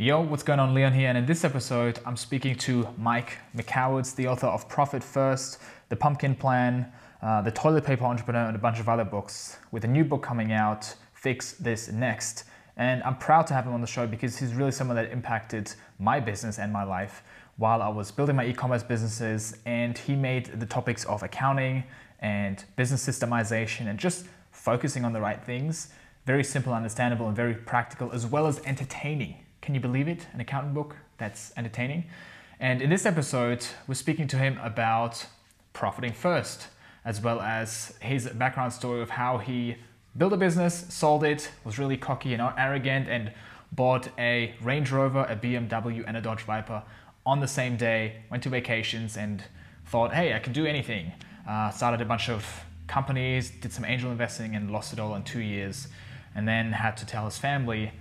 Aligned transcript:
Yo, 0.00 0.20
what's 0.20 0.44
going 0.44 0.60
on? 0.60 0.74
Leon 0.74 0.92
here, 0.92 1.08
and 1.08 1.18
in 1.18 1.26
this 1.26 1.42
episode, 1.42 1.98
I'm 2.06 2.16
speaking 2.16 2.54
to 2.58 2.88
Mike 2.96 3.38
Michalowicz, 3.56 4.14
the 4.14 4.28
author 4.28 4.46
of 4.46 4.68
Profit 4.68 5.02
First, 5.02 5.58
The 5.88 5.96
Pumpkin 5.96 6.36
Plan, 6.36 6.92
uh, 7.20 7.42
The 7.42 7.50
Toilet 7.50 7.84
Paper 7.84 8.04
Entrepreneur, 8.04 8.44
and 8.44 8.54
a 8.54 8.60
bunch 8.60 8.78
of 8.78 8.88
other 8.88 9.02
books, 9.02 9.58
with 9.72 9.82
a 9.82 9.88
new 9.88 10.04
book 10.04 10.22
coming 10.22 10.52
out, 10.52 10.94
Fix 11.14 11.54
This 11.54 11.90
Next. 11.90 12.44
And 12.76 13.02
I'm 13.02 13.16
proud 13.16 13.48
to 13.48 13.54
have 13.54 13.66
him 13.66 13.72
on 13.72 13.80
the 13.80 13.88
show 13.88 14.06
because 14.06 14.38
he's 14.38 14.54
really 14.54 14.70
someone 14.70 14.94
that 14.94 15.10
impacted 15.10 15.72
my 15.98 16.20
business 16.20 16.60
and 16.60 16.72
my 16.72 16.84
life 16.84 17.24
while 17.56 17.82
I 17.82 17.88
was 17.88 18.12
building 18.12 18.36
my 18.36 18.46
e 18.46 18.52
commerce 18.52 18.84
businesses. 18.84 19.58
And 19.66 19.98
he 19.98 20.14
made 20.14 20.60
the 20.60 20.66
topics 20.66 21.06
of 21.06 21.24
accounting 21.24 21.82
and 22.20 22.64
business 22.76 23.04
systemization 23.04 23.88
and 23.88 23.98
just 23.98 24.26
focusing 24.52 25.04
on 25.04 25.12
the 25.12 25.20
right 25.20 25.42
things 25.42 25.88
very 26.24 26.44
simple, 26.44 26.74
understandable, 26.74 27.26
and 27.26 27.34
very 27.34 27.54
practical, 27.54 28.12
as 28.12 28.26
well 28.26 28.46
as 28.46 28.60
entertaining 28.66 29.34
can 29.68 29.74
you 29.74 29.82
believe 29.82 30.08
it? 30.08 30.26
An 30.32 30.40
accountant 30.40 30.72
book 30.72 30.96
that's 31.18 31.52
entertaining. 31.54 32.04
And 32.58 32.80
in 32.80 32.88
this 32.88 33.04
episode, 33.04 33.66
we're 33.86 33.96
speaking 33.96 34.26
to 34.28 34.38
him 34.38 34.58
about 34.62 35.26
profiting 35.74 36.14
first, 36.14 36.68
as 37.04 37.20
well 37.20 37.38
as 37.38 37.94
his 38.00 38.26
background 38.30 38.72
story 38.72 39.02
of 39.02 39.10
how 39.10 39.36
he 39.36 39.76
built 40.16 40.32
a 40.32 40.38
business, 40.38 40.86
sold 40.88 41.22
it, 41.22 41.50
was 41.66 41.78
really 41.78 41.98
cocky 41.98 42.32
and 42.32 42.40
arrogant, 42.56 43.10
and 43.10 43.30
bought 43.70 44.08
a 44.16 44.54
Range 44.62 44.90
Rover, 44.90 45.26
a 45.28 45.36
BMW, 45.36 46.02
and 46.06 46.16
a 46.16 46.22
Dodge 46.22 46.44
Viper 46.44 46.82
on 47.26 47.40
the 47.40 47.46
same 47.46 47.76
day, 47.76 48.22
went 48.30 48.42
to 48.44 48.48
vacations, 48.48 49.18
and 49.18 49.44
thought, 49.84 50.14
hey, 50.14 50.32
I 50.32 50.38
can 50.38 50.54
do 50.54 50.64
anything. 50.64 51.12
Uh, 51.46 51.68
started 51.68 52.00
a 52.00 52.06
bunch 52.06 52.30
of 52.30 52.64
companies, 52.86 53.50
did 53.50 53.70
some 53.70 53.84
angel 53.84 54.10
investing, 54.10 54.56
and 54.56 54.70
lost 54.70 54.94
it 54.94 54.98
all 54.98 55.14
in 55.14 55.24
two 55.24 55.40
years. 55.40 55.88
And 56.34 56.48
then 56.48 56.72
had 56.72 56.96
to 56.96 57.04
tell 57.04 57.26
his 57.26 57.36
family, 57.36 57.92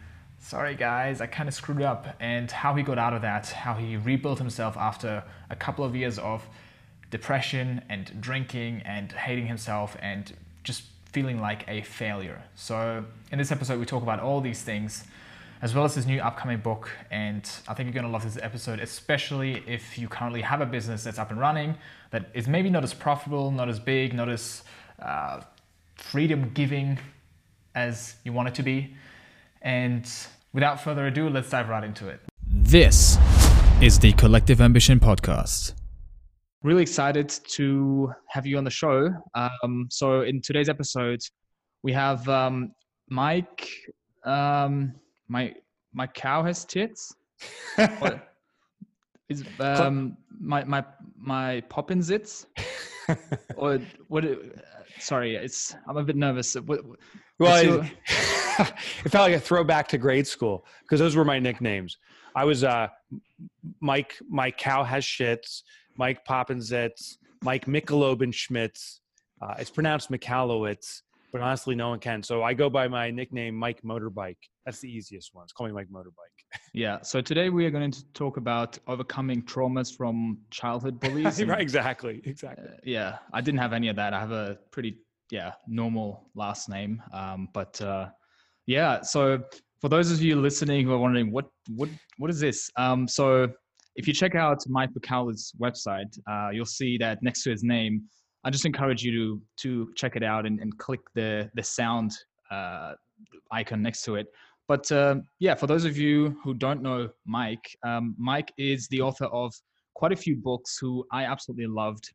sorry 0.47 0.75
guys, 0.75 1.19
I 1.19 1.25
kind 1.25 1.49
of 1.49 1.53
screwed 1.53 1.81
up, 1.81 2.07
and 2.21 2.49
how 2.49 2.73
he 2.73 2.81
got 2.81 2.97
out 2.97 3.13
of 3.13 3.21
that, 3.21 3.47
how 3.47 3.73
he 3.73 3.97
rebuilt 3.97 4.39
himself 4.39 4.77
after 4.77 5.21
a 5.49 5.55
couple 5.57 5.83
of 5.83 5.93
years 5.93 6.17
of 6.19 6.47
depression 7.11 7.81
and 7.89 8.09
drinking 8.21 8.81
and 8.85 9.11
hating 9.11 9.45
himself 9.45 9.97
and 10.01 10.33
just 10.63 10.83
feeling 11.11 11.41
like 11.41 11.65
a 11.67 11.81
failure. 11.81 12.41
So, 12.55 13.03
in 13.29 13.37
this 13.37 13.51
episode, 13.51 13.77
we 13.77 13.85
talk 13.85 14.03
about 14.03 14.21
all 14.21 14.39
these 14.39 14.61
things 14.61 15.03
as 15.61 15.75
well 15.75 15.83
as 15.83 15.95
his 15.95 16.05
new 16.05 16.21
upcoming 16.21 16.59
book. 16.59 16.89
And 17.11 17.43
I 17.67 17.73
think 17.73 17.87
you're 17.87 17.93
going 17.93 18.05
to 18.05 18.11
love 18.11 18.23
this 18.23 18.41
episode, 18.41 18.79
especially 18.79 19.63
if 19.67 19.97
you 19.97 20.07
currently 20.07 20.41
have 20.41 20.61
a 20.61 20.65
business 20.65 21.03
that's 21.03 21.19
up 21.19 21.29
and 21.29 21.39
running 21.41 21.75
that 22.11 22.29
is 22.33 22.47
maybe 22.47 22.69
not 22.69 22.85
as 22.85 22.93
profitable, 22.93 23.51
not 23.51 23.67
as 23.67 23.79
big, 23.79 24.13
not 24.13 24.29
as 24.29 24.63
uh, 25.01 25.41
freedom 25.95 26.51
giving 26.53 26.99
as 27.75 28.15
you 28.23 28.31
want 28.31 28.47
it 28.47 28.55
to 28.55 28.63
be. 28.63 28.95
And 29.61 30.09
without 30.53 30.81
further 30.81 31.07
ado, 31.07 31.29
let's 31.29 31.49
dive 31.49 31.69
right 31.69 31.83
into 31.83 32.07
it. 32.07 32.21
This 32.47 33.17
is 33.81 33.99
the 33.99 34.13
Collective 34.13 34.61
Ambition 34.61 34.99
Podcast. 34.99 35.73
Really 36.63 36.81
excited 36.81 37.29
to 37.49 38.11
have 38.29 38.45
you 38.45 38.57
on 38.57 38.63
the 38.63 38.69
show. 38.69 39.09
Um, 39.35 39.87
so, 39.89 40.21
in 40.21 40.41
today's 40.41 40.69
episode, 40.69 41.21
we 41.83 41.93
have 41.93 42.27
um, 42.27 42.71
Mike. 43.09 43.69
Um, 44.25 44.93
my 45.27 45.53
my 45.93 46.07
cow 46.07 46.43
has 46.43 46.65
tits. 46.65 47.13
is 49.29 49.43
um, 49.59 50.17
my 50.39 50.63
my 50.63 50.83
my 51.15 51.61
poppin 51.69 51.99
zits? 51.99 52.45
or 53.55 53.79
what? 54.07 54.25
Sorry, 54.99 55.35
it's 55.35 55.75
I'm 55.87 55.97
a 55.97 56.03
bit 56.03 56.15
nervous. 56.15 56.55
What, 56.55 56.81
well, 57.39 57.63
your... 57.63 57.89
it 59.05 59.09
felt 59.09 59.29
like 59.29 59.33
a 59.33 59.39
throwback 59.39 59.87
to 59.89 59.97
grade 59.97 60.27
school 60.27 60.65
because 60.81 60.99
those 60.99 61.15
were 61.15 61.25
my 61.25 61.39
nicknames. 61.39 61.97
I 62.35 62.45
was 62.45 62.63
uh, 62.63 62.87
Mike. 63.79 64.17
My 64.29 64.51
cow 64.51 64.83
has 64.83 65.03
shits. 65.03 65.63
Mike 65.97 66.25
Poppinzitz. 66.25 67.17
Mike 67.43 67.65
Michelob 67.65 68.33
Schmitz. 68.33 69.01
Uh, 69.41 69.55
it's 69.59 69.69
pronounced 69.69 70.09
Michalowicz, 70.11 71.01
but 71.31 71.41
honestly, 71.41 71.75
no 71.75 71.89
one 71.89 71.99
can. 71.99 72.23
So 72.23 72.43
I 72.43 72.53
go 72.53 72.69
by 72.69 72.87
my 72.87 73.11
nickname, 73.11 73.55
Mike 73.55 73.81
Motorbike. 73.83 74.37
That's 74.65 74.79
the 74.79 74.89
easiest 74.89 75.33
one. 75.33 75.43
It's 75.43 75.53
call 75.53 75.67
me 75.67 75.73
Mike 75.73 75.89
Motorbike. 75.91 76.59
yeah. 76.73 77.01
So 77.01 77.21
today 77.21 77.49
we 77.49 77.65
are 77.65 77.71
going 77.71 77.91
to 77.91 78.05
talk 78.13 78.37
about 78.37 78.77
overcoming 78.87 79.43
traumas 79.43 79.95
from 79.95 80.39
childhood 80.49 80.99
bullies. 81.01 81.43
right. 81.43 81.61
Exactly. 81.61 82.21
Exactly. 82.25 82.67
Uh, 82.67 82.77
yeah. 82.83 83.17
I 83.33 83.41
didn't 83.41 83.59
have 83.59 83.73
any 83.73 83.89
of 83.89 83.95
that. 83.97 84.13
I 84.13 84.19
have 84.19 84.31
a 84.31 84.57
pretty 84.71 84.97
yeah 85.29 85.53
normal 85.67 86.29
last 86.35 86.69
name. 86.69 87.01
Um, 87.13 87.49
but 87.53 87.79
uh, 87.81 88.09
yeah. 88.67 89.01
So 89.01 89.39
for 89.81 89.89
those 89.89 90.11
of 90.11 90.21
you 90.21 90.39
listening 90.39 90.85
who 90.85 90.93
are 90.93 90.97
wondering 90.97 91.31
what 91.31 91.45
what 91.75 91.89
what 92.17 92.29
is 92.29 92.39
this? 92.39 92.69
Um, 92.77 93.07
so 93.07 93.49
if 93.95 94.07
you 94.07 94.13
check 94.13 94.35
out 94.35 94.59
Mike 94.67 94.91
Michalowicz's 94.93 95.53
website, 95.59 96.17
uh, 96.29 96.49
you'll 96.51 96.65
see 96.65 96.97
that 96.99 97.23
next 97.23 97.41
to 97.43 97.49
his 97.49 97.63
name, 97.63 98.03
I 98.43 98.51
just 98.51 98.65
encourage 98.65 99.03
you 99.03 99.11
to 99.11 99.41
to 99.63 99.93
check 99.95 100.15
it 100.15 100.23
out 100.23 100.45
and, 100.45 100.59
and 100.59 100.77
click 100.77 100.99
the 101.15 101.49
the 101.55 101.63
sound 101.63 102.11
uh, 102.51 102.93
icon 103.51 103.81
next 103.81 104.03
to 104.03 104.15
it. 104.15 104.27
But 104.67 104.91
uh, 104.91 105.15
yeah, 105.39 105.55
for 105.55 105.65
those 105.65 105.85
of 105.85 105.97
you 105.97 106.37
who 106.43 106.53
don't 106.53 106.81
know 106.81 107.09
Mike, 107.25 107.75
um, 107.83 108.15
Mike 108.17 108.51
is 108.57 108.87
the 108.89 109.01
author 109.01 109.25
of 109.25 109.53
quite 109.93 110.11
a 110.11 110.15
few 110.15 110.35
books 110.35 110.77
who 110.79 111.05
I 111.11 111.23
absolutely 111.23 111.67
loved. 111.67 112.11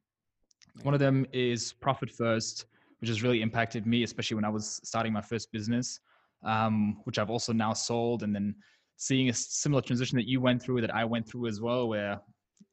One 0.82 0.94
of 0.94 1.00
them 1.00 1.26
is 1.32 1.72
Profit 1.72 2.10
First, 2.10 2.66
which 3.00 3.08
has 3.08 3.22
really 3.22 3.42
impacted 3.42 3.86
me, 3.86 4.02
especially 4.02 4.34
when 4.34 4.44
I 4.44 4.50
was 4.50 4.80
starting 4.84 5.12
my 5.12 5.22
first 5.22 5.50
business, 5.50 5.98
um, 6.44 7.00
which 7.04 7.18
I've 7.18 7.30
also 7.30 7.52
now 7.52 7.72
sold. 7.72 8.22
And 8.22 8.34
then 8.34 8.54
seeing 8.96 9.28
a 9.28 9.32
similar 9.32 9.82
transition 9.82 10.16
that 10.16 10.28
you 10.28 10.40
went 10.40 10.62
through, 10.62 10.80
that 10.80 10.94
I 10.94 11.04
went 11.04 11.28
through 11.28 11.48
as 11.48 11.60
well, 11.60 11.88
where 11.88 12.20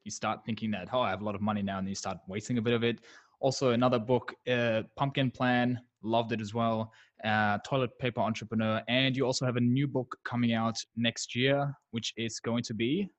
you 0.03 0.11
start 0.11 0.39
thinking 0.45 0.71
that, 0.71 0.89
oh, 0.93 1.01
I 1.01 1.09
have 1.09 1.21
a 1.21 1.25
lot 1.25 1.35
of 1.35 1.41
money 1.41 1.61
now, 1.61 1.77
and 1.77 1.85
then 1.85 1.89
you 1.89 1.95
start 1.95 2.17
wasting 2.27 2.57
a 2.57 2.61
bit 2.61 2.73
of 2.73 2.83
it. 2.83 2.99
Also, 3.41 3.71
another 3.71 3.99
book, 3.99 4.33
uh, 4.49 4.83
Pumpkin 4.97 5.31
Plan, 5.31 5.79
loved 6.03 6.31
it 6.31 6.41
as 6.41 6.53
well. 6.53 6.91
Uh, 7.23 7.57
Toilet 7.65 7.91
Paper 7.99 8.21
Entrepreneur. 8.21 8.81
And 8.87 9.15
you 9.15 9.25
also 9.25 9.45
have 9.45 9.55
a 9.55 9.61
new 9.61 9.87
book 9.87 10.15
coming 10.25 10.53
out 10.53 10.77
next 10.95 11.35
year, 11.35 11.73
which 11.91 12.13
is 12.17 12.39
going 12.39 12.63
to 12.63 12.73
be 12.73 13.09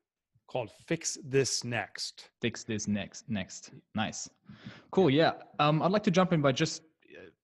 called 0.48 0.70
Fix 0.86 1.18
This 1.24 1.64
Next. 1.64 2.30
Fix 2.40 2.64
This 2.64 2.88
Next. 2.88 3.24
Next. 3.28 3.70
Nice. 3.94 4.28
Cool. 4.90 5.10
Yeah. 5.10 5.32
Um, 5.58 5.82
I'd 5.82 5.92
like 5.92 6.02
to 6.04 6.10
jump 6.10 6.32
in 6.32 6.40
by 6.40 6.52
just 6.52 6.82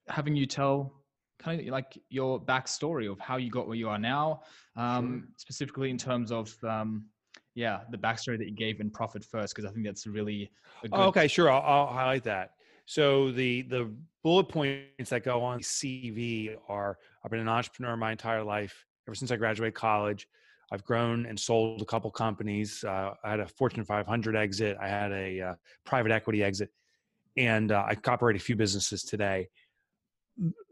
having 0.09 0.37
you 0.37 0.47
tell 0.47 0.96
kind 1.39 1.61
of 1.61 1.67
like 1.67 1.99
your 2.09 2.41
backstory 2.41 3.11
of 3.11 3.19
how 3.21 3.37
you 3.37 3.51
got 3.51 3.67
where 3.67 3.77
you 3.77 3.89
are 3.89 3.99
now, 3.99 4.43
um, 4.77 5.21
sure. 5.21 5.35
specifically 5.37 5.91
in 5.91 5.99
terms 5.99 6.33
of 6.33 6.55
um, 6.65 7.05
yeah 7.55 7.81
the 7.91 7.99
backstory 7.99 8.39
that 8.39 8.49
you 8.49 8.55
gave 8.55 8.81
in 8.81 8.91
Profit 8.91 9.25
First, 9.25 9.55
because 9.55 9.69
I 9.69 9.73
think 9.73 9.85
that's 9.85 10.07
really 10.07 10.51
good... 10.83 10.91
oh, 10.93 11.05
okay. 11.05 11.29
Sure, 11.29 11.51
I'll, 11.51 11.63
I'll, 11.63 11.87
highlight 11.87 12.25
that. 12.25 12.53
So 12.87 13.31
the 13.33 13.63
the 13.63 13.91
bullet 14.23 14.49
points 14.49 15.11
that 15.11 15.25
go 15.25 15.43
on 15.43 15.61
CV 15.61 16.57
are 16.69 16.99
I've 17.25 17.31
been 17.31 17.41
an 17.41 17.49
entrepreneur 17.49 17.97
my 17.97 18.13
entire 18.13 18.43
life 18.43 18.85
ever 19.07 19.15
since 19.15 19.31
I 19.31 19.37
graduated 19.37 19.75
college. 19.75 20.29
I've 20.73 20.85
grown 20.85 21.27
and 21.27 21.39
sold 21.39 21.81
a 21.81 21.85
couple 21.85 22.11
companies. 22.11 22.83
Uh, 22.83 23.13
I 23.23 23.31
had 23.31 23.39
a 23.39 23.47
Fortune 23.47 23.85
500 23.85 24.35
exit. 24.35 24.77
I 24.81 24.89
had 24.89 25.13
a 25.13 25.41
uh, 25.41 25.55
private 25.85 26.11
equity 26.11 26.43
exit, 26.43 26.71
and 27.37 27.71
uh, 27.71 27.85
I 27.87 27.97
operate 28.09 28.35
a 28.35 28.41
few 28.41 28.57
businesses 28.57 29.05
today 29.05 29.49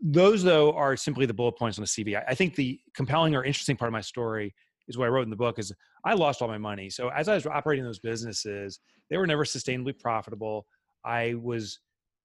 those 0.02 0.42
though 0.42 0.72
are 0.72 0.96
simply 0.96 1.26
the 1.26 1.34
bullet 1.34 1.56
points 1.58 1.78
on 1.78 1.82
the 1.82 1.88
CV. 1.88 2.22
I, 2.28 2.34
think 2.34 2.54
the 2.54 2.78
compelling 2.94 3.34
or 3.34 3.44
interesting 3.44 3.76
part 3.76 3.88
of 3.88 3.92
my 3.92 4.00
story 4.00 4.54
is 4.88 4.98
what 4.98 5.06
I 5.06 5.08
wrote 5.08 5.22
in 5.22 5.30
the 5.30 5.36
book 5.36 5.58
is 5.58 5.72
I 6.04 6.14
lost 6.14 6.42
all 6.42 6.48
my 6.48 6.58
money. 6.58 6.90
So 6.90 7.08
as 7.08 7.28
I 7.28 7.34
was 7.34 7.46
operating 7.46 7.84
those 7.84 7.98
businesses, 7.98 8.80
they 9.10 9.16
were 9.16 9.26
never 9.26 9.44
sustainably 9.44 9.98
profitable. 9.98 10.66
I 11.04 11.34
was 11.34 11.78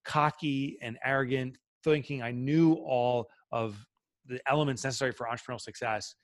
cocky 0.05 0.77
and 0.81 0.97
arrogant, 1.03 1.57
thinking 1.83 2.21
I 2.21 2.31
knew 2.31 2.73
all 2.73 3.27
of 3.51 3.85
the 4.25 4.39
elements 4.47 4.83
necessary 4.83 5.11
for 5.11 5.27
entrepreneurial 5.27 5.61
success, 5.61 6.15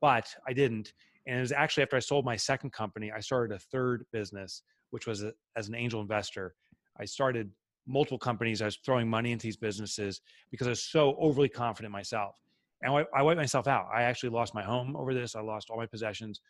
but 0.00 0.26
I 0.46 0.52
didn't. 0.52 0.92
And 1.26 1.38
it 1.38 1.40
was 1.40 1.52
actually 1.52 1.82
after 1.82 1.96
I 1.96 2.00
sold 2.00 2.24
my 2.24 2.36
second 2.36 2.72
company, 2.72 3.10
I 3.10 3.20
started 3.20 3.54
a 3.54 3.58
third 3.58 4.04
business, 4.12 4.62
which 4.90 5.06
was 5.06 5.22
a, 5.22 5.32
as 5.56 5.68
an 5.68 5.74
angel 5.74 6.00
investor. 6.00 6.54
I 7.00 7.04
started 7.04 7.50
multiple 7.88 8.18
companies. 8.18 8.62
I 8.62 8.66
was 8.66 8.76
throwing 8.76 9.08
money 9.08 9.32
into 9.32 9.46
these 9.46 9.56
businesses 9.56 10.20
because 10.50 10.66
I 10.66 10.70
was 10.70 10.84
so 10.84 11.16
overly 11.18 11.48
confident 11.48 11.92
myself. 11.92 12.36
And 12.82 12.92
I, 12.92 13.04
I 13.14 13.22
wiped 13.22 13.38
myself 13.38 13.66
out. 13.66 13.88
I 13.92 14.02
actually 14.02 14.28
lost 14.30 14.54
my 14.54 14.62
home 14.62 14.94
over 14.94 15.14
this. 15.14 15.34
I 15.34 15.40
lost 15.40 15.70
all 15.70 15.76
my 15.76 15.86
possessions. 15.86 16.40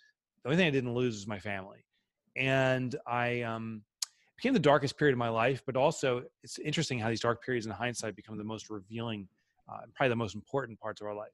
The 0.43 0.51
only 0.51 0.59
thing 0.59 0.67
I 0.67 0.71
didn't 0.71 0.93
lose 0.93 1.15
was 1.15 1.27
my 1.27 1.39
family. 1.39 1.79
And 2.37 2.95
I 3.07 3.43
um, 3.43 3.83
became 4.37 4.53
the 4.53 4.59
darkest 4.59 4.99
period 4.99 5.15
of 5.15 5.19
my 5.19 5.31
life, 5.31 5.63
but 5.65 5.77
also 5.77 6.25
it's 6.43 6.59
interesting 6.59 6.99
how 6.99 7.09
these 7.09 7.21
dark 7.21 7.43
periods 7.43 7.67
in 7.67 7.73
hindsight 7.73 8.15
become 8.15 8.37
the 8.37 8.45
most 8.45 8.69
revealing, 8.69 9.27
uh, 9.69 9.79
probably 9.95 10.11
the 10.11 10.17
most 10.17 10.35
important 10.35 10.79
parts 10.79 11.01
of 11.01 11.07
our 11.07 11.15
life. 11.15 11.33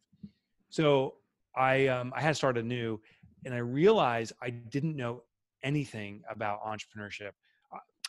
So 0.71 1.15
I, 1.57 1.89
um, 1.89 2.13
I 2.17 2.21
had 2.21 2.37
started 2.37 2.65
anew 2.65 3.01
and 3.45 3.53
I 3.55 3.59
realized 3.59 4.33
I 4.41 4.51
didn't 4.51 4.97
know 4.97 5.23
anything 5.63 6.23
about 6.31 6.63
entrepreneurship. 6.65 7.31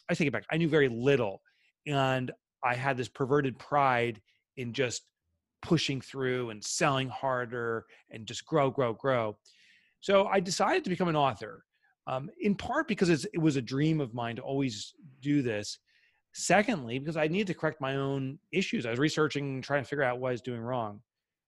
I 0.10 0.14
it 0.28 0.32
back. 0.32 0.46
I 0.52 0.58
knew 0.58 0.70
very 0.70 0.88
little 0.88 1.42
and 1.88 2.32
I 2.64 2.76
had 2.76 2.98
this 2.98 3.08
perverted 3.08 3.58
pride 3.60 4.22
in 4.58 4.74
just 4.74 5.04
pushing 5.62 6.02
through 6.02 6.52
and 6.52 6.64
selling 6.64 7.10
harder 7.10 7.86
and 8.12 8.28
just 8.28 8.46
grow, 8.46 8.70
grow, 8.70 8.94
grow. 8.94 9.38
So 10.00 10.28
I 10.28 10.40
decided 10.40 10.84
to 10.84 10.90
become 10.90 11.08
an 11.08 11.16
author, 11.16 11.64
um, 12.08 12.30
in 12.40 12.56
part 12.56 12.88
because 12.88 13.10
it 13.10 13.42
was 13.42 13.56
a 13.56 13.62
dream 13.62 14.00
of 14.00 14.14
mine 14.14 14.36
to 14.36 14.42
always 14.42 14.94
do 15.22 15.42
this. 15.42 15.80
Secondly, 16.34 17.00
because 17.00 17.18
I 17.18 17.28
needed 17.28 17.48
to 17.48 17.54
correct 17.54 17.80
my 17.80 17.96
own 17.96 18.38
issues. 18.52 18.86
I 18.86 18.90
was 18.90 19.00
researching, 19.00 19.62
trying 19.62 19.84
to 19.84 19.90
figure 19.90 20.04
out 20.04 20.20
what 20.20 20.30
I 20.30 20.32
was 20.32 20.42
doing 20.42 20.60
wrong. 20.60 21.00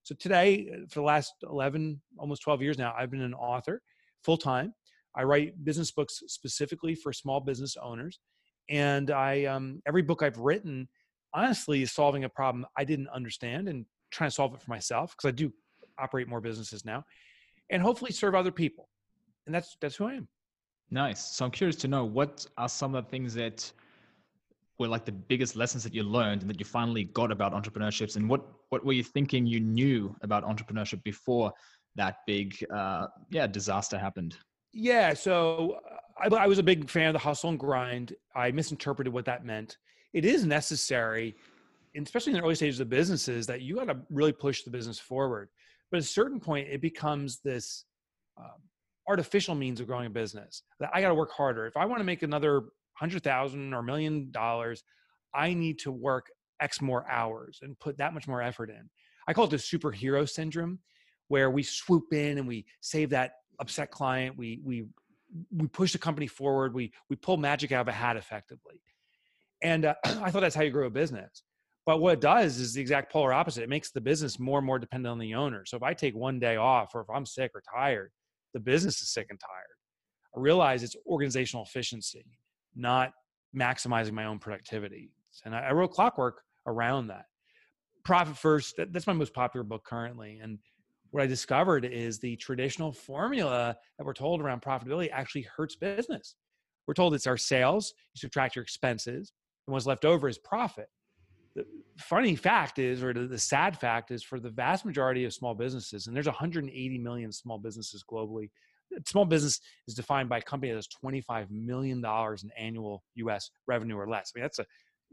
So 0.03 0.15
today, 0.15 0.69
uh, 0.73 0.85
for 0.89 1.01
the 1.01 1.05
last 1.05 1.33
11, 1.43 2.01
almost 2.17 2.41
12 2.41 2.61
years 2.61 2.77
now, 2.77 2.95
I've 2.97 3.11
been 3.11 3.21
an 3.21 3.33
author 3.33 3.81
full 4.23 4.37
time. 4.37 4.73
I 5.15 5.23
write 5.23 5.63
business 5.65 5.91
books 5.91 6.23
specifically 6.27 6.95
for 6.95 7.11
small 7.11 7.41
business 7.41 7.75
owners. 7.81 8.19
And 8.69 9.11
I, 9.11 9.45
um, 9.45 9.81
every 9.87 10.01
book 10.01 10.23
I've 10.23 10.37
written, 10.37 10.87
honestly, 11.33 11.81
is 11.81 11.91
solving 11.91 12.23
a 12.23 12.29
problem 12.29 12.65
I 12.77 12.83
didn't 12.83 13.09
understand 13.09 13.69
and 13.69 13.85
trying 14.11 14.29
to 14.29 14.35
solve 14.35 14.53
it 14.53 14.61
for 14.61 14.69
myself 14.69 15.15
because 15.15 15.29
I 15.29 15.31
do 15.31 15.51
operate 15.99 16.27
more 16.27 16.41
businesses 16.41 16.85
now 16.85 17.03
and 17.69 17.81
hopefully 17.81 18.11
serve 18.11 18.35
other 18.35 18.51
people. 18.51 18.89
And 19.45 19.55
that's, 19.55 19.77
that's 19.81 19.95
who 19.95 20.07
I 20.07 20.13
am. 20.13 20.27
Nice. 20.89 21.35
So 21.35 21.45
I'm 21.45 21.51
curious 21.51 21.75
to 21.77 21.87
know 21.87 22.05
what 22.05 22.45
are 22.57 22.69
some 22.69 22.95
of 22.95 23.05
the 23.05 23.09
things 23.09 23.33
that 23.33 23.71
were 24.79 24.87
like 24.87 25.05
the 25.05 25.11
biggest 25.11 25.55
lessons 25.55 25.83
that 25.83 25.93
you 25.93 26.03
learned 26.03 26.41
and 26.41 26.49
that 26.49 26.59
you 26.59 26.65
finally 26.65 27.05
got 27.05 27.31
about 27.31 27.53
entrepreneurships 27.53 28.15
and 28.15 28.29
what 28.29 28.45
what 28.69 28.85
were 28.85 28.93
you 28.93 29.03
thinking 29.03 29.45
you 29.45 29.59
knew 29.59 30.15
about 30.21 30.43
entrepreneurship 30.43 31.01
before 31.03 31.51
that 31.95 32.17
big 32.27 32.55
uh, 32.73 33.07
yeah 33.31 33.47
disaster 33.47 33.97
happened 33.97 34.37
yeah 34.73 35.13
so 35.13 35.79
I, 36.19 36.27
I 36.27 36.47
was 36.47 36.59
a 36.59 36.63
big 36.63 36.89
fan 36.89 37.07
of 37.07 37.13
the 37.13 37.19
hustle 37.19 37.49
and 37.49 37.59
grind 37.59 38.15
i 38.35 38.51
misinterpreted 38.51 39.13
what 39.13 39.25
that 39.25 39.45
meant 39.45 39.77
it 40.13 40.25
is 40.25 40.45
necessary 40.45 41.35
especially 41.95 42.31
in 42.31 42.37
the 42.37 42.43
early 42.43 42.55
stages 42.55 42.79
of 42.79 42.89
businesses 42.89 43.47
that 43.47 43.61
you 43.61 43.75
got 43.75 43.87
to 43.87 43.97
really 44.11 44.31
push 44.31 44.63
the 44.63 44.69
business 44.69 44.99
forward 44.99 45.49
but 45.89 45.97
at 45.97 46.03
a 46.03 46.07
certain 46.07 46.39
point 46.39 46.67
it 46.69 46.81
becomes 46.81 47.39
this 47.39 47.85
um, 48.37 48.61
artificial 49.07 49.55
means 49.55 49.79
of 49.79 49.87
growing 49.87 50.05
a 50.05 50.09
business 50.09 50.63
that 50.79 50.89
i 50.93 51.01
got 51.01 51.09
to 51.09 51.15
work 51.15 51.31
harder 51.31 51.65
if 51.65 51.75
i 51.77 51.85
want 51.85 51.99
to 51.99 52.03
make 52.03 52.23
another 52.23 52.65
hundred 52.97 53.23
thousand 53.23 53.73
or 53.73 53.81
million 53.81 54.31
dollars, 54.31 54.83
I 55.33 55.53
need 55.53 55.79
to 55.79 55.91
work 55.91 56.27
X 56.59 56.81
more 56.81 57.09
hours 57.09 57.59
and 57.61 57.79
put 57.79 57.97
that 57.99 58.13
much 58.13 58.27
more 58.27 58.41
effort 58.41 58.69
in. 58.69 58.89
I 59.27 59.33
call 59.33 59.45
it 59.45 59.51
the 59.51 59.57
superhero 59.57 60.27
syndrome, 60.27 60.79
where 61.27 61.51
we 61.51 61.63
swoop 61.63 62.11
in 62.11 62.37
and 62.37 62.47
we 62.47 62.65
save 62.81 63.11
that 63.11 63.33
upset 63.59 63.91
client. 63.91 64.37
We 64.37 64.61
we 64.63 64.85
we 65.51 65.67
push 65.67 65.91
the 65.91 65.97
company 65.97 66.27
forward. 66.27 66.73
We 66.73 66.93
we 67.09 67.15
pull 67.15 67.37
magic 67.37 67.71
out 67.71 67.81
of 67.81 67.87
a 67.87 67.93
hat 67.93 68.17
effectively. 68.17 68.81
And 69.61 69.85
uh, 69.85 69.95
I 70.03 70.31
thought 70.31 70.41
that's 70.41 70.55
how 70.55 70.63
you 70.63 70.71
grow 70.71 70.87
a 70.87 70.91
business. 70.91 71.43
But 71.85 72.01
what 72.01 72.13
it 72.13 72.21
does 72.21 72.59
is 72.59 72.73
the 72.73 72.81
exact 72.81 73.11
polar 73.11 73.31
opposite. 73.31 73.63
It 73.63 73.69
makes 73.69 73.91
the 73.91 74.01
business 74.01 74.39
more 74.39 74.59
and 74.59 74.67
more 74.67 74.77
dependent 74.77 75.11
on 75.11 75.19
the 75.19 75.35
owner. 75.35 75.63
So 75.65 75.77
if 75.77 75.83
I 75.83 75.93
take 75.93 76.15
one 76.15 76.37
day 76.37 76.57
off, 76.57 76.93
or 76.93 77.01
if 77.01 77.09
I'm 77.09 77.25
sick 77.25 77.51
or 77.55 77.63
tired, 77.73 78.11
the 78.53 78.59
business 78.59 79.01
is 79.01 79.13
sick 79.13 79.27
and 79.29 79.39
tired. 79.39 80.35
I 80.35 80.41
realize 80.41 80.83
it's 80.83 80.97
organizational 81.07 81.63
efficiency 81.63 82.25
not 82.75 83.11
maximizing 83.57 84.11
my 84.11 84.25
own 84.25 84.39
productivity. 84.39 85.09
And 85.45 85.55
I, 85.55 85.69
I 85.69 85.71
wrote 85.71 85.91
Clockwork 85.91 86.41
around 86.67 87.07
that. 87.07 87.25
Profit 88.05 88.37
First, 88.37 88.75
that, 88.77 88.93
that's 88.93 89.07
my 89.07 89.13
most 89.13 89.33
popular 89.33 89.63
book 89.63 89.83
currently. 89.85 90.39
And 90.41 90.59
what 91.17 91.23
I 91.23 91.27
discovered 91.27 91.83
is 91.83 92.19
the 92.19 92.35
traditional 92.35 92.91
formula 92.91 93.75
that 93.97 94.05
we're 94.05 94.13
told 94.13 94.39
around 94.39 94.61
profitability 94.61 95.09
actually 95.11 95.47
hurts 95.57 95.75
business. 95.75 96.35
We're 96.85 96.93
told 96.93 97.15
it's 97.15 97.25
our 97.25 97.37
sales, 97.37 97.91
you 98.13 98.19
subtract 98.19 98.55
your 98.55 98.61
expenses, 98.61 99.33
and 99.65 99.73
what's 99.73 99.87
left 99.87 100.05
over 100.05 100.29
is 100.29 100.37
profit. 100.37 100.89
The 101.55 101.65
funny 101.97 102.35
fact 102.35 102.77
is, 102.77 103.01
or 103.01 103.13
the 103.13 103.39
sad 103.39 103.79
fact 103.79 104.11
is, 104.11 104.21
for 104.21 104.39
the 104.39 104.51
vast 104.51 104.85
majority 104.85 105.25
of 105.25 105.33
small 105.33 105.55
businesses, 105.55 106.05
and 106.05 106.15
there's 106.15 106.27
180 106.27 106.97
million 106.99 107.31
small 107.31 107.57
businesses 107.57 108.03
globally, 108.07 108.51
small 109.07 109.25
business 109.25 109.59
is 109.87 109.95
defined 109.95 110.29
by 110.29 110.37
a 110.37 110.41
company 110.41 110.71
that 110.71 110.77
has 110.77 110.87
$25 111.03 111.49
million 111.49 111.97
in 111.97 112.51
annual 112.55 113.03
US 113.15 113.49
revenue 113.65 113.97
or 113.97 114.07
less. 114.07 114.33
I 114.35 114.37
mean, 114.37 114.43
that's 114.43 114.59
a, 114.59 114.65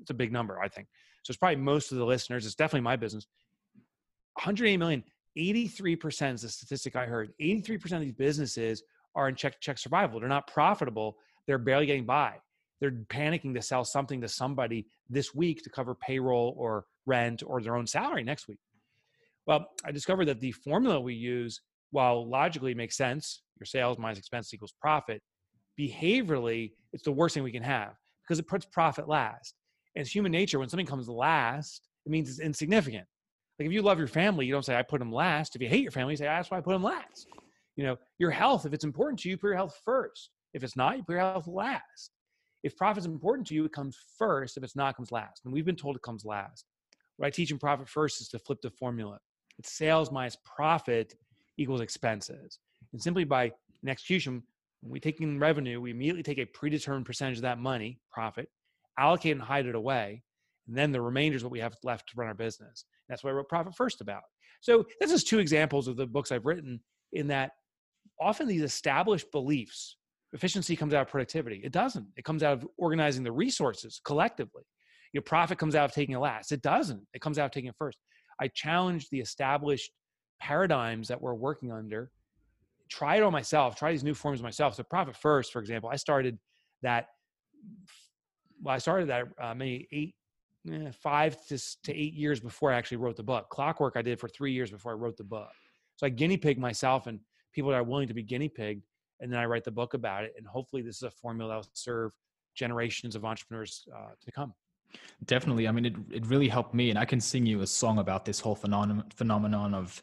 it's 0.03 0.11
a 0.11 0.15
big 0.15 0.33
number, 0.33 0.61
I 0.61 0.69
think. 0.69 0.87
So 1.23 1.31
it's 1.31 1.39
probably 1.39 1.57
most 1.57 1.93
of 1.93 1.99
the 1.99 2.05
listeners. 2.05 2.45
It's 2.45 2.55
definitely 2.55 2.83
my 2.83 2.97
business. 2.97 3.27
180 4.35 4.77
million, 4.77 5.05
83% 5.37 6.35
is 6.35 6.43
the 6.43 6.49
statistic 6.49 6.97
I 6.97 7.07
heard. 7.07 7.33
Hmm. 7.41 7.47
83% 7.47 7.93
of 7.93 8.01
these 8.01 8.13
businesses 8.13 8.83
are 9.15 9.29
in 9.29 9.37
check 9.37 9.61
check 9.61 9.79
survival. 9.79 10.21
They're 10.21 10.29
not 10.29 10.47
profitable. 10.47 11.17
They're 11.47 11.59
barely 11.59 11.87
getting 11.87 12.07
by. 12.07 12.35
They're 12.81 13.05
panicking 13.09 13.55
to 13.55 13.63
sell 13.63 13.85
something 13.85 14.21
to 14.21 14.29
somebody 14.29 14.87
this 15.09 15.35
week 15.35 15.63
to 15.63 15.71
cover 15.71 15.95
payroll 15.95 16.55
or 16.59 16.85
rent 17.07 17.43
or 17.47 17.63
their 17.63 17.77
own 17.77 17.87
salary 17.87 18.25
next 18.25 18.49
week. 18.49 18.59
Well, 19.47 19.67
I 19.85 19.93
discovered 19.93 20.27
that 20.27 20.41
the 20.41 20.53
formula 20.53 21.01
we 21.01 21.15
use, 21.15 21.61
while 21.91 22.29
logically 22.29 22.75
makes 22.75 22.97
sense, 22.97 23.43
your 23.59 23.67
sales 23.67 23.99
minus 23.99 24.19
expense 24.19 24.53
equals 24.53 24.75
profit. 24.81 25.23
Behaviorally, 25.79 26.73
it's 26.93 27.05
the 27.05 27.13
worst 27.13 27.35
thing 27.35 27.43
we 27.43 27.53
can 27.53 27.63
have 27.63 27.93
because 28.23 28.39
it 28.39 28.49
puts 28.49 28.67
profit 28.67 29.09
last. 29.09 29.55
And 29.95 30.03
it's 30.03 30.15
human 30.15 30.33
nature 30.33 30.59
when 30.59 30.69
something 30.69 30.87
comes 30.87 31.09
last, 31.09 31.89
it 32.07 32.11
means 32.11 32.29
it's 32.29 32.41
insignificant. 32.41 33.07
Like 33.59 33.67
if 33.67 33.73
you 33.73 33.83
love 33.83 33.99
your 33.99 34.09
family, 34.09 34.47
you 34.47 34.53
don't 34.53 34.65
say, 34.65 34.77
I 34.77 34.83
put 34.83 34.99
them 34.99 35.13
last. 35.13 35.55
If 35.55 35.63
you 35.63 35.69
hate 35.69 35.83
your 35.83 35.93
family, 35.93 36.15
you 36.15 36.17
say, 36.17 36.25
that's 36.25 36.51
why 36.51 36.59
I 36.59 36.61
put 36.61 36.73
them 36.73 36.83
last. 36.83 37.29
You 37.77 37.85
know, 37.85 37.97
your 38.19 38.31
health, 38.31 38.67
if 38.67 38.73
it's 38.73 38.85
important 38.85 39.21
to 39.21 39.29
you, 39.29 39.37
put 39.37 39.49
your 39.49 39.57
health 39.57 39.79
first. 39.85 40.31
If 40.55 40.65
it's 40.65 40.77
not, 40.77 40.97
you 40.97 41.05
put 41.05 41.13
your 41.13 41.21
health 41.21 41.47
last. 41.47 42.11
If 42.63 42.77
profit's 42.77 43.07
important 43.07 43.47
to 43.49 43.55
you, 43.55 43.65
it 43.65 43.73
comes 43.73 43.97
first. 44.19 44.57
If 44.57 44.65
it's 44.65 44.77
not, 44.77 44.91
it 44.91 44.97
comes 44.97 45.13
last. 45.13 45.43
And 45.45 45.53
we've 45.53 45.67
been 45.67 45.77
told 45.77 45.97
it 45.97 46.03
comes 46.03 46.25
last. 46.25 46.65
What 47.17 47.27
I 47.27 47.31
teach 47.31 47.51
in 47.51 47.59
profit 47.59 47.89
first 47.89 48.21
is 48.21 48.29
to 48.29 48.39
flip 48.39 48.59
the 48.63 48.71
formula. 48.71 49.19
It's 49.59 49.77
sales 49.77 50.11
minus 50.11 50.37
profit 50.45 51.15
equals 51.59 51.81
expenses. 51.81 52.59
And 52.93 53.01
simply 53.01 53.25
by 53.25 53.53
an 53.83 53.89
execution, 53.89 54.43
when 54.81 54.93
we 54.93 55.01
take 55.01 55.21
in 55.21 55.39
revenue, 55.39 55.81
we 55.81 55.91
immediately 55.91 56.23
take 56.23 56.39
a 56.39 56.47
predetermined 56.47 57.07
percentage 57.07 57.39
of 57.39 57.43
that 57.43 57.59
money, 57.59 58.01
profit, 58.11 58.49
allocate 58.99 59.33
and 59.33 59.43
hide 59.43 59.67
it 59.67 59.75
away. 59.75 60.23
And 60.67 60.77
then 60.77 60.91
the 60.91 61.01
remainder 61.01 61.37
is 61.37 61.45
what 61.45 61.53
we 61.53 61.61
have 61.61 61.77
left 61.85 62.09
to 62.09 62.15
run 62.17 62.29
our 62.29 62.35
business. 62.35 62.85
That's 63.09 63.23
what 63.23 63.31
I 63.31 63.33
wrote 63.35 63.49
Profit 63.49 63.75
First 63.75 64.01
about. 64.01 64.23
So 64.61 64.85
this 65.01 65.13
is 65.13 65.25
two 65.25 65.39
examples 65.39 65.89
of 65.89 65.97
the 65.97 66.07
books 66.07 66.33
I've 66.33 66.47
written 66.47 66.81
in 67.13 67.29
that 67.29 67.53
often 68.21 68.49
these 68.49 68.63
established 68.63 69.31
beliefs, 69.31 69.97
efficiency 70.33 70.75
comes 70.77 70.95
out 70.95 71.03
of 71.03 71.09
productivity. 71.09 71.61
It 71.63 71.73
doesn't. 71.73 72.07
It 72.17 72.25
comes 72.25 72.43
out 72.43 72.55
of 72.55 72.67
organizing 72.79 73.25
the 73.25 73.33
resources 73.33 74.01
collectively. 74.05 74.63
Your 75.13 75.23
profit 75.23 75.59
comes 75.59 75.75
out 75.75 75.85
of 75.85 75.93
taking 75.93 76.15
it 76.15 76.19
last. 76.19 76.51
It 76.51 76.63
doesn't. 76.63 77.03
It 77.13 77.21
comes 77.21 77.39
out 77.39 77.47
of 77.47 77.51
taking 77.53 77.69
it 77.69 77.77
first. 77.79 77.99
I 78.41 78.49
challenge 78.49 79.09
the 79.11 79.21
established 79.21 79.93
paradigms 80.41 81.09
that 81.09 81.21
we're 81.21 81.35
working 81.35 81.71
under 81.71 82.11
try 82.91 83.17
it 83.17 83.23
on 83.23 83.33
myself, 83.33 83.77
try 83.77 83.93
these 83.93 84.05
new 84.05 84.15
forms 84.15 84.43
myself. 84.43 84.75
So 84.75 84.83
profit 84.83 85.17
first, 85.17 85.53
for 85.53 85.61
example, 85.61 85.91
I 85.93 85.97
started 85.97 86.39
that. 86.83 87.07
Well, 88.63 88.75
I 88.75 88.79
started 88.79 89.09
that 89.09 89.25
uh, 89.43 89.55
maybe 89.55 89.89
eight, 89.93 90.15
eh, 90.73 90.91
five 90.93 91.37
to, 91.47 91.59
to 91.85 91.93
eight 91.95 92.15
years 92.15 92.41
before 92.41 92.73
I 92.73 92.77
actually 92.77 92.99
wrote 92.99 93.17
the 93.17 93.23
book. 93.23 93.49
Clockwork 93.51 93.97
I 93.97 94.03
did 94.03 94.21
for 94.21 94.29
three 94.29 94.53
years 94.53 94.71
before 94.71 94.93
I 94.93 94.95
wrote 94.95 95.17
the 95.17 95.25
book. 95.25 95.51
So 95.97 96.07
I 96.07 96.11
guinea 96.11 96.37
pig 96.37 96.59
myself 96.59 97.07
and 97.07 97.21
people 97.53 97.71
that 97.71 97.77
are 97.77 97.85
willing 97.85 98.09
to 98.09 98.15
be 98.15 98.23
guinea 98.23 98.49
pigged, 98.49 98.85
and 99.21 99.33
then 99.33 99.39
I 99.39 99.47
write 99.47 99.65
the 99.65 99.71
book 99.71 99.95
about 99.95 100.25
it. 100.25 100.35
And 100.37 100.47
hopefully, 100.47 100.83
this 100.83 100.97
is 100.97 101.03
a 101.03 101.11
formula 101.11 101.51
that 101.51 101.57
will 101.57 101.71
serve 101.75 102.13
generations 102.55 103.15
of 103.15 103.25
entrepreneurs 103.25 103.87
uh, 103.95 104.11
to 104.21 104.33
come. 104.33 104.55
Definitely. 105.25 105.67
I 105.67 105.73
mean, 105.73 105.87
it, 105.87 105.95
it 106.11 106.27
really 106.27 106.49
helped 106.49 106.75
me. 106.75 106.91
And 106.91 106.99
I 106.99 107.05
can 107.05 107.21
sing 107.21 107.47
you 107.47 107.63
a 107.63 107.67
song 107.67 107.99
about 107.99 108.25
this 108.25 108.41
whole 108.41 108.55
phenomenon, 108.55 109.05
phenomenon 109.15 109.75
of 109.75 110.01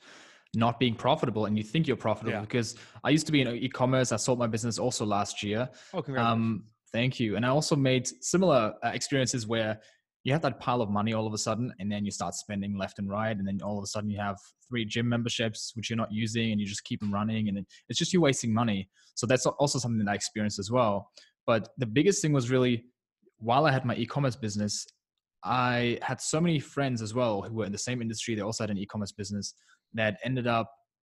not 0.53 0.79
being 0.79 0.95
profitable 0.95 1.45
and 1.45 1.57
you 1.57 1.63
think 1.63 1.87
you're 1.87 1.95
profitable 1.95 2.33
yeah. 2.33 2.41
because 2.41 2.75
I 3.03 3.09
used 3.09 3.25
to 3.27 3.31
be 3.31 3.41
in 3.41 3.47
e-commerce. 3.47 4.11
I 4.11 4.17
sold 4.17 4.37
my 4.37 4.47
business 4.47 4.79
also 4.79 5.05
last 5.05 5.43
year. 5.43 5.69
Oh, 5.93 6.01
congratulations. 6.01 6.33
Um, 6.33 6.63
thank 6.91 7.19
you. 7.19 7.37
And 7.37 7.45
I 7.45 7.49
also 7.49 7.75
made 7.75 8.07
similar 8.21 8.73
uh, 8.83 8.89
experiences 8.89 9.47
where 9.47 9.79
you 10.23 10.31
have 10.31 10.41
that 10.41 10.59
pile 10.59 10.81
of 10.81 10.89
money 10.89 11.13
all 11.13 11.25
of 11.25 11.33
a 11.33 11.37
sudden 11.37 11.73
and 11.79 11.91
then 11.91 12.05
you 12.05 12.11
start 12.11 12.35
spending 12.35 12.77
left 12.77 12.99
and 12.99 13.09
right 13.09 13.37
and 13.37 13.47
then 13.47 13.59
all 13.63 13.77
of 13.77 13.83
a 13.83 13.87
sudden 13.87 14.09
you 14.09 14.19
have 14.19 14.37
three 14.67 14.85
gym 14.85 15.07
memberships 15.07 15.71
which 15.75 15.89
you're 15.89 15.97
not 15.97 16.11
using 16.11 16.51
and 16.51 16.61
you 16.61 16.67
just 16.67 16.83
keep 16.83 16.99
them 16.99 17.13
running 17.13 17.49
and 17.49 17.65
it's 17.89 17.99
just 17.99 18.13
you 18.13 18.21
wasting 18.21 18.53
money 18.53 18.89
so 19.15 19.25
that's 19.25 19.45
also 19.45 19.79
something 19.79 20.03
that 20.03 20.11
i 20.11 20.15
experienced 20.15 20.59
as 20.59 20.71
well 20.71 21.09
but 21.45 21.69
the 21.77 21.85
biggest 21.85 22.21
thing 22.21 22.33
was 22.33 22.51
really 22.51 22.85
while 23.37 23.65
i 23.65 23.71
had 23.71 23.85
my 23.85 23.95
e-commerce 23.95 24.35
business 24.35 24.85
i 25.43 25.97
had 26.01 26.21
so 26.21 26.39
many 26.39 26.59
friends 26.59 27.01
as 27.01 27.13
well 27.13 27.41
who 27.41 27.55
were 27.55 27.65
in 27.65 27.71
the 27.71 27.77
same 27.77 28.01
industry 28.01 28.35
they 28.35 28.41
also 28.41 28.63
had 28.63 28.69
an 28.69 28.77
e-commerce 28.77 29.11
business 29.11 29.55
that 29.93 30.17
ended 30.23 30.47
up 30.47 30.71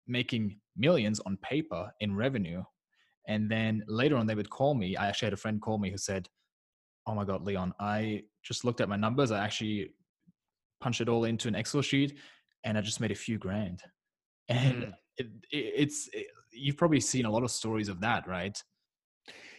making 0.08 0.58
millions 0.78 1.20
on 1.22 1.38
paper 1.38 1.92
in 2.00 2.16
revenue. 2.16 2.64
And 3.28 3.50
then 3.50 3.84
later 3.88 4.18
on, 4.18 4.28
they 4.28 4.36
would 4.36 4.50
call 4.50 4.74
me. 4.74 4.96
I 4.96 5.08
actually 5.08 5.28
had 5.28 5.34
a 5.34 5.38
friend 5.38 5.62
call 5.62 5.78
me 5.78 5.92
who 5.92 5.98
said, 5.98 6.28
Oh 7.08 7.16
my 7.16 7.26
God, 7.26 7.46
Leon, 7.46 7.74
I 7.80 8.24
just 8.44 8.64
looked 8.66 8.82
at 8.82 8.90
my 8.90 8.96
numbers. 8.96 9.32
I 9.32 9.44
actually 9.44 9.94
punched 10.80 11.02
it 11.02 11.10
all 11.10 11.26
into 11.26 11.48
an 11.48 11.56
Excel 11.56 11.82
sheet 11.82 12.18
and 12.64 12.78
I 12.78 12.82
just 12.82 13.00
made 13.00 13.12
a 13.12 13.16
few 13.16 13.38
grand. 13.38 13.82
And 14.50 14.84
mm. 14.84 14.94
it, 15.18 15.28
it, 15.52 15.74
it's, 15.76 16.10
it, 16.14 16.28
you've 16.52 16.78
probably 16.78 17.00
seen 17.00 17.26
a 17.26 17.32
lot 17.32 17.44
of 17.44 17.52
stories 17.52 17.90
of 17.90 18.02
that, 18.02 18.28
right? 18.28 18.62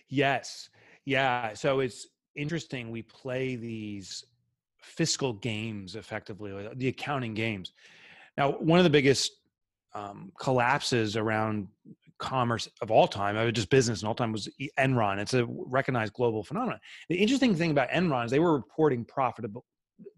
Yes. 0.08 0.68
Yeah. 1.04 1.54
So 1.54 1.80
it's 1.80 2.06
interesting. 2.36 2.90
We 2.90 3.02
play 3.02 3.56
these 3.56 4.24
fiscal 4.82 5.32
games 5.34 5.96
effectively, 5.96 6.68
the 6.74 6.88
accounting 6.88 7.34
games. 7.34 7.72
Now, 8.36 8.52
one 8.52 8.78
of 8.78 8.84
the 8.84 8.90
biggest 8.90 9.32
um, 9.94 10.32
collapses 10.40 11.16
around 11.16 11.68
commerce 12.22 12.68
of 12.80 12.90
all 12.90 13.08
time, 13.08 13.36
I 13.36 13.44
was 13.44 13.52
just 13.52 13.68
business 13.68 14.00
in 14.00 14.08
all 14.08 14.14
time 14.14 14.32
was 14.32 14.48
Enron. 14.78 15.18
It's 15.18 15.34
a 15.34 15.44
recognized 15.48 16.12
global 16.14 16.44
phenomenon. 16.44 16.78
The 17.08 17.16
interesting 17.16 17.54
thing 17.54 17.72
about 17.72 17.90
Enron 17.90 18.24
is 18.24 18.30
they 18.30 18.38
were 18.38 18.54
reporting 18.54 19.04
profitable 19.04 19.64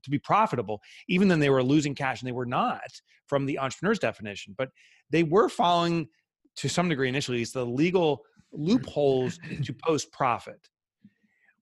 to 0.03 0.11
be 0.11 0.19
profitable, 0.19 0.81
even 1.09 1.29
then 1.29 1.41
they 1.41 1.51
were 1.51 1.63
losing 1.63 1.95
cash 1.95 2.21
and 2.21 2.29
they 2.29 2.33
were 2.33 2.47
not 2.47 2.81
from 3.27 3.45
the 3.45 3.59
entrepreneur's 3.59 3.99
definition, 3.99 4.55
but 4.57 4.71
they 5.11 5.23
were 5.23 5.49
following 5.49 6.09
to 6.57 6.69
some 6.69 6.89
degree 6.89 7.09
initially 7.09 7.43
is 7.43 7.53
the 7.53 7.65
legal 7.65 8.23
loopholes 8.53 9.39
to 9.63 9.73
post 9.85 10.13
profit. 10.13 10.69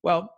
Well, 0.02 0.32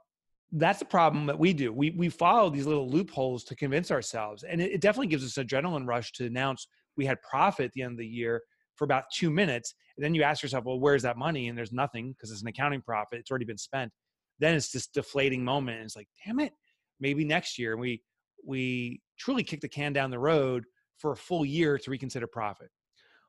that's 0.52 0.78
the 0.78 0.84
problem 0.84 1.26
that 1.26 1.38
we 1.38 1.52
do. 1.52 1.73
We 1.73 1.90
we 1.90 2.08
follow 2.08 2.49
these 2.49 2.66
little 2.66 2.88
loopholes 2.88 3.42
to 3.44 3.56
convince 3.56 3.90
ourselves, 3.90 4.44
and 4.44 4.61
it, 4.61 4.73
it 4.73 4.80
definitely 4.80 5.08
gives 5.08 5.25
us 5.25 5.37
a 5.37 5.44
adrenaline 5.44 5.87
rush 5.87 6.12
to 6.12 6.26
announce 6.26 6.68
we 6.96 7.06
had 7.06 7.20
profit 7.23 7.66
at 7.66 7.73
the 7.73 7.82
end 7.82 7.92
of 7.92 7.99
the 7.99 8.06
year 8.06 8.42
for 8.76 8.85
about 8.85 9.04
two 9.12 9.31
minutes. 9.31 9.75
And 9.97 10.04
then 10.04 10.14
you 10.14 10.23
ask 10.23 10.43
yourself, 10.43 10.64
well, 10.64 10.78
where's 10.78 11.02
that 11.02 11.16
money? 11.16 11.49
And 11.49 11.57
there's 11.57 11.73
nothing 11.73 12.12
because 12.12 12.31
it's 12.31 12.43
an 12.43 12.49
accounting 12.49 12.83
profit. 12.83 13.19
It's 13.21 13.31
already 13.31 13.45
been 13.45 13.59
spent. 13.59 13.93
Then 14.40 14.54
it's 14.54 14.71
this 14.71 14.87
deflating 14.87 15.45
moment. 15.45 15.78
And 15.78 15.87
it's 15.87 15.97
like, 15.97 16.09
damn 16.25 16.40
it, 16.40 16.52
maybe 17.00 17.25
next 17.25 17.59
year. 17.59 17.73
And 17.73 17.81
we 17.81 18.02
we 18.47 19.00
truly 19.19 19.43
kick 19.43 19.61
the 19.61 19.69
can 19.69 19.93
down 19.93 20.11
the 20.11 20.19
road 20.19 20.64
for 20.99 21.12
a 21.12 21.16
full 21.16 21.45
year 21.45 21.78
to 21.78 21.90
reconsider 21.90 22.26
profit. 22.26 22.69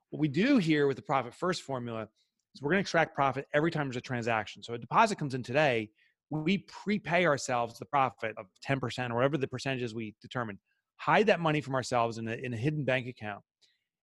What 0.10 0.20
we 0.20 0.28
do 0.28 0.58
here 0.58 0.88
with 0.88 0.98
the 0.98 1.04
profit 1.04 1.34
first 1.34 1.62
formula 1.62 2.08
is 2.54 2.62
we're 2.62 2.72
going 2.72 2.78
to 2.78 2.82
extract 2.82 3.16
profit 3.16 3.48
every 3.54 3.72
time 3.72 3.88
there's 3.88 3.98
a 3.98 4.02
transaction. 4.02 4.64
So 4.64 4.74
a 4.74 4.78
deposit 4.78 5.18
comes 5.18 5.34
in 5.34 5.44
today, 5.44 5.90
we 6.30 6.60
prepay 6.60 7.26
ourselves 7.26 7.78
the 7.80 7.86
profit 7.86 8.36
of 8.38 8.48
10% 8.68 9.12
or 9.12 9.16
whatever 9.16 9.38
the 9.38 9.48
percentages 9.48 9.94
we 9.94 10.16
determine, 10.22 10.60
hide 10.98 11.28
that 11.28 11.40
money 11.40 11.62
from 11.62 11.76
ourselves 11.76 12.18
in 12.18 12.28
a, 12.28 12.34
in 12.34 12.54
a 12.54 12.58
hidden 12.58 12.84
bank 12.84 13.08
account. 13.08 13.42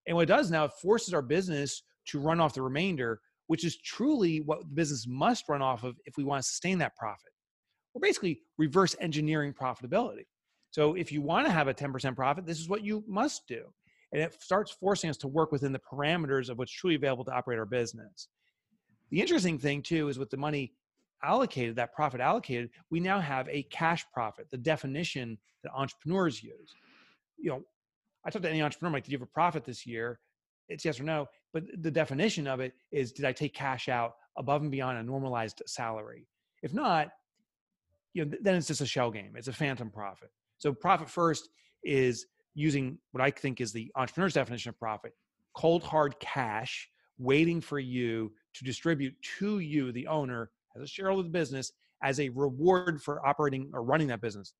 And 0.06 0.16
what 0.16 0.22
it 0.22 0.26
does 0.26 0.50
now, 0.50 0.64
it 0.64 0.72
forces 0.80 1.14
our 1.14 1.22
business 1.22 1.82
to 2.08 2.18
run 2.18 2.40
off 2.40 2.54
the 2.54 2.62
remainder, 2.62 3.20
which 3.46 3.64
is 3.64 3.76
truly 3.76 4.40
what 4.40 4.60
the 4.60 4.74
business 4.74 5.06
must 5.06 5.48
run 5.48 5.62
off 5.62 5.84
of 5.84 5.96
if 6.04 6.16
we 6.16 6.24
want 6.24 6.42
to 6.42 6.48
sustain 6.48 6.78
that 6.78 6.96
profit. 6.96 7.30
We're 7.94 8.00
basically 8.00 8.40
reverse 8.58 8.96
engineering 9.00 9.52
profitability. 9.52 10.26
So 10.70 10.94
if 10.94 11.12
you 11.12 11.20
want 11.20 11.46
to 11.46 11.52
have 11.52 11.68
a 11.68 11.74
10% 11.74 12.16
profit, 12.16 12.46
this 12.46 12.58
is 12.58 12.68
what 12.68 12.82
you 12.82 13.04
must 13.06 13.46
do. 13.46 13.64
And 14.12 14.22
it 14.22 14.42
starts 14.42 14.72
forcing 14.72 15.10
us 15.10 15.16
to 15.18 15.28
work 15.28 15.52
within 15.52 15.72
the 15.72 15.80
parameters 15.80 16.48
of 16.48 16.58
what's 16.58 16.72
truly 16.72 16.96
available 16.96 17.24
to 17.26 17.32
operate 17.32 17.58
our 17.58 17.66
business. 17.66 18.28
The 19.10 19.20
interesting 19.20 19.58
thing 19.58 19.82
too 19.82 20.08
is 20.08 20.18
with 20.18 20.30
the 20.30 20.36
money 20.36 20.72
allocated, 21.22 21.76
that 21.76 21.94
profit 21.94 22.20
allocated, 22.20 22.70
we 22.90 23.00
now 23.00 23.20
have 23.20 23.48
a 23.48 23.62
cash 23.64 24.04
profit, 24.12 24.48
the 24.50 24.58
definition 24.58 25.38
that 25.62 25.72
entrepreneurs 25.72 26.42
use. 26.42 26.74
You 27.38 27.50
know, 27.50 27.62
I 28.24 28.30
talk 28.30 28.42
to 28.42 28.50
any 28.50 28.62
entrepreneur, 28.62 28.92
like, 28.92 29.04
did 29.04 29.12
you 29.12 29.18
have 29.18 29.26
a 29.26 29.32
profit 29.32 29.64
this 29.64 29.86
year? 29.86 30.20
It's 30.68 30.84
yes 30.84 31.00
or 31.00 31.04
no. 31.04 31.26
But 31.52 31.64
the 31.82 31.90
definition 31.90 32.46
of 32.46 32.60
it 32.60 32.72
is, 32.90 33.12
did 33.12 33.24
I 33.24 33.32
take 33.32 33.54
cash 33.54 33.88
out 33.88 34.14
above 34.36 34.62
and 34.62 34.70
beyond 34.70 34.98
a 34.98 35.02
normalized 35.02 35.62
salary? 35.66 36.26
If 36.62 36.72
not, 36.72 37.08
you 38.14 38.24
know, 38.24 38.36
then 38.40 38.54
it's 38.54 38.68
just 38.68 38.80
a 38.80 38.86
shell 38.86 39.10
game. 39.10 39.32
It's 39.36 39.48
a 39.48 39.52
phantom 39.52 39.90
profit. 39.90 40.30
So 40.58 40.72
profit 40.72 41.10
first 41.10 41.48
is 41.82 42.26
using 42.54 42.98
what 43.10 43.22
I 43.22 43.30
think 43.30 43.60
is 43.60 43.72
the 43.72 43.90
entrepreneur's 43.96 44.34
definition 44.34 44.68
of 44.68 44.78
profit, 44.78 45.12
cold 45.54 45.82
hard 45.82 46.18
cash 46.20 46.88
waiting 47.18 47.60
for 47.60 47.78
you 47.78 48.32
to 48.54 48.64
distribute 48.64 49.14
to 49.38 49.58
you, 49.58 49.92
the 49.92 50.06
owner, 50.06 50.50
as 50.76 50.82
a 50.82 50.86
shareholder 50.86 51.20
of 51.20 51.26
the 51.26 51.38
business, 51.38 51.72
as 52.02 52.20
a 52.20 52.28
reward 52.30 53.02
for 53.02 53.26
operating 53.26 53.70
or 53.72 53.82
running 53.82 54.08
that 54.08 54.20
business. 54.20 54.54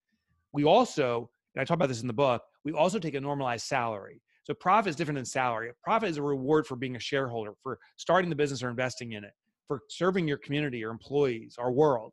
We 0.52 0.64
also, 0.64 1.30
and 1.54 1.62
I 1.62 1.64
talk 1.64 1.76
about 1.76 1.88
this 1.88 2.02
in 2.02 2.06
the 2.06 2.12
book, 2.12 2.42
we 2.64 2.72
also 2.72 2.98
take 2.98 3.14
a 3.14 3.20
normalized 3.20 3.66
salary. 3.66 4.20
So 4.44 4.54
profit 4.54 4.90
is 4.90 4.96
different 4.96 5.18
than 5.18 5.24
salary. 5.24 5.70
Profit 5.84 6.08
is 6.10 6.16
a 6.16 6.22
reward 6.22 6.66
for 6.66 6.76
being 6.76 6.96
a 6.96 7.00
shareholder, 7.00 7.52
for 7.62 7.78
starting 7.96 8.28
the 8.28 8.36
business 8.36 8.62
or 8.62 8.70
investing 8.70 9.12
in 9.12 9.24
it, 9.24 9.32
for 9.68 9.80
serving 9.88 10.26
your 10.26 10.38
community, 10.38 10.78
your 10.78 10.90
employees, 10.90 11.56
our 11.58 11.70
world. 11.70 12.12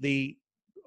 The 0.00 0.36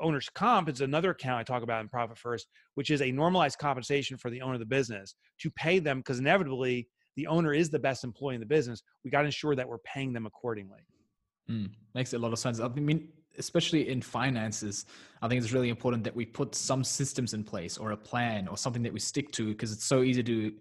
owner's 0.01 0.27
comp 0.29 0.69
is 0.69 0.81
another 0.81 1.11
account 1.11 1.39
I 1.39 1.43
talk 1.43 1.63
about 1.63 1.81
in 1.81 1.89
Profit 1.89 2.17
First, 2.17 2.47
which 2.73 2.89
is 2.89 3.01
a 3.01 3.11
normalized 3.11 3.59
compensation 3.59 4.17
for 4.17 4.29
the 4.29 4.41
owner 4.41 4.55
of 4.55 4.59
the 4.59 4.65
business 4.65 5.15
to 5.41 5.51
pay 5.51 5.79
them 5.79 5.99
because 5.99 6.19
inevitably 6.19 6.87
the 7.15 7.27
owner 7.27 7.53
is 7.53 7.69
the 7.69 7.79
best 7.79 8.03
employee 8.03 8.35
in 8.35 8.41
the 8.41 8.47
business. 8.47 8.81
We 9.03 9.11
got 9.11 9.21
to 9.21 9.25
ensure 9.25 9.55
that 9.55 9.67
we're 9.67 9.77
paying 9.79 10.13
them 10.13 10.25
accordingly. 10.25 10.85
Mm, 11.49 11.69
makes 11.93 12.13
a 12.13 12.19
lot 12.19 12.33
of 12.33 12.39
sense. 12.39 12.59
I 12.59 12.67
mean, 12.69 13.07
especially 13.37 13.89
in 13.89 14.01
finances, 14.01 14.85
I 15.21 15.27
think 15.27 15.41
it's 15.41 15.51
really 15.51 15.69
important 15.69 16.03
that 16.03 16.15
we 16.15 16.25
put 16.25 16.55
some 16.55 16.83
systems 16.83 17.33
in 17.33 17.43
place 17.43 17.77
or 17.77 17.91
a 17.91 17.97
plan 17.97 18.47
or 18.47 18.57
something 18.57 18.83
that 18.83 18.93
we 18.93 18.99
stick 18.99 19.31
to 19.33 19.49
because 19.49 19.71
it's 19.71 19.85
so 19.85 20.03
easy 20.03 20.23
to 20.23 20.53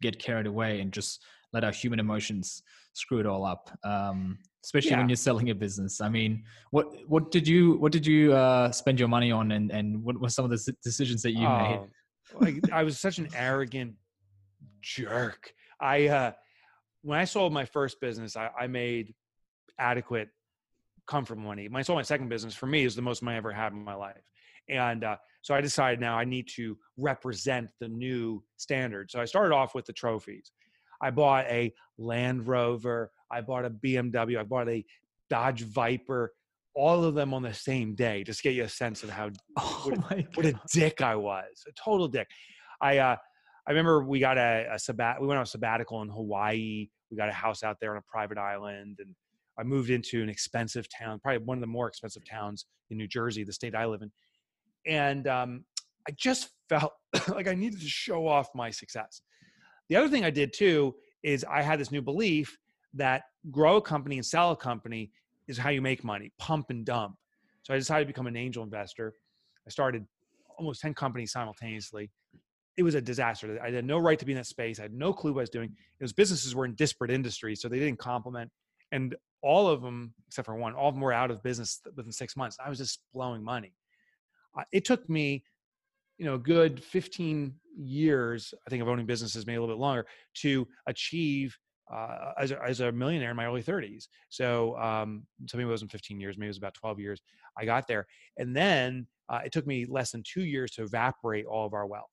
get 0.00 0.18
carried 0.18 0.46
away 0.46 0.80
and 0.80 0.92
just 0.92 1.22
let 1.52 1.64
our 1.64 1.72
human 1.72 2.00
emotions 2.00 2.62
screw 2.94 3.20
it 3.20 3.26
all 3.26 3.44
up. 3.44 3.70
Um, 3.84 4.38
especially 4.64 4.92
yeah. 4.92 4.98
when 4.98 5.08
you're 5.08 5.16
selling 5.16 5.50
a 5.50 5.54
business. 5.54 6.00
I 6.00 6.08
mean, 6.08 6.44
what 6.70 6.86
what 7.08 7.30
did 7.30 7.48
you 7.48 7.74
what 7.74 7.92
did 7.92 8.06
you 8.06 8.32
uh, 8.32 8.70
spend 8.70 8.98
your 8.98 9.08
money 9.08 9.32
on, 9.32 9.52
and 9.52 9.70
and 9.70 10.02
what 10.02 10.20
were 10.20 10.28
some 10.28 10.44
of 10.44 10.50
the 10.50 10.74
decisions 10.82 11.22
that 11.22 11.32
you 11.32 11.46
oh, 11.46 11.58
made? 11.58 11.80
like 12.40 12.72
I 12.72 12.82
was 12.84 12.98
such 12.98 13.18
an 13.18 13.28
arrogant 13.34 13.94
jerk. 14.80 15.52
I 15.80 16.06
uh, 16.08 16.32
when 17.02 17.18
I 17.18 17.24
sold 17.24 17.52
my 17.52 17.64
first 17.64 18.00
business, 18.00 18.36
I, 18.36 18.50
I 18.58 18.66
made 18.66 19.14
adequate 19.78 20.28
comfort 21.06 21.38
money. 21.38 21.68
My 21.68 21.82
sold 21.82 21.98
my 21.98 22.02
second 22.02 22.28
business, 22.28 22.54
for 22.54 22.66
me, 22.66 22.84
is 22.84 22.94
the 22.94 23.02
most 23.02 23.22
money 23.22 23.34
I 23.34 23.38
ever 23.38 23.52
had 23.52 23.72
in 23.72 23.84
my 23.84 23.94
life, 23.94 24.22
and 24.68 25.04
uh, 25.04 25.16
so 25.42 25.54
I 25.54 25.60
decided 25.60 26.00
now 26.00 26.18
I 26.18 26.24
need 26.24 26.48
to 26.56 26.76
represent 26.96 27.70
the 27.80 27.88
new 27.88 28.42
standard. 28.56 29.10
So 29.10 29.20
I 29.20 29.24
started 29.24 29.54
off 29.54 29.74
with 29.74 29.86
the 29.86 29.92
trophies. 29.92 30.52
I 31.02 31.10
bought 31.10 31.46
a 31.46 31.72
Land 31.98 32.46
Rover, 32.46 33.10
I 33.30 33.40
bought 33.40 33.64
a 33.64 33.70
BMW, 33.70 34.38
I 34.38 34.44
bought 34.44 34.68
a 34.68 34.84
Dodge 35.28 35.62
Viper, 35.62 36.32
all 36.74 37.04
of 37.04 37.14
them 37.14 37.34
on 37.34 37.42
the 37.42 37.52
same 37.52 37.94
day, 37.94 38.22
just 38.22 38.42
get 38.42 38.54
you 38.54 38.64
a 38.64 38.68
sense 38.68 39.02
of 39.02 39.10
how 39.10 39.30
oh 39.58 39.92
what, 40.08 40.24
what, 40.34 40.46
a 40.46 40.54
dick 40.72 41.02
I 41.02 41.16
was, 41.16 41.64
a 41.68 41.72
total 41.72 42.08
dick. 42.08 42.28
I 42.80 42.98
uh, 42.98 43.16
I 43.66 43.70
remember 43.70 44.04
we 44.04 44.20
got 44.20 44.38
a, 44.38 44.68
a 44.72 44.78
sabbat, 44.78 45.20
we 45.20 45.26
went 45.26 45.38
on 45.38 45.44
a 45.44 45.46
sabbatical 45.46 46.02
in 46.02 46.08
Hawaii. 46.08 46.88
We 47.10 47.16
got 47.16 47.28
a 47.28 47.32
house 47.32 47.62
out 47.62 47.76
there 47.80 47.92
on 47.92 47.98
a 47.98 48.10
private 48.10 48.38
island, 48.38 48.98
and 49.00 49.14
I 49.58 49.62
moved 49.62 49.90
into 49.90 50.22
an 50.22 50.28
expensive 50.28 50.86
town, 50.88 51.20
probably 51.22 51.44
one 51.44 51.58
of 51.58 51.60
the 51.60 51.66
more 51.66 51.88
expensive 51.88 52.24
towns 52.28 52.66
in 52.90 52.96
New 52.96 53.08
Jersey, 53.08 53.44
the 53.44 53.52
state 53.52 53.74
I 53.74 53.86
live 53.86 54.02
in. 54.02 54.10
And 54.86 55.28
um, 55.28 55.64
I 56.08 56.12
just 56.16 56.50
felt 56.68 56.92
like 57.28 57.48
I 57.48 57.54
needed 57.54 57.80
to 57.80 57.88
show 57.88 58.26
off 58.26 58.48
my 58.54 58.70
success. 58.70 59.22
The 59.88 59.96
other 59.96 60.08
thing 60.08 60.24
I 60.24 60.30
did 60.30 60.52
too 60.52 60.94
is 61.22 61.44
I 61.44 61.62
had 61.62 61.78
this 61.78 61.92
new 61.92 62.02
belief 62.02 62.56
that 62.94 63.22
grow 63.50 63.76
a 63.76 63.82
company 63.82 64.16
and 64.16 64.26
sell 64.26 64.52
a 64.52 64.56
company 64.56 65.10
is 65.48 65.58
how 65.58 65.70
you 65.70 65.82
make 65.82 66.04
money, 66.04 66.32
pump 66.38 66.66
and 66.70 66.84
dump. 66.84 67.14
So 67.62 67.74
I 67.74 67.78
decided 67.78 68.04
to 68.04 68.08
become 68.08 68.26
an 68.26 68.36
angel 68.36 68.64
investor. 68.64 69.14
I 69.66 69.70
started 69.70 70.04
almost 70.58 70.80
10 70.80 70.94
companies 70.94 71.32
simultaneously. 71.32 72.10
It 72.76 72.82
was 72.82 72.94
a 72.94 73.00
disaster. 73.00 73.58
I 73.62 73.70
had 73.70 73.84
no 73.84 73.98
right 73.98 74.18
to 74.18 74.24
be 74.24 74.32
in 74.32 74.38
that 74.38 74.46
space. 74.46 74.78
I 74.78 74.82
had 74.82 74.94
no 74.94 75.12
clue 75.12 75.32
what 75.32 75.40
I 75.40 75.42
was 75.42 75.50
doing. 75.50 75.70
It 76.00 76.04
was 76.04 76.12
businesses 76.12 76.54
were 76.54 76.64
in 76.64 76.74
disparate 76.74 77.10
industries, 77.10 77.60
so 77.60 77.68
they 77.68 77.78
didn't 77.78 77.98
complement. 77.98 78.50
And 78.92 79.14
all 79.42 79.68
of 79.68 79.82
them, 79.82 80.14
except 80.28 80.46
for 80.46 80.54
one, 80.54 80.74
all 80.74 80.88
of 80.88 80.94
them 80.94 81.02
were 81.02 81.12
out 81.12 81.30
of 81.30 81.42
business 81.42 81.80
within 81.96 82.12
six 82.12 82.36
months. 82.36 82.56
I 82.64 82.68
was 82.68 82.78
just 82.78 83.00
blowing 83.12 83.42
money. 83.42 83.74
It 84.72 84.84
took 84.84 85.08
me 85.08 85.44
you 86.22 86.26
know, 86.26 86.38
good 86.38 86.82
15 86.82 87.52
years, 87.76 88.54
I 88.64 88.70
think 88.70 88.80
of 88.80 88.88
owning 88.88 89.06
businesses, 89.06 89.44
maybe 89.44 89.56
a 89.56 89.60
little 89.60 89.74
bit 89.74 89.80
longer, 89.80 90.06
to 90.34 90.68
achieve 90.86 91.56
uh, 91.92 92.32
as, 92.38 92.52
a, 92.52 92.62
as 92.62 92.78
a 92.78 92.92
millionaire 92.92 93.30
in 93.30 93.36
my 93.36 93.46
early 93.46 93.62
30s. 93.62 94.06
So, 94.28 94.78
um, 94.78 95.26
so 95.46 95.56
maybe 95.56 95.66
it 95.66 95.72
wasn't 95.72 95.90
15 95.90 96.20
years, 96.20 96.38
maybe 96.38 96.46
it 96.46 96.50
was 96.50 96.58
about 96.58 96.74
12 96.74 97.00
years. 97.00 97.20
I 97.58 97.64
got 97.64 97.88
there. 97.88 98.06
And 98.36 98.54
then 98.54 99.06
uh, 99.28 99.40
it 99.44 99.50
took 99.52 99.66
me 99.66 99.84
less 99.84 100.12
than 100.12 100.22
two 100.22 100.44
years 100.44 100.70
to 100.72 100.84
evaporate 100.84 101.44
all 101.46 101.66
of 101.66 101.74
our 101.74 101.86
wealth. 101.86 102.10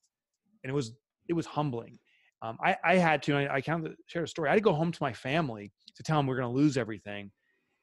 And 0.63 0.71
it 0.71 0.73
was, 0.73 0.93
it 1.27 1.33
was 1.33 1.45
humbling. 1.45 1.99
Um, 2.41 2.57
I, 2.63 2.77
I, 2.83 2.95
had 2.95 3.21
to, 3.23 3.35
I, 3.35 3.55
I 3.55 3.61
kind 3.61 3.85
of 3.85 3.95
shared 4.07 4.25
a 4.25 4.27
story. 4.27 4.49
I 4.49 4.53
had 4.53 4.57
to 4.57 4.61
go 4.61 4.73
home 4.73 4.91
to 4.91 5.03
my 5.03 5.11
family 5.11 5.71
to 5.95 6.03
tell 6.03 6.17
them 6.17 6.25
we 6.25 6.31
we're 6.31 6.41
going 6.41 6.53
to 6.53 6.57
lose 6.57 6.77
everything. 6.77 7.31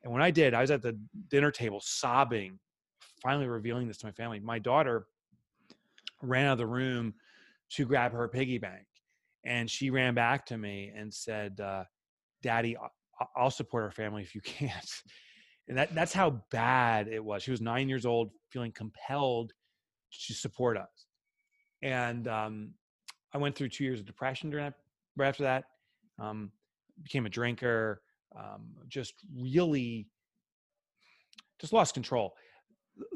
And 0.03 0.13
when 0.13 0.23
I 0.23 0.31
did, 0.31 0.55
I 0.55 0.63
was 0.63 0.71
at 0.71 0.83
the 0.83 0.99
dinner 1.29 1.51
table 1.51 1.81
sobbing, 1.83 2.59
finally 3.23 3.47
revealing 3.47 3.89
this 3.89 3.99
to 3.99 4.07
my 4.07 4.13
family. 4.13 4.41
My 4.41 4.59
daughter 4.59 5.07
ran 6.23 6.47
out 6.47 6.53
of 6.53 6.59
the 6.59 6.67
room 6.67 7.15
to 7.73 7.85
grab 7.85 8.13
her 8.13 8.29
piggy 8.29 8.59
bank. 8.59 8.87
And 9.45 9.71
she 9.71 9.91
ran 9.91 10.15
back 10.15 10.47
to 10.47 10.57
me 10.57 10.93
and 10.97 11.13
said, 11.13 11.61
uh, 11.61 11.85
Daddy, 12.43 12.77
I'll 13.37 13.51
support 13.51 13.85
our 13.85 13.91
family 13.91 14.23
if 14.23 14.35
you 14.35 14.41
can't. 14.45 15.03
And 15.69 15.77
that, 15.79 15.95
that's 15.95 16.13
how 16.13 16.43
bad 16.51 17.09
it 17.09 17.25
was. 17.25 17.43
She 17.43 17.51
was 17.51 17.61
nine 17.61 17.89
years 17.89 18.07
old, 18.07 18.31
feeling 18.51 18.73
compelled 18.73 19.53
to 20.27 20.35
support 20.35 20.77
us. 20.77 21.07
And 21.83 22.29
um, 22.29 22.71
I 23.37 23.38
went 23.38 23.55
through 23.55 23.69
two 23.69 23.85
years 23.85 24.00
of 24.00 24.07
depression 24.07 24.49
during 24.49 24.64
that, 24.64 24.75
right 25.16 25.28
after 25.28 25.43
that. 25.43 25.64
Um, 26.19 26.50
became 27.02 27.26
a 27.26 27.28
drinker, 27.28 28.00
um, 28.35 28.69
just 28.88 29.14
really 29.38 30.09
just 31.61 31.73
lost 31.73 31.95
control 31.95 32.35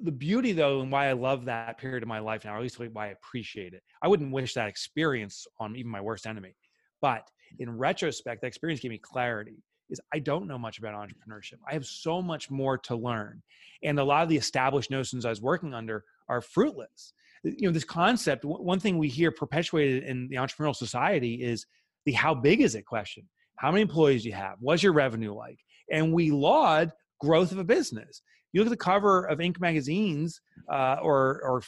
the 0.03 0.13
beauty 0.13 0.53
though 0.53 0.81
and 0.81 0.91
why 0.93 1.09
i 1.09 1.13
love 1.13 1.45
that 1.45 1.79
period 1.79 2.03
of 2.03 2.09
my 2.09 2.19
life 2.19 2.45
now 2.45 2.53
or 2.53 2.57
at 2.57 2.63
least 2.63 2.79
why 2.93 3.07
i 3.07 3.11
appreciate 3.11 3.73
it 3.75 3.83
i 4.03 4.09
wouldn't 4.09 4.33
wish 4.33 4.55
that 4.55 4.69
experience 4.69 5.47
on 5.59 5.77
even 5.77 5.91
my 5.91 6.01
worst 6.01 6.27
enemy 6.27 6.55
but 7.01 7.31
in 7.59 7.79
retrospect 7.79 8.41
that 8.41 8.47
experience 8.47 8.81
gave 8.81 8.91
me 8.91 8.99
clarity 8.99 9.63
is 9.91 10.01
I 10.15 10.21
don't 10.21 10.47
know 10.47 10.59
much 10.59 10.79
about 10.79 10.95
entrepreneurship. 10.95 11.59
I 11.69 11.73
have 11.75 11.85
so 11.85 12.23
much 12.23 12.51
more 12.51 12.79
to 12.79 12.97
learn. 12.97 13.43
And 13.83 13.99
a 13.99 14.05
lot 14.05 14.23
of 14.23 14.29
the 14.29 14.37
established 14.37 14.91
notions 14.91 15.25
I 15.25 15.31
was 15.31 15.43
working 15.43 15.75
under 15.75 16.05
are 16.29 16.41
fruitless. 16.41 17.13
You 17.43 17.69
know, 17.69 17.73
this 17.73 17.85
concept, 17.85 18.45
one 18.45 18.81
thing 18.81 18.99
we 18.99 19.09
hear 19.09 19.31
perpetuated 19.31 20.05
in 20.05 20.29
the 20.29 20.37
entrepreneurial 20.37 20.77
society 20.77 21.43
is 21.43 21.67
the 22.05 22.13
how 22.13 22.35
big 22.35 22.61
is 22.61 22.75
it 22.75 22.85
question. 22.85 23.29
How 23.57 23.71
many 23.71 23.83
employees 23.83 24.23
do 24.23 24.29
you 24.29 24.35
have? 24.35 24.57
What's 24.61 24.83
your 24.83 24.93
revenue 24.93 25.35
like? 25.35 25.59
And 25.91 26.13
we 26.13 26.31
laud 26.31 26.93
growth 27.21 27.53
of 27.53 27.59
a 27.59 27.65
business. 27.65 28.23
You 28.53 28.61
look 28.61 28.67
at 28.67 28.79
the 28.79 28.85
cover 28.85 29.25
of 29.25 29.39
Inc. 29.39 29.61
magazines 29.61 30.41
uh, 30.71 30.97
or, 31.03 31.41
or 31.43 31.63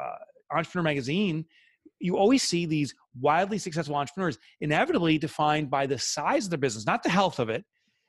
uh, 0.00 0.56
Entrepreneur 0.56 0.84
magazine, 0.84 1.44
you 1.98 2.16
always 2.16 2.42
see 2.42 2.66
these 2.66 2.94
wildly 3.20 3.58
successful 3.58 3.94
entrepreneurs 3.94 4.38
inevitably 4.60 5.18
defined 5.18 5.70
by 5.70 5.86
the 5.86 5.98
size 5.98 6.44
of 6.44 6.50
their 6.50 6.58
business, 6.58 6.86
not 6.86 7.02
the 7.02 7.10
health 7.10 7.38
of 7.38 7.50
it. 7.50 7.64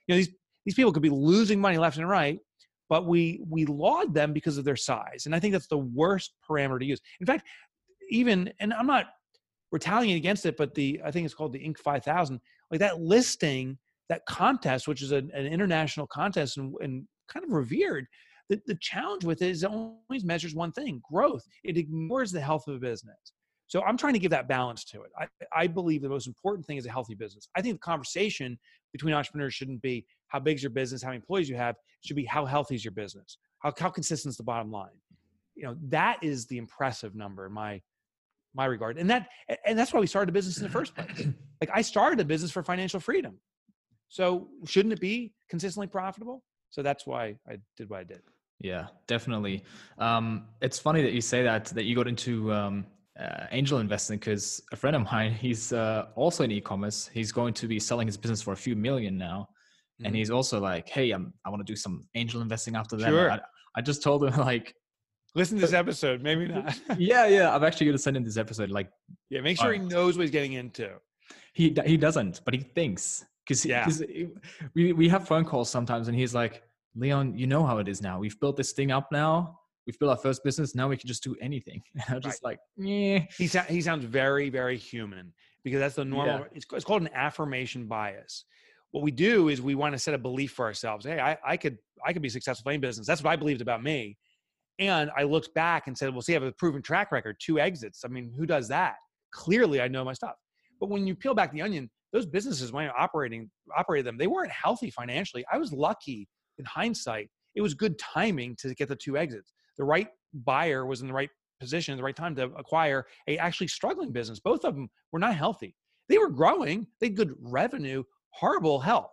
You 0.07 0.15
know, 0.15 0.17
these, 0.17 0.29
these 0.65 0.75
people 0.75 0.91
could 0.91 1.03
be 1.03 1.09
losing 1.09 1.59
money 1.59 1.77
left 1.77 1.97
and 1.97 2.07
right, 2.07 2.39
but 2.91 3.07
we 3.07 3.41
we 3.49 3.65
laud 3.65 4.13
them 4.13 4.33
because 4.33 4.57
of 4.57 4.65
their 4.65 4.75
size. 4.75 5.25
And 5.25 5.33
I 5.33 5.39
think 5.39 5.53
that's 5.53 5.67
the 5.67 5.77
worst 5.77 6.33
parameter 6.47 6.77
to 6.77 6.85
use. 6.85 6.99
In 7.21 7.25
fact, 7.25 7.47
even 8.09 8.51
and 8.59 8.73
I'm 8.73 8.85
not 8.85 9.05
retaliating 9.71 10.17
against 10.17 10.45
it, 10.45 10.57
but 10.57 10.75
the 10.75 10.99
I 11.05 11.09
think 11.09 11.23
it's 11.23 11.33
called 11.33 11.53
the 11.53 11.65
Inc. 11.65 11.77
5000, 11.77 12.41
like 12.69 12.81
that 12.81 12.99
listing, 12.99 13.77
that 14.09 14.25
contest, 14.27 14.89
which 14.89 15.01
is 15.01 15.13
an, 15.13 15.31
an 15.33 15.45
international 15.45 16.05
contest 16.05 16.57
and, 16.57 16.75
and 16.81 17.07
kind 17.29 17.45
of 17.45 17.53
revered. 17.53 18.07
The, 18.49 18.59
the 18.67 18.75
challenge 18.81 19.23
with 19.23 19.41
it 19.41 19.51
is 19.51 19.63
it 19.63 19.71
always 19.71 20.25
measures 20.25 20.53
one 20.53 20.73
thing 20.73 21.01
growth. 21.09 21.45
It 21.63 21.77
ignores 21.77 22.33
the 22.33 22.41
health 22.41 22.67
of 22.67 22.75
a 22.75 22.79
business. 22.79 23.31
So 23.71 23.81
I'm 23.83 23.95
trying 23.95 24.11
to 24.11 24.19
give 24.19 24.31
that 24.31 24.49
balance 24.49 24.83
to 24.83 25.03
it. 25.03 25.11
I, 25.17 25.27
I 25.55 25.67
believe 25.67 26.01
the 26.01 26.09
most 26.09 26.27
important 26.27 26.65
thing 26.65 26.75
is 26.75 26.85
a 26.85 26.91
healthy 26.91 27.15
business. 27.15 27.47
I 27.55 27.61
think 27.61 27.75
the 27.75 27.79
conversation 27.79 28.59
between 28.91 29.13
entrepreneurs 29.13 29.53
shouldn't 29.53 29.81
be 29.81 30.05
how 30.27 30.41
big 30.41 30.57
is 30.57 30.63
your 30.63 30.71
business, 30.71 31.01
how 31.01 31.07
many 31.07 31.19
employees 31.19 31.47
you 31.47 31.55
have. 31.55 31.75
It 31.75 32.05
should 32.05 32.17
be 32.17 32.25
how 32.25 32.45
healthy 32.45 32.75
is 32.75 32.83
your 32.83 32.91
business, 32.91 33.37
how, 33.59 33.71
how 33.79 33.89
consistent 33.89 34.33
is 34.33 34.35
the 34.35 34.43
bottom 34.43 34.73
line. 34.73 34.89
You 35.55 35.63
know, 35.63 35.77
that 35.87 36.21
is 36.21 36.47
the 36.47 36.57
impressive 36.57 37.15
number 37.15 37.45
in 37.45 37.53
my 37.53 37.81
my 38.53 38.65
regard. 38.65 38.97
And 38.97 39.09
that 39.09 39.29
and 39.65 39.79
that's 39.79 39.93
why 39.93 40.01
we 40.01 40.07
started 40.07 40.27
a 40.27 40.33
business 40.33 40.57
in 40.57 40.63
the 40.63 40.69
first 40.69 40.93
place. 40.93 41.27
Like 41.61 41.71
I 41.73 41.81
started 41.81 42.19
a 42.19 42.25
business 42.25 42.51
for 42.51 42.63
financial 42.63 42.99
freedom. 42.99 43.37
So 44.09 44.49
shouldn't 44.65 44.91
it 44.91 44.99
be 44.99 45.31
consistently 45.49 45.87
profitable? 45.87 46.43
So 46.71 46.81
that's 46.81 47.07
why 47.07 47.37
I 47.47 47.55
did 47.77 47.89
what 47.89 48.01
I 48.01 48.03
did. 48.03 48.19
Yeah, 48.59 48.87
definitely. 49.07 49.63
Um, 49.97 50.47
it's 50.61 50.77
funny 50.77 51.01
that 51.03 51.13
you 51.13 51.21
say 51.21 51.43
that 51.43 51.67
that 51.67 51.85
you 51.85 51.95
got 51.95 52.09
into 52.09 52.51
um, 52.51 52.85
uh, 53.19 53.45
angel 53.51 53.79
investing 53.79 54.17
because 54.17 54.61
a 54.71 54.75
friend 54.75 54.95
of 54.95 55.03
mine, 55.03 55.33
he's 55.33 55.73
uh, 55.73 56.07
also 56.15 56.43
in 56.43 56.51
e-commerce. 56.51 57.09
He's 57.13 57.31
going 57.31 57.53
to 57.55 57.67
be 57.67 57.79
selling 57.79 58.07
his 58.07 58.17
business 58.17 58.41
for 58.41 58.53
a 58.53 58.57
few 58.57 58.75
million 58.75 59.17
now, 59.17 59.49
mm-hmm. 59.99 60.07
and 60.07 60.15
he's 60.15 60.31
also 60.31 60.59
like, 60.59 60.87
"Hey, 60.87 61.11
I'm, 61.11 61.33
I 61.45 61.49
want 61.49 61.65
to 61.65 61.71
do 61.71 61.75
some 61.75 62.05
angel 62.15 62.41
investing 62.41 62.75
after 62.75 62.95
that." 62.97 63.09
Sure. 63.09 63.31
I, 63.31 63.39
I 63.75 63.81
just 63.81 64.01
told 64.01 64.23
him 64.23 64.37
like, 64.37 64.75
listen 65.35 65.57
to 65.57 65.61
this 65.61 65.73
episode. 65.73 66.21
Maybe 66.21 66.47
not. 66.47 66.79
yeah, 66.97 67.27
yeah. 67.27 67.53
I'm 67.53 67.63
actually 67.63 67.87
going 67.87 67.97
to 67.97 68.03
send 68.03 68.15
him 68.15 68.23
this 68.23 68.37
episode. 68.37 68.69
Like, 68.69 68.89
yeah, 69.29 69.41
make 69.41 69.59
sure 69.59 69.73
he 69.73 69.79
knows 69.79 70.17
what 70.17 70.23
he's 70.23 70.31
getting 70.31 70.53
into. 70.53 70.91
He 71.53 71.75
he 71.85 71.97
doesn't, 71.97 72.41
but 72.45 72.53
he 72.53 72.61
thinks 72.61 73.25
because 73.45 73.65
yeah. 73.65 73.87
we 74.73 74.93
we 74.93 75.09
have 75.09 75.27
phone 75.27 75.43
calls 75.43 75.69
sometimes, 75.69 76.07
and 76.07 76.17
he's 76.17 76.33
like, 76.33 76.63
"Leon, 76.95 77.37
you 77.37 77.45
know 77.45 77.65
how 77.65 77.79
it 77.79 77.89
is 77.89 78.01
now. 78.01 78.19
We've 78.19 78.39
built 78.39 78.55
this 78.55 78.71
thing 78.71 78.91
up 78.91 79.11
now." 79.11 79.59
We've 79.85 79.97
built 79.99 80.11
our 80.11 80.17
first 80.17 80.43
business. 80.43 80.75
Now 80.75 80.87
we 80.87 80.97
can 80.97 81.07
just 81.07 81.23
do 81.23 81.35
anything. 81.41 81.81
And 81.95 82.15
I'm 82.15 82.21
just 82.21 82.43
right. 82.43 82.51
like, 82.51 82.59
yeah. 82.77 83.25
He, 83.37 83.47
he 83.47 83.81
sounds 83.81 84.05
very, 84.05 84.49
very 84.49 84.77
human 84.77 85.33
because 85.63 85.79
that's 85.79 85.95
the 85.95 86.05
normal. 86.05 86.39
Yeah. 86.39 86.45
It's, 86.53 86.65
it's 86.71 86.85
called 86.85 87.01
an 87.01 87.09
affirmation 87.13 87.87
bias. 87.87 88.45
What 88.91 89.03
we 89.03 89.11
do 89.11 89.49
is 89.49 89.61
we 89.61 89.75
want 89.75 89.93
to 89.93 89.99
set 89.99 90.13
a 90.13 90.17
belief 90.17 90.51
for 90.51 90.65
ourselves. 90.65 91.05
Hey, 91.05 91.19
I, 91.19 91.37
I 91.45 91.57
could, 91.57 91.77
I 92.05 92.13
could 92.13 92.21
be 92.21 92.29
successful 92.29 92.71
in 92.71 92.81
business. 92.81 93.07
That's 93.07 93.23
what 93.23 93.31
I 93.31 93.35
believed 93.35 93.61
about 93.61 93.81
me. 93.81 94.17
And 94.79 95.11
I 95.15 95.23
looked 95.23 95.53
back 95.53 95.87
and 95.87 95.97
said, 95.97 96.11
well, 96.11 96.21
see, 96.21 96.33
I 96.33 96.35
have 96.35 96.43
a 96.43 96.51
proven 96.51 96.81
track 96.81 97.11
record, 97.11 97.37
two 97.39 97.59
exits. 97.59 98.01
I 98.03 98.07
mean, 98.07 98.33
who 98.35 98.45
does 98.45 98.67
that? 98.69 98.95
Clearly, 99.31 99.81
I 99.81 99.87
know 99.87 100.03
my 100.03 100.13
stuff. 100.13 100.35
But 100.79 100.89
when 100.89 101.05
you 101.07 101.15
peel 101.15 101.33
back 101.33 101.53
the 101.53 101.61
onion, 101.61 101.89
those 102.11 102.25
businesses, 102.25 102.71
when 102.71 102.87
I 102.87 102.89
operating, 102.89 103.49
operated 103.77 104.07
them, 104.07 104.17
they 104.17 104.27
weren't 104.27 104.51
healthy 104.51 104.89
financially. 104.89 105.45
I 105.51 105.57
was 105.57 105.71
lucky 105.71 106.27
in 106.57 106.65
hindsight. 106.65 107.29
It 107.55 107.61
was 107.61 107.73
good 107.73 107.97
timing 107.99 108.55
to 108.61 108.73
get 108.73 108.89
the 108.89 108.95
two 108.95 109.17
exits 109.17 109.53
the 109.81 109.85
right 109.85 110.09
buyer 110.45 110.85
was 110.85 111.01
in 111.01 111.07
the 111.07 111.13
right 111.13 111.31
position 111.59 111.91
at 111.91 111.97
the 111.97 112.03
right 112.03 112.15
time 112.15 112.35
to 112.35 112.43
acquire 112.55 113.07
a 113.27 113.35
actually 113.39 113.67
struggling 113.67 114.11
business. 114.11 114.39
Both 114.39 114.63
of 114.63 114.75
them 114.75 114.91
were 115.11 115.17
not 115.17 115.35
healthy. 115.35 115.75
They 116.07 116.19
were 116.19 116.29
growing, 116.29 116.85
they 116.99 117.07
had 117.07 117.15
good 117.15 117.33
revenue, 117.41 118.03
horrible 118.29 118.79
health. 118.79 119.11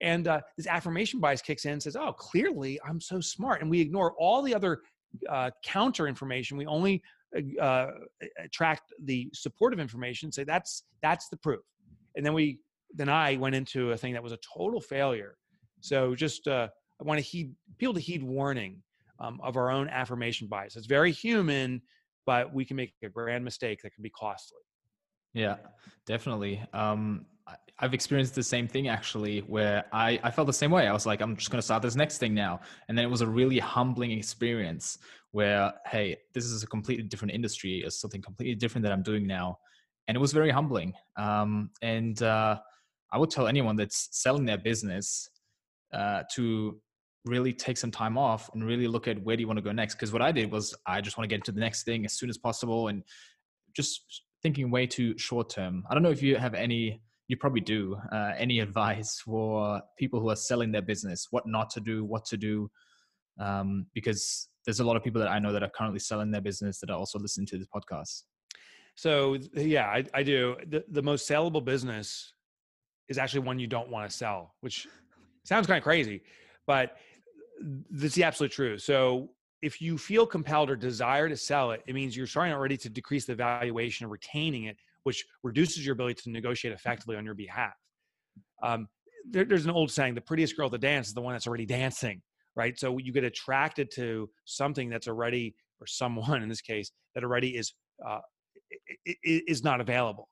And 0.00 0.26
uh, 0.26 0.40
this 0.56 0.66
affirmation 0.66 1.20
bias 1.20 1.42
kicks 1.42 1.66
in 1.66 1.72
and 1.72 1.82
says, 1.82 1.96
oh, 1.96 2.14
clearly 2.14 2.80
I'm 2.82 2.98
so 2.98 3.20
smart. 3.20 3.60
And 3.60 3.70
we 3.70 3.78
ignore 3.78 4.14
all 4.18 4.40
the 4.40 4.54
other 4.54 4.80
uh, 5.28 5.50
counter 5.62 6.08
information. 6.08 6.56
We 6.56 6.66
only 6.66 7.02
uh, 7.36 7.62
uh 7.62 7.90
attract 8.42 8.94
the 9.04 9.28
supportive 9.34 9.80
information, 9.80 10.32
say 10.32 10.44
that's, 10.44 10.84
that's 11.02 11.28
the 11.28 11.36
proof. 11.36 11.60
And 12.16 12.24
then 12.24 12.32
we, 12.32 12.60
then 12.94 13.10
I 13.10 13.36
went 13.36 13.54
into 13.54 13.92
a 13.92 13.98
thing 13.98 14.14
that 14.14 14.22
was 14.22 14.32
a 14.32 14.38
total 14.56 14.80
failure. 14.80 15.36
So 15.80 16.14
just, 16.14 16.48
uh, 16.48 16.68
I 17.02 17.04
want 17.04 17.18
to 17.18 17.22
heed 17.22 17.52
people 17.78 17.92
to 17.92 18.00
heed 18.00 18.22
warning 18.22 18.82
um, 19.20 19.40
of 19.42 19.56
our 19.56 19.70
own 19.70 19.88
affirmation 19.88 20.48
bias. 20.48 20.76
It's 20.76 20.86
very 20.86 21.12
human, 21.12 21.82
but 22.26 22.52
we 22.52 22.64
can 22.64 22.76
make 22.76 22.94
a 23.02 23.08
grand 23.08 23.44
mistake 23.44 23.80
that 23.82 23.94
can 23.94 24.02
be 24.02 24.10
costly. 24.10 24.58
Yeah, 25.32 25.56
definitely. 26.06 26.62
Um, 26.72 27.26
I've 27.78 27.92
experienced 27.92 28.34
the 28.34 28.42
same 28.42 28.68
thing 28.68 28.88
actually, 28.88 29.40
where 29.40 29.84
I, 29.92 30.20
I 30.22 30.30
felt 30.30 30.46
the 30.46 30.52
same 30.52 30.70
way. 30.70 30.86
I 30.86 30.92
was 30.92 31.06
like, 31.06 31.20
I'm 31.20 31.36
just 31.36 31.50
going 31.50 31.58
to 31.58 31.62
start 31.62 31.82
this 31.82 31.96
next 31.96 32.18
thing 32.18 32.32
now. 32.32 32.60
And 32.88 32.96
then 32.96 33.04
it 33.04 33.10
was 33.10 33.20
a 33.20 33.26
really 33.26 33.58
humbling 33.58 34.12
experience 34.12 34.98
where, 35.32 35.72
hey, 35.86 36.16
this 36.32 36.44
is 36.44 36.62
a 36.62 36.66
completely 36.66 37.04
different 37.04 37.34
industry. 37.34 37.82
It's 37.84 38.00
something 38.00 38.22
completely 38.22 38.54
different 38.54 38.84
that 38.84 38.92
I'm 38.92 39.02
doing 39.02 39.26
now. 39.26 39.58
And 40.06 40.16
it 40.16 40.20
was 40.20 40.32
very 40.32 40.50
humbling. 40.50 40.94
Um, 41.16 41.70
and 41.82 42.22
uh, 42.22 42.60
I 43.12 43.18
would 43.18 43.30
tell 43.30 43.48
anyone 43.48 43.74
that's 43.74 44.08
selling 44.12 44.44
their 44.44 44.58
business 44.58 45.28
uh, 45.92 46.22
to 46.34 46.80
really 47.24 47.52
take 47.52 47.78
some 47.78 47.90
time 47.90 48.18
off 48.18 48.50
and 48.52 48.64
really 48.64 48.86
look 48.86 49.08
at 49.08 49.22
where 49.22 49.36
do 49.36 49.40
you 49.40 49.46
want 49.46 49.58
to 49.58 49.62
go 49.62 49.72
next? 49.72 49.94
Because 49.94 50.12
what 50.12 50.22
i 50.22 50.30
did 50.30 50.50
was 50.50 50.74
i 50.86 51.00
just 51.00 51.16
want 51.16 51.24
to 51.24 51.28
get 51.28 51.36
into 51.36 51.52
the 51.52 51.60
next 51.60 51.84
thing 51.84 52.04
as 52.04 52.14
soon 52.14 52.28
as 52.28 52.38
possible 52.38 52.88
and 52.88 53.02
just 53.74 54.22
thinking 54.42 54.70
way 54.70 54.86
too 54.86 55.16
short 55.18 55.48
term. 55.48 55.84
I 55.90 55.94
don't 55.94 56.02
know 56.02 56.10
if 56.10 56.22
you 56.22 56.36
have 56.36 56.54
any 56.54 57.00
you 57.28 57.36
probably 57.38 57.62
do 57.62 57.96
uh, 58.12 58.32
any 58.36 58.60
advice 58.66 59.20
for 59.24 59.80
people 59.98 60.20
who 60.20 60.28
are 60.28 60.36
selling 60.36 60.70
their 60.72 60.82
business 60.82 61.28
what 61.30 61.46
not 61.46 61.70
to 61.70 61.80
do 61.80 62.04
what 62.04 62.24
to 62.26 62.36
do 62.36 62.70
um, 63.40 63.86
because 63.94 64.48
there's 64.64 64.80
a 64.80 64.84
lot 64.84 64.96
of 64.96 65.02
people 65.02 65.20
that 65.20 65.30
i 65.30 65.38
know 65.38 65.52
that 65.52 65.62
are 65.62 65.70
currently 65.70 65.98
selling 65.98 66.30
their 66.30 66.40
business 66.40 66.78
that 66.80 66.90
are 66.90 66.98
also 66.98 67.18
listening 67.18 67.46
to 67.46 67.58
this 67.58 67.66
podcast. 67.74 68.22
So 68.96 69.38
yeah 69.54 69.86
i, 69.86 70.04
I 70.12 70.22
do. 70.22 70.56
The, 70.68 70.84
the 70.88 71.02
most 71.02 71.28
sellable 71.28 71.64
business 71.64 72.32
is 73.08 73.18
actually 73.18 73.40
one 73.40 73.58
you 73.58 73.66
don't 73.66 73.88
want 73.88 74.08
to 74.08 74.14
sell 74.14 74.54
which 74.60 74.86
sounds 75.44 75.66
kind 75.66 75.78
of 75.78 75.84
crazy 75.84 76.22
but 76.66 76.96
that's 77.90 78.14
the 78.14 78.24
absolute 78.24 78.52
truth. 78.52 78.82
So 78.82 79.30
if 79.62 79.80
you 79.80 79.96
feel 79.96 80.26
compelled 80.26 80.70
or 80.70 80.76
desire 80.76 81.28
to 81.28 81.36
sell 81.36 81.70
it, 81.70 81.82
it 81.86 81.94
means 81.94 82.16
you're 82.16 82.26
starting 82.26 82.52
already 82.52 82.76
to 82.76 82.88
decrease 82.88 83.24
the 83.24 83.34
valuation 83.34 84.04
of 84.04 84.12
retaining 84.12 84.64
it, 84.64 84.76
which 85.04 85.24
reduces 85.42 85.86
your 85.86 85.94
ability 85.94 86.20
to 86.22 86.30
negotiate 86.30 86.74
effectively 86.74 87.16
on 87.16 87.24
your 87.24 87.34
behalf. 87.34 87.74
Um, 88.62 88.88
there, 89.30 89.44
there's 89.44 89.64
an 89.64 89.70
old 89.70 89.90
saying: 89.90 90.14
"The 90.14 90.20
prettiest 90.20 90.56
girl 90.56 90.68
to 90.68 90.78
dance 90.78 91.08
is 91.08 91.14
the 91.14 91.22
one 91.22 91.34
that's 91.34 91.46
already 91.46 91.66
dancing." 91.80 92.20
Right. 92.56 92.78
So 92.78 92.98
you 92.98 93.12
get 93.12 93.24
attracted 93.24 93.90
to 93.94 94.30
something 94.44 94.88
that's 94.88 95.08
already, 95.08 95.56
or 95.80 95.86
someone 95.86 96.42
in 96.42 96.48
this 96.48 96.60
case, 96.60 96.90
that 97.14 97.24
already 97.24 97.56
is 97.56 97.74
uh, 98.06 98.20
is 99.24 99.64
not 99.64 99.80
available. 99.80 100.28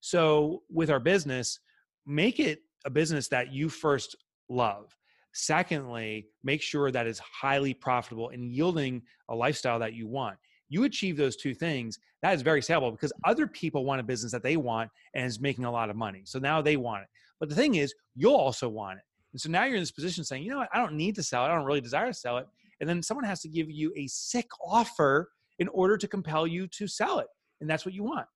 So 0.00 0.62
with 0.70 0.90
our 0.90 1.00
business, 1.00 1.60
make 2.06 2.40
it 2.40 2.60
a 2.84 2.90
business 2.90 3.28
that 3.28 3.52
you 3.52 3.68
first 3.68 4.16
love 4.48 4.96
Secondly, 5.32 6.26
make 6.42 6.62
sure 6.62 6.90
that 6.90 7.06
it's 7.06 7.20
highly 7.20 7.74
profitable 7.74 8.30
and 8.30 8.50
yielding 8.50 9.02
a 9.28 9.34
lifestyle 9.34 9.78
that 9.78 9.94
you 9.94 10.06
want. 10.06 10.36
You 10.68 10.84
achieve 10.84 11.16
those 11.16 11.36
two 11.36 11.54
things, 11.54 11.98
that 12.22 12.34
is 12.34 12.42
very 12.42 12.60
sellable 12.60 12.92
because 12.92 13.12
other 13.24 13.46
people 13.46 13.84
want 13.84 14.00
a 14.00 14.04
business 14.04 14.32
that 14.32 14.42
they 14.42 14.56
want 14.56 14.90
and 15.14 15.26
is 15.26 15.40
making 15.40 15.64
a 15.64 15.70
lot 15.70 15.90
of 15.90 15.96
money. 15.96 16.22
So 16.24 16.38
now 16.38 16.60
they 16.60 16.76
want 16.76 17.02
it. 17.02 17.08
But 17.38 17.48
the 17.48 17.54
thing 17.54 17.76
is, 17.76 17.94
you'll 18.14 18.34
also 18.34 18.68
want 18.68 18.98
it. 18.98 19.04
And 19.32 19.40
so 19.40 19.48
now 19.48 19.64
you're 19.64 19.76
in 19.76 19.82
this 19.82 19.90
position 19.90 20.24
saying, 20.24 20.42
you 20.42 20.50
know 20.50 20.58
what, 20.58 20.68
I 20.72 20.78
don't 20.78 20.94
need 20.94 21.14
to 21.16 21.22
sell 21.22 21.44
it. 21.44 21.48
I 21.48 21.54
don't 21.54 21.64
really 21.64 21.80
desire 21.80 22.06
to 22.06 22.14
sell 22.14 22.38
it. 22.38 22.46
And 22.80 22.88
then 22.88 23.02
someone 23.02 23.24
has 23.24 23.40
to 23.40 23.48
give 23.48 23.70
you 23.70 23.92
a 23.96 24.06
sick 24.08 24.46
offer 24.64 25.30
in 25.58 25.68
order 25.68 25.96
to 25.96 26.08
compel 26.08 26.46
you 26.46 26.66
to 26.68 26.86
sell 26.86 27.18
it. 27.18 27.26
And 27.60 27.68
that's 27.68 27.84
what 27.84 27.94
you 27.94 28.02
want. 28.02 28.26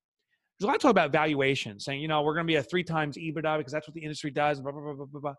There's 0.58 0.66
a 0.66 0.68
lot 0.68 0.76
of 0.76 0.82
talk 0.82 0.90
about 0.90 1.10
valuation, 1.10 1.80
saying, 1.80 2.00
you 2.00 2.08
know, 2.08 2.22
we're 2.22 2.34
going 2.34 2.46
to 2.46 2.50
be 2.50 2.56
a 2.56 2.62
three 2.62 2.84
times 2.84 3.16
EBITDA 3.16 3.58
because 3.58 3.72
that's 3.72 3.88
what 3.88 3.94
the 3.94 4.02
industry 4.02 4.30
does. 4.30 4.60
Blah, 4.60 4.72
blah, 4.72 4.82
blah, 4.82 5.06
blah, 5.06 5.20
blah 5.20 5.34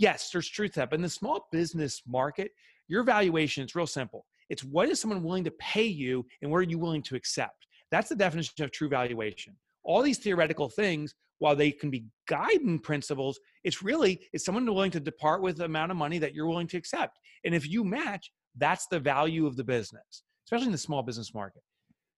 yes, 0.00 0.30
there's 0.30 0.48
truth 0.48 0.72
to 0.72 0.80
that. 0.80 0.90
But 0.90 0.96
in 0.96 1.02
the 1.02 1.10
small 1.10 1.46
business 1.52 2.02
market, 2.06 2.52
your 2.88 3.02
valuation 3.04 3.64
is 3.64 3.74
real 3.74 3.86
simple. 3.86 4.26
It's 4.48 4.64
what 4.64 4.88
is 4.88 5.00
someone 5.00 5.22
willing 5.22 5.44
to 5.44 5.50
pay 5.52 5.84
you 5.84 6.26
and 6.42 6.50
what 6.50 6.58
are 6.58 6.62
you 6.62 6.78
willing 6.78 7.02
to 7.02 7.14
accept? 7.14 7.66
That's 7.90 8.08
the 8.08 8.16
definition 8.16 8.64
of 8.64 8.72
true 8.72 8.88
valuation. 8.88 9.54
all 9.82 10.02
these 10.02 10.18
theoretical 10.18 10.68
things, 10.68 11.14
while 11.38 11.56
they 11.56 11.70
can 11.70 11.90
be 11.90 12.04
guiding 12.28 12.78
principles, 12.78 13.40
it's 13.64 13.82
really 13.82 14.20
is 14.32 14.44
someone 14.44 14.66
willing 14.66 14.90
to 14.90 15.00
depart 15.00 15.42
with 15.42 15.56
the 15.58 15.64
amount 15.64 15.90
of 15.90 15.96
money 15.96 16.18
that 16.18 16.34
you're 16.34 16.46
willing 16.46 16.66
to 16.68 16.76
accept. 16.76 17.18
And 17.44 17.54
if 17.54 17.68
you 17.68 17.84
match, 17.84 18.30
that's 18.56 18.86
the 18.88 19.00
value 19.00 19.46
of 19.46 19.56
the 19.56 19.64
business, 19.64 20.22
especially 20.46 20.66
in 20.66 20.72
the 20.72 20.78
small 20.78 21.02
business 21.02 21.34
market. 21.34 21.62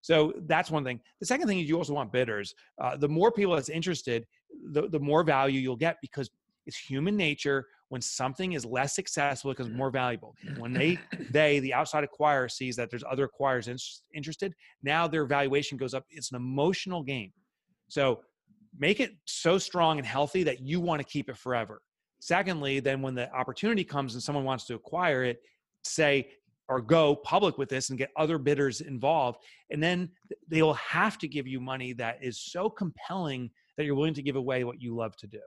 So 0.01 0.33
that's 0.47 0.71
one 0.71 0.85
thing. 0.85 1.01
The 1.21 1.27
second 1.27 1.47
thing 1.47 1.61
is 1.61 1.68
you 1.68 1.77
also 1.77 1.95
want 1.95 2.12
bidders. 2.12 2.55
Uh, 2.81 2.97
the 2.97 3.09
more 3.09 3.31
people 3.31 3.55
that's 3.55 3.68
interested, 3.68 4.27
the, 4.73 4.88
the 4.88 4.99
more 4.99 5.23
value 5.23 5.61
you'll 5.61 5.77
get 5.77 5.99
because 6.03 6.29
it's 6.66 6.77
human 6.77 7.16
nature 7.16 7.66
when 7.88 8.01
something 8.01 8.53
is 8.53 8.64
less 8.64 8.94
successful 8.94 9.51
it 9.51 9.59
becomes 9.59 9.77
more 9.77 9.90
valuable. 9.90 10.35
When 10.57 10.72
they 10.72 10.98
they 11.31 11.61
the 11.61 11.75
outside 11.75 12.05
acquirer 12.05 12.51
sees 12.51 12.77
that 12.77 12.90
there's 12.90 13.05
other 13.11 13.29
acquirers 13.29 13.68
in, 13.68 13.77
interested 14.16 14.55
now 14.83 15.07
their 15.07 15.27
valuation 15.27 15.77
goes 15.77 15.94
up. 15.94 16.05
It's 16.11 16.31
an 16.31 16.37
emotional 16.37 17.03
game. 17.03 17.33
So 17.88 18.20
make 18.79 19.01
it 19.01 19.12
so 19.27 19.59
strong 19.59 19.98
and 19.98 20.07
healthy 20.07 20.42
that 20.44 20.61
you 20.61 20.81
want 20.81 21.01
to 21.01 21.07
keep 21.07 21.29
it 21.29 21.37
forever. 21.37 21.83
Secondly 22.20 22.81
then 22.81 23.03
when 23.03 23.14
the 23.14 23.31
opportunity 23.35 23.85
comes 23.85 24.14
and 24.14 24.22
someone 24.22 24.44
wants 24.44 24.64
to 24.66 24.75
acquire 24.75 25.25
it 25.25 25.40
say 25.85 26.29
or 26.68 26.81
go 26.81 27.16
public 27.16 27.59
with 27.59 27.68
this 27.68 27.90
and 27.90 27.98
get 27.98 28.11
other 28.16 28.38
bidders 28.38 28.81
involved 28.81 29.38
and 29.70 29.83
then 29.83 30.09
they'll 30.48 30.72
have 30.75 31.18
to 31.18 31.29
give 31.29 31.46
you 31.46 31.61
money 31.61 31.92
that 31.92 32.16
is 32.22 32.40
so 32.40 32.70
compelling 32.70 33.51
that 33.77 33.85
you're 33.85 33.96
willing 33.96 34.14
to 34.14 34.22
give 34.22 34.37
away 34.37 34.64
what 34.64 34.81
you 34.81 34.94
love 34.94 35.14
to 35.16 35.27
do 35.27 35.40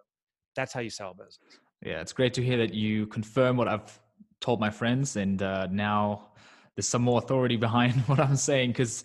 that's 0.56 0.74
how 0.74 0.80
you 0.80 0.90
sell 0.90 1.12
a 1.12 1.14
business. 1.14 1.60
Yeah 1.84 2.02
it's 2.02 2.14
great 2.14 2.34
to 2.36 2.44
hear 2.44 2.58
that 2.58 2.74
you 2.74 3.08
confirm 3.08 3.58
what 3.58 3.68
i've 3.68 4.00
told 4.42 4.60
my 4.60 4.70
friends 4.70 5.16
and 5.16 5.42
uh, 5.42 5.68
now 5.72 6.30
there's 6.76 6.88
some 6.88 7.02
more 7.02 7.20
authority 7.20 7.58
behind 7.68 7.94
what 8.08 8.20
i'm 8.20 8.36
saying 8.36 8.72
because 8.72 9.04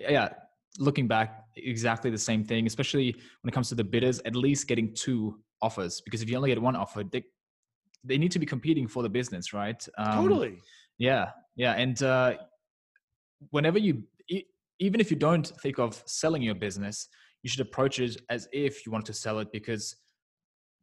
yeah 0.00 0.28
looking 0.78 1.08
back 1.08 1.44
exactly 1.56 2.10
the 2.10 2.18
same 2.18 2.44
thing 2.44 2.66
especially 2.66 3.12
when 3.42 3.48
it 3.48 3.52
comes 3.52 3.68
to 3.68 3.74
the 3.74 3.84
bidders 3.84 4.20
at 4.24 4.36
least 4.36 4.68
getting 4.68 4.94
two 4.94 5.38
offers 5.60 6.00
because 6.02 6.22
if 6.22 6.30
you 6.30 6.36
only 6.36 6.50
get 6.50 6.60
one 6.60 6.76
offer 6.76 7.02
they 7.02 7.22
they 8.04 8.16
need 8.16 8.30
to 8.30 8.38
be 8.38 8.46
competing 8.46 8.86
for 8.86 9.02
the 9.02 9.08
business 9.08 9.52
right? 9.52 9.86
Um, 9.98 10.22
totally. 10.22 10.58
yeah 10.98 11.30
yeah 11.56 11.72
and 11.72 12.00
uh, 12.02 12.34
whenever 13.50 13.78
you 13.78 14.02
even 14.80 15.00
if 15.00 15.10
you 15.10 15.16
don't 15.16 15.48
think 15.62 15.78
of 15.78 16.00
selling 16.06 16.42
your 16.42 16.54
business 16.54 17.08
you 17.42 17.50
should 17.50 17.60
approach 17.60 17.98
it 17.98 18.16
as 18.30 18.48
if 18.52 18.86
you 18.86 18.92
want 18.92 19.04
to 19.06 19.12
sell 19.12 19.40
it 19.40 19.48
because 19.52 19.96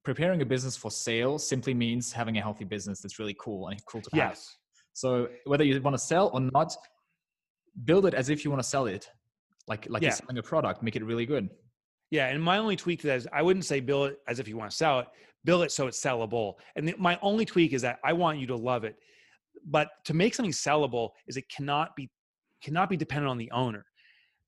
preparing 0.05 0.41
a 0.41 0.45
business 0.45 0.77
for 0.77 0.91
sale 0.91 1.37
simply 1.37 1.73
means 1.73 2.13
having 2.13 2.37
a 2.37 2.41
healthy 2.41 2.63
business 2.63 3.01
that's 3.01 3.19
really 3.19 3.35
cool 3.39 3.67
and 3.67 3.83
cool 3.85 4.01
to 4.01 4.09
have. 4.13 4.31
Yes. 4.31 4.57
So 4.93 5.27
whether 5.45 5.63
you 5.63 5.81
want 5.81 5.95
to 5.95 6.01
sell 6.01 6.29
or 6.33 6.39
not, 6.39 6.75
build 7.83 8.05
it 8.05 8.13
as 8.13 8.29
if 8.29 8.45
you 8.45 8.51
want 8.51 8.63
to 8.63 8.69
sell 8.69 8.85
it, 8.85 9.09
like 9.67 9.87
like 9.89 10.01
yeah. 10.01 10.09
you're 10.09 10.15
selling 10.15 10.37
a 10.37 10.43
product. 10.43 10.81
Make 10.83 10.95
it 10.95 11.03
really 11.03 11.25
good. 11.25 11.49
Yeah, 12.11 12.27
and 12.27 12.41
my 12.41 12.59
only 12.59 12.75
tweak 12.75 13.01
to 13.01 13.07
that 13.07 13.17
is 13.17 13.27
I 13.33 13.41
wouldn't 13.41 13.65
say 13.65 13.79
build 13.81 14.11
it 14.11 14.19
as 14.27 14.39
if 14.39 14.47
you 14.47 14.55
want 14.55 14.71
to 14.71 14.77
sell 14.77 14.99
it. 14.99 15.07
Build 15.43 15.63
it 15.63 15.71
so 15.71 15.87
it's 15.87 15.99
sellable. 16.01 16.53
And 16.75 16.87
the, 16.87 16.95
my 16.97 17.19
only 17.21 17.45
tweak 17.45 17.73
is 17.73 17.81
that 17.81 17.99
I 18.03 18.13
want 18.13 18.39
you 18.39 18.47
to 18.47 18.55
love 18.55 18.83
it. 18.83 18.95
But 19.65 19.89
to 20.05 20.13
make 20.13 20.35
something 20.35 20.53
sellable 20.53 21.09
is 21.27 21.35
it 21.35 21.49
cannot 21.49 21.95
be 21.95 22.09
cannot 22.63 22.89
be 22.89 22.95
dependent 22.95 23.29
on 23.29 23.37
the 23.37 23.51
owner. 23.51 23.85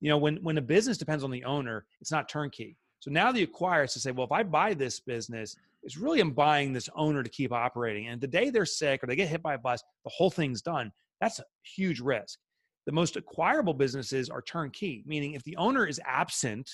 You 0.00 0.08
know, 0.08 0.18
when 0.18 0.36
when 0.36 0.56
a 0.56 0.62
business 0.62 0.96
depends 0.96 1.24
on 1.24 1.30
the 1.30 1.44
owner, 1.44 1.84
it's 2.00 2.12
not 2.12 2.28
turnkey. 2.28 2.78
So 3.00 3.10
now 3.10 3.30
the 3.30 3.46
acquirer 3.46 3.84
is 3.84 3.92
to 3.92 4.00
say, 4.00 4.10
well, 4.10 4.26
if 4.26 4.32
I 4.32 4.42
buy 4.42 4.74
this 4.74 5.00
business, 5.00 5.56
it's 5.82 5.96
really 5.96 6.20
I'm 6.20 6.32
buying 6.32 6.72
this 6.72 6.88
owner 6.96 7.22
to 7.22 7.30
keep 7.30 7.52
operating. 7.52 8.08
And 8.08 8.20
the 8.20 8.26
day 8.26 8.50
they're 8.50 8.66
sick 8.66 9.02
or 9.02 9.06
they 9.06 9.16
get 9.16 9.28
hit 9.28 9.42
by 9.42 9.54
a 9.54 9.58
bus, 9.58 9.82
the 10.04 10.10
whole 10.10 10.30
thing's 10.30 10.62
done. 10.62 10.90
That's 11.20 11.38
a 11.38 11.44
huge 11.62 12.00
risk. 12.00 12.38
The 12.86 12.92
most 12.92 13.16
acquirable 13.16 13.74
businesses 13.74 14.28
are 14.30 14.42
turnkey, 14.42 15.04
meaning 15.06 15.34
if 15.34 15.44
the 15.44 15.56
owner 15.56 15.86
is 15.86 16.00
absent, 16.04 16.70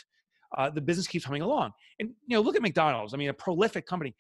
uh, 0.56 0.70
the 0.70 0.80
business 0.80 1.06
keeps 1.06 1.24
humming 1.24 1.42
along. 1.42 1.72
And 1.98 2.10
you 2.26 2.36
know, 2.36 2.40
look 2.40 2.56
at 2.56 2.62
McDonald's. 2.62 3.12
I 3.12 3.16
mean, 3.16 3.28
a 3.30 3.34
prolific 3.34 3.86
company. 3.86 4.14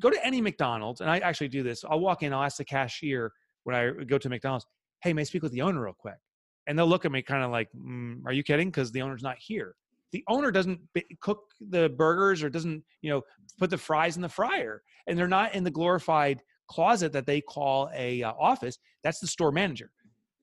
Go 0.00 0.10
to 0.10 0.26
any 0.26 0.40
McDonald's, 0.40 1.00
and 1.00 1.10
I 1.10 1.18
actually 1.18 1.48
do 1.48 1.62
this. 1.62 1.84
I'll 1.88 2.00
walk 2.00 2.22
in, 2.22 2.32
I'll 2.32 2.42
ask 2.42 2.58
the 2.58 2.64
cashier 2.64 3.32
when 3.64 3.76
I 3.76 4.04
go 4.04 4.18
to 4.18 4.28
McDonald's, 4.28 4.66
"Hey, 5.02 5.12
may 5.12 5.22
I 5.22 5.24
speak 5.24 5.42
with 5.42 5.52
the 5.52 5.62
owner 5.62 5.82
real 5.82 5.94
quick?" 5.94 6.18
And 6.66 6.78
they'll 6.78 6.86
look 6.86 7.04
at 7.04 7.12
me 7.12 7.22
kind 7.22 7.44
of 7.44 7.50
like, 7.50 7.68
mm, 7.72 8.20
"Are 8.26 8.32
you 8.32 8.42
kidding?" 8.42 8.68
Because 8.68 8.92
the 8.92 9.02
owner's 9.02 9.22
not 9.22 9.36
here 9.38 9.76
the 10.12 10.24
owner 10.28 10.50
doesn't 10.50 10.80
cook 11.20 11.40
the 11.70 11.88
burgers 11.90 12.42
or 12.42 12.48
doesn't 12.48 12.82
you 13.02 13.10
know 13.10 13.22
put 13.58 13.70
the 13.70 13.78
fries 13.78 14.16
in 14.16 14.22
the 14.22 14.28
fryer 14.28 14.82
and 15.06 15.18
they're 15.18 15.28
not 15.28 15.54
in 15.54 15.64
the 15.64 15.70
glorified 15.70 16.40
closet 16.68 17.12
that 17.12 17.26
they 17.26 17.40
call 17.40 17.90
a 17.94 18.22
uh, 18.22 18.32
office 18.38 18.78
that's 19.04 19.20
the 19.20 19.26
store 19.26 19.52
manager. 19.52 19.90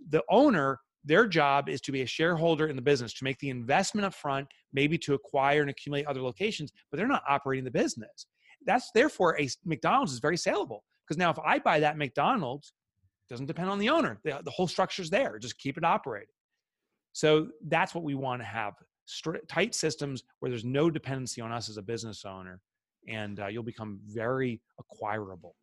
The 0.10 0.24
owner 0.30 0.80
their 1.06 1.28
job 1.28 1.68
is 1.68 1.82
to 1.82 1.92
be 1.92 2.02
a 2.02 2.06
shareholder 2.06 2.68
in 2.68 2.78
the 2.78 2.82
business 2.82 3.14
to 3.14 3.26
make 3.26 3.38
the 3.40 3.50
investment 3.50 4.06
up 4.06 4.14
front 4.14 4.48
maybe 4.72 4.98
to 4.98 5.14
acquire 5.14 5.60
and 5.60 5.70
accumulate 5.70 6.06
other 6.06 6.22
locations 6.22 6.72
but 6.90 6.98
they're 6.98 7.08
not 7.08 7.24
operating 7.28 7.66
the 7.66 7.72
business. 7.72 8.28
That's 8.66 8.90
therefore 8.94 9.40
a 9.40 9.50
mcdonald's 9.66 10.14
is 10.14 10.20
very 10.20 10.38
saleable 10.38 10.84
because 11.06 11.18
now 11.18 11.32
if 11.32 11.40
i 11.40 11.60
buy 11.60 11.80
that 11.82 11.98
mcdonald's 11.98 12.74
it 13.28 13.34
doesn't 13.34 13.46
depend 13.46 13.70
on 13.70 13.80
the 13.80 13.90
owner. 13.90 14.20
The, 14.24 14.42
the 14.44 14.52
whole 14.52 14.68
structure's 14.68 15.10
there 15.10 15.40
just 15.40 15.58
keep 15.58 15.78
it 15.78 15.86
operating. 15.86 16.28
So 17.14 17.48
that's 17.68 17.96
what 17.96 18.04
we 18.04 18.16
want 18.16 18.42
to 18.42 18.46
have 18.46 18.74
tight 19.48 19.76
systems 19.76 20.24
where 20.40 20.50
there's 20.50 20.66
no 20.66 20.90
dependency 20.90 21.42
on 21.42 21.52
us 21.52 21.70
as 21.70 21.78
a 21.78 21.82
business 21.82 22.26
owner 22.26 22.60
and 23.08 23.40
uh, 23.40 23.48
you'll 23.48 23.64
become 23.64 24.00
very 24.06 24.62
acquirable 24.80 25.56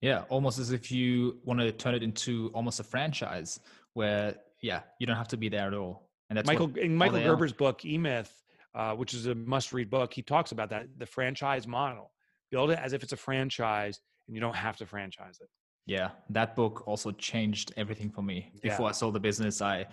yeah 0.00 0.22
almost 0.28 0.58
as 0.58 0.72
if 0.72 0.92
you 0.92 1.38
want 1.44 1.58
to 1.58 1.72
turn 1.72 1.94
it 1.94 2.02
into 2.02 2.50
almost 2.54 2.80
a 2.80 2.84
franchise 2.84 3.60
where 3.94 4.34
yeah 4.62 4.80
you 4.98 5.06
don't 5.06 5.16
have 5.16 5.28
to 5.28 5.36
be 5.36 5.48
there 5.48 5.66
at 5.66 5.74
all 5.74 6.08
and 6.30 6.36
that's 6.36 6.46
michael 6.46 6.70
in 6.76 6.94
michael 6.94 7.20
gerber's 7.20 7.52
are. 7.52 7.56
book 7.56 7.84
e-myth 7.84 8.42
uh, 8.74 8.92
which 8.92 9.14
is 9.14 9.26
a 9.26 9.34
must 9.34 9.72
read 9.72 9.90
book 9.90 10.12
he 10.12 10.22
talks 10.22 10.52
about 10.52 10.70
that 10.70 10.86
the 10.98 11.06
franchise 11.06 11.66
model 11.66 12.12
build 12.50 12.70
it 12.70 12.78
as 12.78 12.92
if 12.92 13.02
it's 13.02 13.12
a 13.12 13.16
franchise 13.16 14.00
and 14.28 14.36
you 14.36 14.40
don't 14.40 14.56
have 14.56 14.76
to 14.76 14.86
franchise 14.86 15.38
it 15.40 15.48
yeah 15.86 16.10
that 16.30 16.54
book 16.54 16.86
also 16.86 17.10
changed 17.12 17.72
everything 17.76 18.10
for 18.10 18.22
me 18.22 18.52
before 18.62 18.86
yeah. 18.86 18.90
i 18.90 18.92
sold 18.92 19.14
the 19.14 19.20
business 19.20 19.62
i 19.62 19.84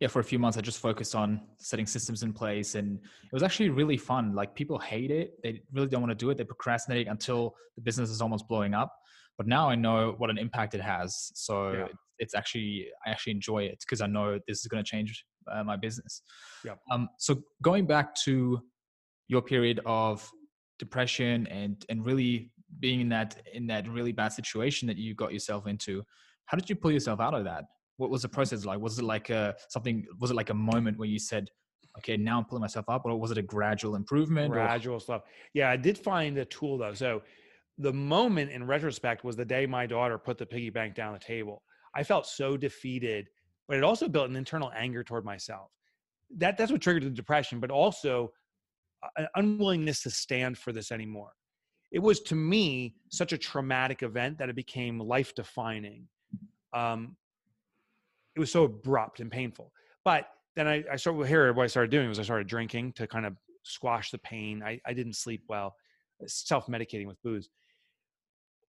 yeah, 0.00 0.06
for 0.06 0.20
a 0.20 0.24
few 0.24 0.38
months, 0.38 0.56
I 0.56 0.60
just 0.60 0.78
focused 0.78 1.16
on 1.16 1.40
setting 1.56 1.86
systems 1.86 2.22
in 2.22 2.32
place, 2.32 2.76
and 2.76 2.98
it 2.98 3.32
was 3.32 3.42
actually 3.42 3.70
really 3.70 3.96
fun. 3.96 4.32
Like 4.32 4.54
people 4.54 4.78
hate 4.78 5.10
it; 5.10 5.34
they 5.42 5.60
really 5.72 5.88
don't 5.88 6.00
want 6.00 6.12
to 6.12 6.14
do 6.14 6.30
it. 6.30 6.36
They 6.36 6.44
procrastinate 6.44 7.08
until 7.08 7.56
the 7.74 7.82
business 7.82 8.08
is 8.08 8.22
almost 8.22 8.46
blowing 8.46 8.74
up. 8.74 8.94
But 9.36 9.48
now 9.48 9.68
I 9.68 9.74
know 9.74 10.14
what 10.18 10.30
an 10.30 10.38
impact 10.38 10.74
it 10.74 10.80
has, 10.80 11.32
so 11.34 11.72
yeah. 11.72 11.86
it's 12.20 12.34
actually 12.34 12.86
I 13.04 13.10
actually 13.10 13.32
enjoy 13.32 13.64
it 13.64 13.78
because 13.80 14.00
I 14.00 14.06
know 14.06 14.38
this 14.46 14.60
is 14.60 14.66
going 14.66 14.82
to 14.82 14.88
change 14.88 15.24
uh, 15.50 15.64
my 15.64 15.76
business. 15.76 16.22
Yeah. 16.64 16.74
Um. 16.92 17.08
So 17.18 17.42
going 17.62 17.86
back 17.86 18.14
to 18.26 18.60
your 19.26 19.42
period 19.42 19.80
of 19.84 20.28
depression 20.78 21.48
and 21.48 21.84
and 21.88 22.06
really 22.06 22.52
being 22.78 23.00
in 23.00 23.08
that 23.08 23.42
in 23.52 23.66
that 23.66 23.88
really 23.88 24.12
bad 24.12 24.28
situation 24.28 24.86
that 24.86 24.96
you 24.96 25.16
got 25.16 25.32
yourself 25.32 25.66
into, 25.66 26.04
how 26.46 26.56
did 26.56 26.70
you 26.70 26.76
pull 26.76 26.92
yourself 26.92 27.18
out 27.18 27.34
of 27.34 27.42
that? 27.44 27.64
What 27.98 28.10
was 28.10 28.22
the 28.22 28.28
process 28.28 28.64
like? 28.64 28.80
Was 28.80 28.98
it 28.98 29.04
like 29.04 29.28
a 29.28 29.54
something? 29.68 30.06
Was 30.18 30.30
it 30.30 30.34
like 30.34 30.50
a 30.50 30.54
moment 30.54 30.98
where 30.98 31.08
you 31.08 31.18
said, 31.18 31.50
"Okay, 31.98 32.16
now 32.16 32.38
I'm 32.38 32.44
pulling 32.44 32.62
myself 32.62 32.88
up," 32.88 33.02
or 33.04 33.14
was 33.16 33.30
it 33.30 33.38
a 33.38 33.42
gradual 33.42 33.96
improvement? 33.96 34.52
Gradual 34.52 34.96
or? 34.96 35.00
stuff. 35.00 35.22
Yeah, 35.52 35.68
I 35.68 35.76
did 35.76 35.98
find 35.98 36.38
a 36.38 36.44
tool 36.44 36.78
though. 36.78 36.94
So 36.94 37.22
the 37.76 37.92
moment 37.92 38.50
in 38.50 38.66
retrospect 38.66 39.24
was 39.24 39.36
the 39.36 39.44
day 39.44 39.66
my 39.66 39.86
daughter 39.86 40.16
put 40.16 40.38
the 40.38 40.46
piggy 40.46 40.70
bank 40.70 40.94
down 40.94 41.12
the 41.12 41.18
table. 41.18 41.62
I 41.94 42.04
felt 42.04 42.26
so 42.26 42.56
defeated, 42.56 43.28
but 43.66 43.76
it 43.76 43.84
also 43.84 44.08
built 44.08 44.30
an 44.30 44.36
internal 44.36 44.70
anger 44.74 45.02
toward 45.02 45.24
myself. 45.24 45.70
That 46.36 46.56
that's 46.56 46.70
what 46.70 46.80
triggered 46.80 47.02
the 47.02 47.10
depression, 47.10 47.58
but 47.58 47.70
also 47.70 48.30
an 49.16 49.26
unwillingness 49.34 50.02
to 50.04 50.10
stand 50.10 50.56
for 50.56 50.72
this 50.72 50.92
anymore. 50.92 51.32
It 51.90 52.00
was 52.00 52.20
to 52.22 52.36
me 52.36 52.94
such 53.10 53.32
a 53.32 53.38
traumatic 53.38 54.02
event 54.02 54.38
that 54.38 54.48
it 54.48 54.56
became 54.56 55.00
life 55.00 55.34
defining. 55.34 56.06
Um, 56.72 57.16
it 58.38 58.40
was 58.40 58.52
so 58.52 58.64
abrupt 58.64 59.18
and 59.18 59.32
painful. 59.32 59.72
But 60.04 60.28
then 60.54 60.68
I, 60.68 60.84
I 60.92 60.94
started 60.94 61.26
here. 61.26 61.52
What 61.52 61.64
I 61.64 61.66
started 61.66 61.90
doing 61.90 62.08
was 62.08 62.20
I 62.20 62.22
started 62.22 62.46
drinking 62.46 62.92
to 62.92 63.06
kind 63.08 63.26
of 63.26 63.34
squash 63.64 64.12
the 64.12 64.18
pain. 64.18 64.62
I, 64.62 64.80
I 64.86 64.92
didn't 64.92 65.14
sleep 65.14 65.42
well, 65.48 65.74
uh, 66.22 66.26
self 66.28 66.68
medicating 66.68 67.08
with 67.08 67.20
booze. 67.24 67.48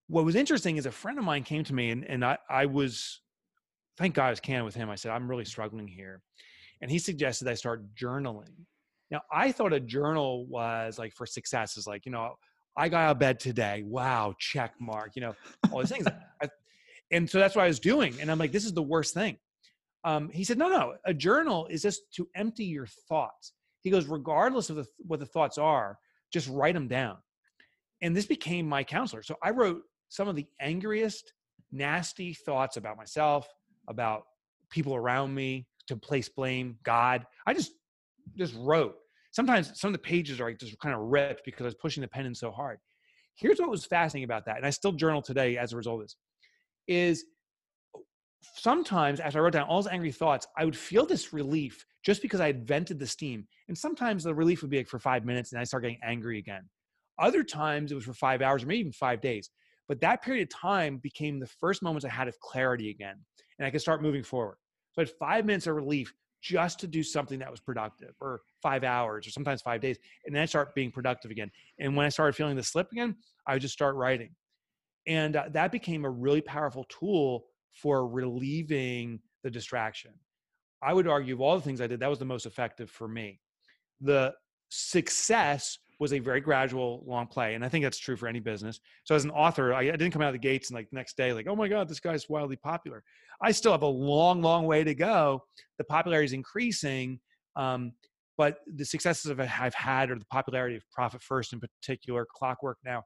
What 0.08 0.26
was 0.26 0.36
interesting 0.36 0.78
is 0.78 0.88
a 0.88 0.92
friend 0.92 1.20
of 1.20 1.24
mine 1.24 1.44
came 1.44 1.64
to 1.66 1.74
me 1.74 1.92
and, 1.92 2.04
and 2.04 2.26
I, 2.26 2.40
I 2.50 2.66
was, 2.66 3.22
thank 3.96 4.16
God 4.16 4.26
I 4.26 4.30
was 4.32 4.40
candid 4.40 4.66
with 4.66 4.74
him. 4.74 4.90
I 4.90 4.96
said, 4.96 5.12
I'm 5.12 5.30
really 5.30 5.46
struggling 5.46 5.88
here. 5.88 6.20
And 6.82 6.90
he 6.90 6.98
suggested 6.98 7.48
I 7.48 7.54
start 7.54 7.84
journaling. 7.94 8.50
Now, 9.12 9.22
I 9.32 9.52
thought 9.52 9.72
a 9.72 9.80
journal 9.80 10.48
was 10.48 10.98
like 10.98 11.14
for 11.14 11.28
success 11.28 11.78
is 11.78 11.86
like, 11.86 12.08
you 12.08 12.12
know, 12.12 12.34
I 12.76 12.90
got 12.90 13.02
out 13.02 13.12
of 13.12 13.20
bed 13.20 13.40
today. 13.40 13.84
Wow, 13.86 14.34
check 14.40 14.74
mark, 14.80 15.12
you 15.14 15.22
know, 15.22 15.36
all 15.72 15.80
these 15.82 15.90
things. 15.90 16.08
I, 16.42 16.50
and 17.12 17.30
so 17.30 17.38
that's 17.38 17.56
what 17.56 17.66
I 17.66 17.68
was 17.68 17.80
doing. 17.80 18.16
And 18.20 18.32
I'm 18.32 18.40
like, 18.40 18.52
this 18.52 18.66
is 18.66 18.74
the 18.74 18.82
worst 18.82 19.14
thing 19.14 19.38
um, 20.04 20.30
he 20.30 20.44
said, 20.44 20.58
no, 20.58 20.70
no, 20.70 20.96
a 21.06 21.14
journal 21.14 21.68
is 21.68 21.82
just 21.82 22.02
to 22.16 22.28
empty 22.36 22.66
your 22.66 22.88
thoughts. 23.08 23.54
He 23.82 23.90
goes, 23.90 24.08
regardless 24.08 24.70
of 24.70 24.78
the, 24.78 24.86
what 25.00 25.20
the 25.20 25.26
thoughts 25.26 25.58
are, 25.58 25.98
just 26.32 26.50
write 26.50 26.74
them 26.74 26.88
down. 26.88 27.18
And 28.02 28.16
this 28.16 28.26
became 28.26 28.68
my 28.68 28.84
counselor. 28.84 29.24
So 29.24 29.36
I 29.44 29.50
wrote 29.50 29.82
some 30.10 30.28
of 30.28 30.36
the 30.36 30.48
angriest, 30.62 31.34
nasty 31.72 32.34
thoughts 32.34 32.78
about 32.78 32.98
myself, 32.98 33.48
about 33.88 34.24
people 34.70 34.96
around 34.96 35.34
me, 35.34 35.68
to 35.88 35.98
place 35.98 36.30
blame, 36.30 36.78
God. 36.84 37.26
I 37.46 37.54
just 37.54 37.74
just 38.38 38.54
wrote. 38.58 38.96
sometimes 39.32 39.80
some 39.80 39.90
of 39.90 39.94
the 39.94 40.00
pages 40.00 40.40
are 40.40 40.46
like 40.46 40.60
just 40.60 40.80
kind 40.80 40.96
of 40.96 41.02
ripped 41.02 41.44
because 41.46 41.62
I 41.64 41.66
was 41.66 41.76
pushing 41.76 42.02
the 42.02 42.08
pen 42.08 42.26
in 42.26 42.36
so 42.36 42.52
hard. 42.52 42.80
Here's 43.36 43.60
what 43.60 43.70
was 43.70 43.86
fascinating 43.86 44.26
about 44.26 44.46
that, 44.46 44.58
and 44.58 44.66
I 44.66 44.70
still 44.70 44.92
journal 44.92 45.22
today 45.22 45.58
as 45.58 45.74
a 45.74 45.78
result 45.78 46.02
of 46.02 46.06
this, 46.06 46.16
is 46.88 47.26
sometimes 48.42 49.20
after 49.20 49.40
I 49.40 49.42
wrote 49.42 49.54
down 49.54 49.68
all 49.68 49.82
those 49.82 49.92
angry 49.92 50.12
thoughts, 50.12 50.48
I 50.58 50.66
would 50.66 50.78
feel 50.78 51.06
this 51.06 51.34
relief 51.34 51.86
just 52.04 52.22
because 52.22 52.40
I 52.40 52.48
had 52.48 52.68
vented 52.68 53.00
the 53.00 53.08
steam. 53.08 53.48
And 53.68 53.78
sometimes 53.78 54.24
the 54.24 54.34
relief 54.34 54.62
would 54.62 54.72
be 54.72 54.78
like 54.78 54.88
for 54.88 55.00
five 55.00 55.26
minutes 55.26 55.52
and 55.52 55.60
I 55.60 55.64
start 55.64 55.84
getting 55.84 56.00
angry 56.04 56.40
again. 56.40 56.64
Other 57.18 57.44
times 57.44 57.92
it 57.92 57.96
was 57.96 58.06
for 58.06 58.14
five 58.14 58.42
hours 58.42 58.64
or 58.64 58.68
maybe 58.68 58.80
even 58.80 58.92
five 58.94 59.22
days. 59.22 59.50
But 59.88 60.00
that 60.02 60.22
period 60.22 60.44
of 60.44 60.50
time 60.50 60.98
became 60.98 61.40
the 61.40 61.48
first 61.48 61.82
moments 61.82 62.06
I 62.06 62.10
had 62.10 62.28
of 62.28 62.40
clarity 62.40 62.90
again. 62.90 63.16
And 63.58 63.66
I 63.66 63.72
could 63.72 63.82
start 63.82 64.02
moving 64.02 64.24
forward. 64.24 64.58
So 64.94 65.02
I 65.02 65.06
had 65.06 65.14
five 65.20 65.46
minutes 65.46 65.68
of 65.68 65.76
relief 65.76 66.14
just 66.42 66.80
to 66.80 66.88
do 66.88 67.04
something 67.04 67.40
that 67.40 67.52
was 67.52 67.60
productive 67.60 68.14
or 68.22 68.42
five 68.62 68.84
hours 68.86 69.28
or 69.28 69.32
sometimes 69.32 69.62
five 69.62 69.82
days. 69.82 69.98
And 70.26 70.34
then 70.34 70.44
I 70.44 70.46
start 70.46 70.74
being 70.74 70.92
productive 70.92 71.32
again. 71.32 71.52
And 71.80 71.96
when 71.96 72.06
I 72.06 72.10
started 72.10 72.34
feeling 72.34 72.56
the 72.56 72.64
slip 72.64 72.92
again, 72.92 73.16
I 73.46 73.54
would 73.54 73.62
just 73.62 73.74
start 73.74 73.96
writing. 73.96 74.30
And 75.08 75.36
uh, 75.36 75.50
that 75.52 75.72
became 75.72 76.06
a 76.06 76.10
really 76.10 76.42
powerful 76.42 76.86
tool 76.88 77.46
for 77.74 78.08
relieving 78.08 79.20
the 79.44 79.50
distraction. 79.50 80.12
I 80.82 80.94
would 80.94 81.08
argue 81.08 81.34
of 81.34 81.42
all 81.42 81.56
the 81.56 81.64
things 81.64 81.82
I 81.82 81.88
did, 81.88 82.00
that 82.00 82.10
was 82.10 82.20
the 82.20 82.26
most 82.26 82.46
effective 82.46 82.90
for 82.90 83.08
me. 83.08 83.40
The 84.02 84.34
success 84.70 85.78
was 86.00 86.14
a 86.14 86.20
very 86.20 86.40
gradual, 86.40 87.04
long 87.06 87.28
play. 87.28 87.56
And 87.56 87.66
I 87.66 87.70
think 87.70 87.84
that's 87.84 87.98
true 87.98 88.16
for 88.16 88.28
any 88.28 88.40
business. 88.40 88.80
So 89.04 89.16
as 89.16 89.26
an 89.26 89.32
author, 89.32 89.74
I, 89.74 89.82
I, 89.82 89.92
didn't 89.92 90.12
come 90.12 90.22
out 90.22 90.30
of 90.30 90.34
the 90.34 90.40
gates 90.40 90.70
and 90.70 90.76
like 90.76 90.88
next 90.94 91.18
day, 91.18 91.34
like, 91.34 91.48
oh 91.48 91.56
my 91.56 91.68
God, 91.68 91.90
this 91.90 92.00
guy's 92.00 92.30
wildly 92.30 92.56
popular. 92.56 93.04
I 93.42 93.52
still 93.52 93.74
have 93.74 93.82
a 93.82 93.88
long, 93.88 94.42
long 94.42 94.66
way 94.66 94.84
to 94.86 94.96
go. 94.96 95.44
The 95.78 95.84
popularity 95.84 96.26
is 96.26 96.34
increasing. 96.34 97.20
Um, 97.58 97.92
but 98.38 98.60
the 98.74 98.86
successes 98.86 99.30
I've 99.38 99.74
had, 99.74 100.10
or 100.10 100.18
the 100.18 100.26
popularity 100.26 100.78
of 100.78 100.84
Profit 100.94 101.22
First 101.22 101.52
in 101.52 101.60
particular, 101.60 102.26
Clockwork 102.34 102.78
now, 102.86 103.04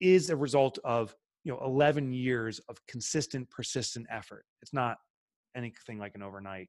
is 0.00 0.30
a 0.30 0.36
result 0.36 0.80
of 0.82 1.14
you 1.46 1.52
know 1.52 1.60
11 1.64 2.12
years 2.12 2.60
of 2.68 2.76
consistent, 2.88 3.48
persistent 3.50 4.04
effort. 4.10 4.44
It's 4.62 4.72
not 4.72 4.96
anything 5.54 5.96
like 5.96 6.16
an 6.16 6.22
overnight 6.24 6.68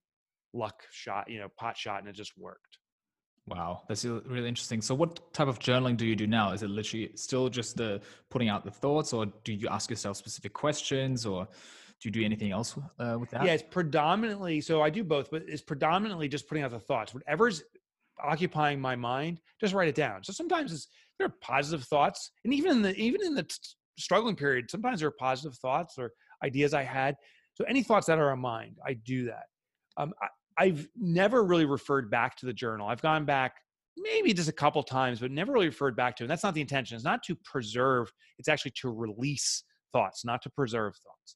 luck 0.54 0.84
shot, 0.92 1.30
you 1.30 1.40
know, 1.40 1.48
pot 1.58 1.76
shot, 1.76 2.00
and 2.00 2.08
it 2.08 2.14
just 2.14 2.34
worked. 2.38 2.78
Wow, 3.48 3.82
that's 3.88 4.06
really 4.06 4.48
interesting. 4.48 4.84
So, 4.84 4.94
what 4.94 5.34
type 5.34 5.48
of 5.48 5.58
journaling 5.58 5.98
do 5.98 6.06
you 6.06 6.16
do 6.16 6.28
now? 6.28 6.52
Is 6.52 6.62
it 6.62 6.70
literally 6.70 7.10
still 7.16 7.50
just 7.50 7.76
the 7.76 8.02
putting 8.30 8.50
out 8.50 8.64
the 8.64 8.72
thoughts, 8.72 9.14
or 9.14 9.26
do 9.44 9.52
you 9.52 9.68
ask 9.68 9.90
yourself 9.90 10.16
specific 10.16 10.54
questions, 10.54 11.26
or 11.26 11.46
do 12.00 12.08
you 12.08 12.12
do 12.12 12.24
anything 12.24 12.52
else 12.52 12.78
uh, 13.00 13.18
with 13.20 13.32
that? 13.32 13.46
Yeah, 13.46 13.54
it's 13.54 13.64
predominantly. 13.64 14.62
So 14.62 14.84
I 14.84 14.92
do 14.92 15.04
both, 15.04 15.32
but 15.32 15.42
it's 15.48 15.64
predominantly 15.64 16.28
just 16.28 16.48
putting 16.48 16.64
out 16.64 16.70
the 16.70 16.80
thoughts. 16.80 17.16
Whatever's 17.16 17.64
occupying 18.24 18.80
my 18.80 18.96
mind, 18.96 19.40
just 19.60 19.74
write 19.74 19.88
it 19.88 19.96
down. 19.96 20.24
So 20.24 20.34
sometimes 20.34 20.72
it's 20.72 20.88
there 21.18 21.26
are 21.26 21.34
positive 21.42 21.84
thoughts, 21.88 22.30
and 22.44 22.54
even 22.54 22.74
in 22.74 22.82
the 22.84 22.96
even 22.96 23.26
in 23.26 23.34
the 23.34 23.48
struggling 23.98 24.36
period, 24.36 24.70
sometimes 24.70 25.00
there 25.00 25.10
are 25.10 25.16
positive 25.20 25.58
thoughts 25.58 25.96
or 25.98 26.12
ideas 26.44 26.74
I 26.74 26.84
had. 26.84 27.16
So 27.56 27.64
any 27.68 27.84
thoughts 27.84 28.08
that 28.08 28.20
are 28.20 28.32
on 28.32 28.40
mind, 28.40 28.78
I 28.86 28.94
do 28.94 29.26
that. 29.26 29.46
Um, 29.98 30.14
I, 30.22 30.28
I've 30.66 30.88
never 30.96 31.44
really 31.44 31.66
referred 31.66 32.10
back 32.10 32.36
to 32.38 32.46
the 32.46 32.54
journal. 32.54 32.88
I've 32.88 33.02
gone 33.02 33.26
back 33.26 33.56
maybe 33.98 34.34
just 34.34 34.50
a 34.50 34.54
couple 34.54 34.82
times, 34.84 35.20
but 35.20 35.32
never 35.32 35.52
really 35.52 35.68
referred 35.68 35.96
back 35.96 36.16
to 36.18 36.24
it. 36.24 36.26
And 36.26 36.32
that's 36.32 36.44
not 36.44 36.54
the 36.54 36.62
intention. 36.62 36.96
It's 36.96 37.04
not 37.04 37.24
to 37.24 37.36
preserve, 37.44 38.12
it's 38.38 38.48
actually 38.48 38.72
to 38.82 38.92
release 38.92 39.64
thoughts, 39.94 40.24
not 40.26 40.42
to 40.44 40.50
preserve 40.50 40.96
thoughts. 40.96 41.36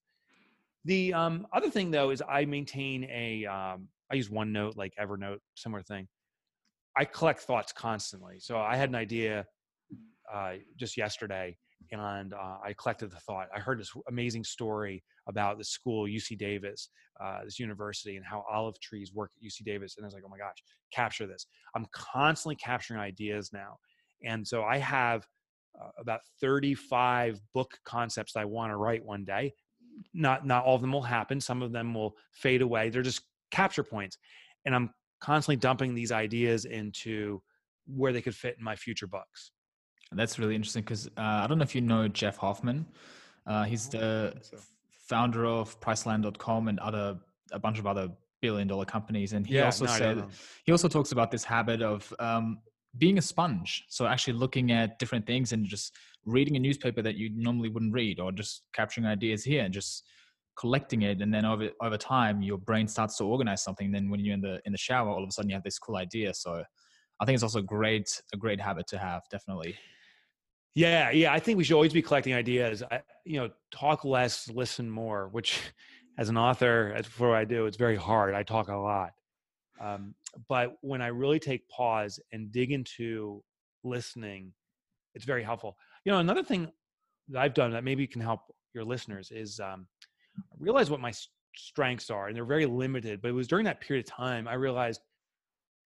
The 0.86 1.14
um, 1.14 1.48
other 1.54 1.70
thing, 1.70 1.92
though, 1.92 2.10
is 2.10 2.24
I 2.28 2.46
maintain 2.46 3.04
a. 3.06 3.46
Um, 3.46 3.88
I 4.12 4.16
use 4.16 4.30
OneNote, 4.30 4.76
like 4.76 4.94
Evernote, 5.00 5.38
similar 5.56 5.84
thing. 5.84 6.08
I 6.98 7.06
collect 7.06 7.42
thoughts 7.42 7.72
constantly. 7.72 8.40
So 8.40 8.58
I 8.60 8.76
had 8.76 8.90
an 8.90 8.96
idea 8.96 9.46
uh, 10.34 10.54
just 10.78 10.98
yesterday 10.98 11.56
and 11.92 12.34
uh, 12.34 12.58
I 12.64 12.74
collected 12.82 13.12
the 13.12 13.20
thought. 13.20 13.48
I 13.56 13.60
heard 13.60 13.80
this 13.80 13.92
amazing 14.08 14.44
story 14.44 15.04
about 15.28 15.58
the 15.58 15.64
school, 15.64 16.06
UC 16.06 16.38
Davis, 16.38 16.90
uh, 17.24 17.40
this 17.44 17.60
university, 17.60 18.18
and 18.18 18.26
how 18.26 18.44
olive 18.52 18.80
trees 18.80 19.14
work 19.14 19.32
at 19.36 19.46
UC 19.46 19.66
Davis. 19.66 19.96
And 19.98 20.06
I 20.06 20.08
was 20.08 20.14
like, 20.14 20.24
oh 20.26 20.30
my 20.30 20.38
gosh, 20.38 20.58
capture 20.94 21.28
this. 21.28 21.46
I'm 21.76 21.86
constantly 21.92 22.56
capturing 22.56 23.00
ideas 23.00 23.52
now. 23.54 23.78
And 24.24 24.48
so 24.48 24.64
I 24.64 24.78
have 24.78 25.26
uh, 25.80 25.90
about 26.00 26.22
35 26.40 27.40
book 27.54 27.78
concepts 27.86 28.36
I 28.36 28.46
want 28.46 28.72
to 28.72 28.78
write 28.78 29.04
one 29.04 29.26
day. 29.26 29.54
Not, 30.14 30.46
not 30.46 30.64
all 30.64 30.76
of 30.76 30.82
them 30.82 30.94
will 30.94 31.02
happen. 31.02 31.42
Some 31.42 31.62
of 31.62 31.72
them 31.72 31.94
will 31.94 32.16
fade 32.34 32.62
away. 32.62 32.90
They're 32.90 33.02
just 33.02 33.22
capture 33.52 33.84
points. 33.84 34.18
And 34.66 34.76
I'm 34.76 34.92
constantly 35.22 35.58
dumping 35.58 35.94
these 35.94 36.12
ideas 36.12 36.66
into 36.66 37.42
where 37.88 38.14
they 38.14 38.22
could 38.22 38.36
fit 38.36 38.56
in 38.58 38.64
my 38.64 38.76
future 38.76 39.08
books. 39.08 39.52
That's 40.12 40.38
really 40.38 40.56
interesting 40.56 40.84
because 40.84 41.08
uh, 41.18 41.42
I 41.44 41.48
don't 41.48 41.58
know 41.58 41.64
if 41.64 41.74
you 41.74 41.82
know 41.82 42.08
Jeff 42.08 42.38
Hoffman. 42.38 42.86
Uh, 43.48 43.64
he's 43.64 43.88
the 43.88 44.34
so. 44.42 44.58
founder 45.08 45.46
of 45.46 45.80
Priceline.com 45.80 46.68
and 46.68 46.80
other 46.80 47.18
a 47.52 47.60
bunch 47.60 47.80
of 47.80 47.88
other 47.88 48.10
billion 48.42 48.68
dollar 48.68 48.86
companies, 48.86 49.34
and 49.34 49.46
he 49.48 49.56
yeah, 49.56 49.66
also 49.66 49.86
no, 49.86 49.92
said 49.92 50.24
he 50.66 50.72
also 50.72 50.88
talks 50.88 51.12
about 51.12 51.32
this 51.32 51.44
habit 51.44 51.82
of 51.82 52.14
um, 52.20 52.60
being 52.98 53.18
a 53.18 53.22
sponge. 53.22 53.86
So 53.88 54.06
actually 54.06 54.34
looking 54.34 54.72
at 54.72 55.00
different 55.00 55.26
things 55.26 55.54
and 55.54 55.66
just 55.66 55.96
reading 56.26 56.56
a 56.56 56.60
newspaper 56.60 57.02
that 57.02 57.16
you 57.16 57.30
normally 57.34 57.70
wouldn't 57.70 57.94
read, 57.94 58.20
or 58.20 58.32
just 58.32 58.64
capturing 58.74 59.08
ideas 59.08 59.44
here 59.44 59.64
and 59.64 59.74
just 59.74 60.04
collecting 60.58 61.02
it 61.04 61.22
and 61.22 61.34
then 61.34 61.46
over 61.46 61.70
over 61.82 61.98
time 61.98 62.42
your 62.42 62.58
brain 62.58 62.88
starts 62.88 63.18
to 63.18 63.24
organize 63.24 63.64
something 63.64 63.86
and 63.86 63.96
then 63.96 64.10
when 64.10 64.20
you're 64.20 64.34
in 64.34 64.42
the 64.42 64.60
in 64.66 64.72
the 64.74 64.78
shower 64.78 65.10
all 65.10 65.24
of 65.24 65.30
a 65.30 65.32
sudden 65.32 65.50
you 65.50 65.56
have 65.56 65.64
this 65.64 65.80
cool 65.80 65.96
idea 65.96 66.34
so 66.34 66.62
i 67.20 67.26
think 67.26 67.34
it's 67.34 67.42
also 67.42 67.62
great 67.62 68.22
a 68.34 68.38
great 68.38 68.60
habit 68.60 68.86
to 68.86 68.98
have 68.98 69.22
definitely 69.32 69.76
yeah, 70.74 71.12
yeah. 71.12 71.34
I 71.34 71.40
think 71.40 71.58
we 71.58 71.64
should 71.64 71.76
always 71.76 71.94
be 71.94 72.02
collecting 72.02 72.34
ideas. 72.34 72.84
I, 72.92 73.02
you 73.26 73.40
know, 73.40 73.50
talk 73.72 74.06
less, 74.06 74.50
listen 74.50 74.90
more. 74.90 75.28
Which, 75.30 75.60
as 76.18 76.30
an 76.30 76.38
author, 76.38 76.94
as 76.96 77.06
for 77.06 77.30
what 77.30 77.38
I 77.38 77.46
do, 77.46 77.66
it's 77.66 77.78
very 77.78 77.96
hard. 77.96 78.34
I 78.34 78.44
talk 78.44 78.68
a 78.68 78.76
lot, 78.76 79.12
um, 79.80 80.14
but 80.48 80.76
when 80.82 81.02
I 81.02 81.08
really 81.08 81.40
take 81.40 81.68
pause 81.70 82.20
and 82.32 82.52
dig 82.52 82.72
into 82.72 83.44
listening, 83.84 84.54
it's 85.16 85.26
very 85.26 85.44
helpful. 85.44 85.78
You 86.06 86.12
know, 86.12 86.20
another 86.20 86.44
thing 86.44 86.72
that 87.30 87.40
I've 87.40 87.54
done 87.54 87.72
that 87.72 87.84
maybe 87.84 88.08
can 88.08 88.22
help 88.22 88.42
your 88.74 88.84
listeners 88.84 89.32
is 89.32 89.60
um, 89.60 89.88
realize 90.60 90.90
what 90.90 91.00
my 91.00 91.14
strengths 91.56 92.10
are, 92.10 92.28
and 92.28 92.36
they're 92.36 92.46
very 92.46 92.66
limited. 92.66 93.22
But 93.22 93.30
it 93.30 93.34
was 93.34 93.48
during 93.48 93.66
that 93.66 93.82
period 93.82 94.06
of 94.06 94.12
time 94.12 94.48
I 94.48 94.54
realized 94.54 95.02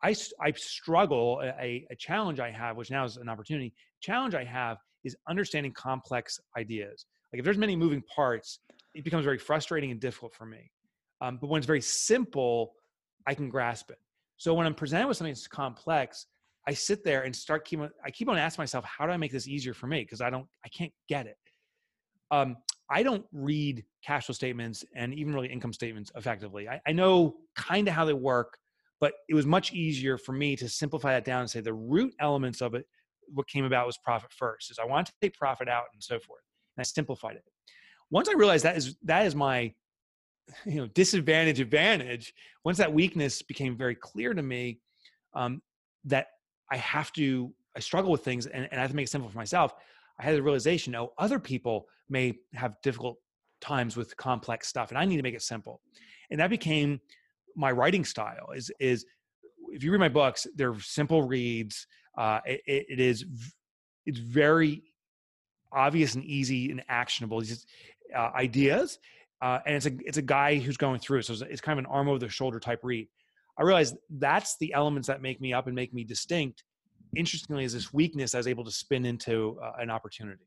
I, 0.03 0.15
I 0.41 0.51
struggle, 0.51 1.41
a, 1.43 1.88
a 1.89 1.95
challenge 1.95 2.39
I 2.39 2.51
have, 2.51 2.77
which 2.77 2.91
now 2.91 3.05
is 3.05 3.17
an 3.17 3.29
opportunity, 3.29 3.73
challenge 4.01 4.36
I 4.36 4.43
have 4.43 4.77
is 5.03 5.15
understanding 5.27 5.71
complex 5.73 6.39
ideas. 6.58 7.05
Like 7.31 7.39
if 7.39 7.45
there's 7.45 7.58
many 7.58 7.75
moving 7.75 8.03
parts, 8.13 8.60
it 8.93 9.03
becomes 9.03 9.25
very 9.25 9.38
frustrating 9.38 9.91
and 9.91 9.99
difficult 9.99 10.34
for 10.36 10.45
me. 10.45 10.71
Um, 11.21 11.38
but 11.39 11.47
when 11.49 11.60
it's 11.60 11.67
very 11.67 11.81
simple, 11.81 12.73
I 13.27 13.34
can 13.34 13.49
grasp 13.49 13.89
it. 13.89 13.99
So 14.38 14.53
when 14.53 14.65
I'm 14.65 14.75
presented 14.75 15.08
with 15.08 15.17
something 15.17 15.34
that's 15.34 15.47
complex, 15.47 16.27
I 16.67 16.73
sit 16.73 17.03
there 17.03 17.23
and 17.23 17.36
start 17.36 17.65
keep 17.65 17.79
on, 17.79 17.89
I 18.03 18.12
keep 18.12 18.27
on 18.27 18.38
asking 18.38 18.63
myself, 18.63 18.86
how 18.86 19.05
do 19.05 19.12
I 19.12 19.17
make 19.17 19.31
this 19.31 19.47
easier 19.47 19.73
for 19.73 19.88
me? 19.88 20.01
Because 20.01 20.21
I 20.21 20.29
don't, 20.29 20.47
I 20.65 20.69
can't 20.69 20.91
get 21.08 21.25
it. 21.25 21.38
Um, 22.31 22.58
I 22.89 23.03
don't 23.03 23.25
read 23.31 23.84
cash 24.03 24.25
flow 24.25 24.34
statements 24.34 24.84
and 24.95 25.13
even 25.13 25.34
really 25.34 25.47
income 25.47 25.73
statements 25.73 26.12
effectively. 26.15 26.67
I, 26.67 26.81
I 26.88 26.91
know 26.91 27.36
kind 27.55 27.88
of 27.88 27.93
how 27.93 28.05
they 28.05 28.13
work, 28.13 28.58
but 28.99 29.13
it 29.29 29.34
was 29.34 29.45
much 29.45 29.73
easier 29.73 30.17
for 30.17 30.31
me 30.31 30.55
to 30.55 30.69
simplify 30.69 31.13
that 31.13 31.25
down 31.25 31.41
and 31.41 31.49
say 31.49 31.62
the 31.62 31.73
root 31.73 32.13
elements 32.19 32.62
of 32.62 32.73
it 32.73 32.86
what 33.34 33.47
came 33.47 33.65
about 33.65 33.86
was 33.88 33.97
profit 33.97 34.31
first 34.31 34.71
is 34.71 34.79
i 34.79 34.86
want 34.86 35.08
to 35.08 35.13
take 35.21 35.34
profit 35.38 35.67
out 35.67 35.86
and 35.93 36.03
so 36.03 36.19
forth 36.19 36.41
and 36.77 36.81
i 36.81 36.84
simplified 36.84 37.36
it. 37.36 37.43
Once 38.12 38.29
i 38.29 38.34
realized 38.34 38.63
that 38.63 38.77
is 38.77 38.95
that 39.03 39.25
is 39.25 39.36
my 39.36 39.73
you 40.65 40.75
know 40.75 40.88
disadvantage 40.88 41.60
advantage 41.60 42.34
once 42.63 42.77
that 42.77 42.93
weakness 42.93 43.41
became 43.41 43.75
very 43.75 43.95
clear 43.95 44.34
to 44.34 44.43
me 44.43 44.79
um, 45.34 45.62
that 46.03 46.27
i 46.71 46.77
have 46.77 47.12
to 47.13 47.53
i 47.75 47.79
struggle 47.79 48.12
with 48.12 48.23
things 48.23 48.45
and, 48.45 48.67
and 48.71 48.79
i 48.79 48.81
have 48.81 48.91
to 48.91 48.95
make 48.95 49.08
it 49.08 49.12
simple 49.12 49.29
for 49.29 49.38
myself 49.38 49.73
i 50.19 50.23
had 50.23 50.36
the 50.36 50.41
realization 50.41 50.95
oh 50.95 51.12
other 51.17 51.39
people 51.39 51.88
may 52.10 52.34
have 52.53 52.75
difficult 52.84 53.17
times 53.60 53.97
with 53.97 54.15
complex 54.17 54.67
stuff 54.67 54.89
and 54.89 54.97
i 54.97 55.05
need 55.05 55.17
to 55.17 55.23
make 55.23 55.34
it 55.34 55.41
simple. 55.41 55.81
And 56.29 56.39
that 56.39 56.49
became 56.49 56.99
my 57.56 57.72
writing 57.72 58.06
style 58.06 58.52
is 58.56 58.72
is 58.80 59.06
if 59.70 59.84
you 59.84 59.91
read 59.91 60.00
my 60.00 60.10
books 60.10 60.46
they're 60.56 60.80
simple 60.80 61.24
reads 61.24 61.88
uh, 62.18 62.39
it, 62.46 62.62
it 62.68 63.00
is 63.00 63.26
it's 64.06 64.20
very 64.20 64.84
obvious 65.72 66.15
and 66.15 66.24
easy 66.24 66.72
and 66.72 66.84
actionable. 66.88 67.41
These 67.41 67.65
uh, 68.15 68.32
ideas 68.36 69.00
uh, 69.41 69.60
and 69.65 69.76
it's 69.76 69.86
a 69.86 69.91
it's 70.06 70.18
a 70.18 70.24
guy 70.24 70.58
who's 70.58 70.78
going 70.78 71.00
through 71.00 71.20
it 71.20 71.26
so 71.26 71.34
it's, 71.34 71.41
it's 71.41 71.62
kind 71.62 71.78
of 71.78 71.86
an 71.86 71.91
arm 71.91 72.08
over 72.08 72.20
the 72.20 72.30
shoulder 72.30 72.60
type 72.60 72.80
read. 72.84 73.08
I 73.58 73.63
realized 73.63 73.96
that's 74.10 74.58
the 74.60 74.74
elements 74.74 75.08
that 75.08 75.22
make 75.22 75.39
me 75.41 75.54
up 75.54 75.68
and 75.68 75.76
make 75.76 75.94
me 75.94 76.04
distinct. 76.04 76.63
Interestingly 77.15 77.63
is 77.63 77.74
this 77.74 77.94
weakness 77.94 78.36
i 78.36 78.38
was 78.38 78.48
able 78.48 78.65
to 78.65 78.72
spin 78.72 79.06
into 79.06 79.58
uh, 79.63 79.74
an 79.80 79.89
opportunity 79.89 80.46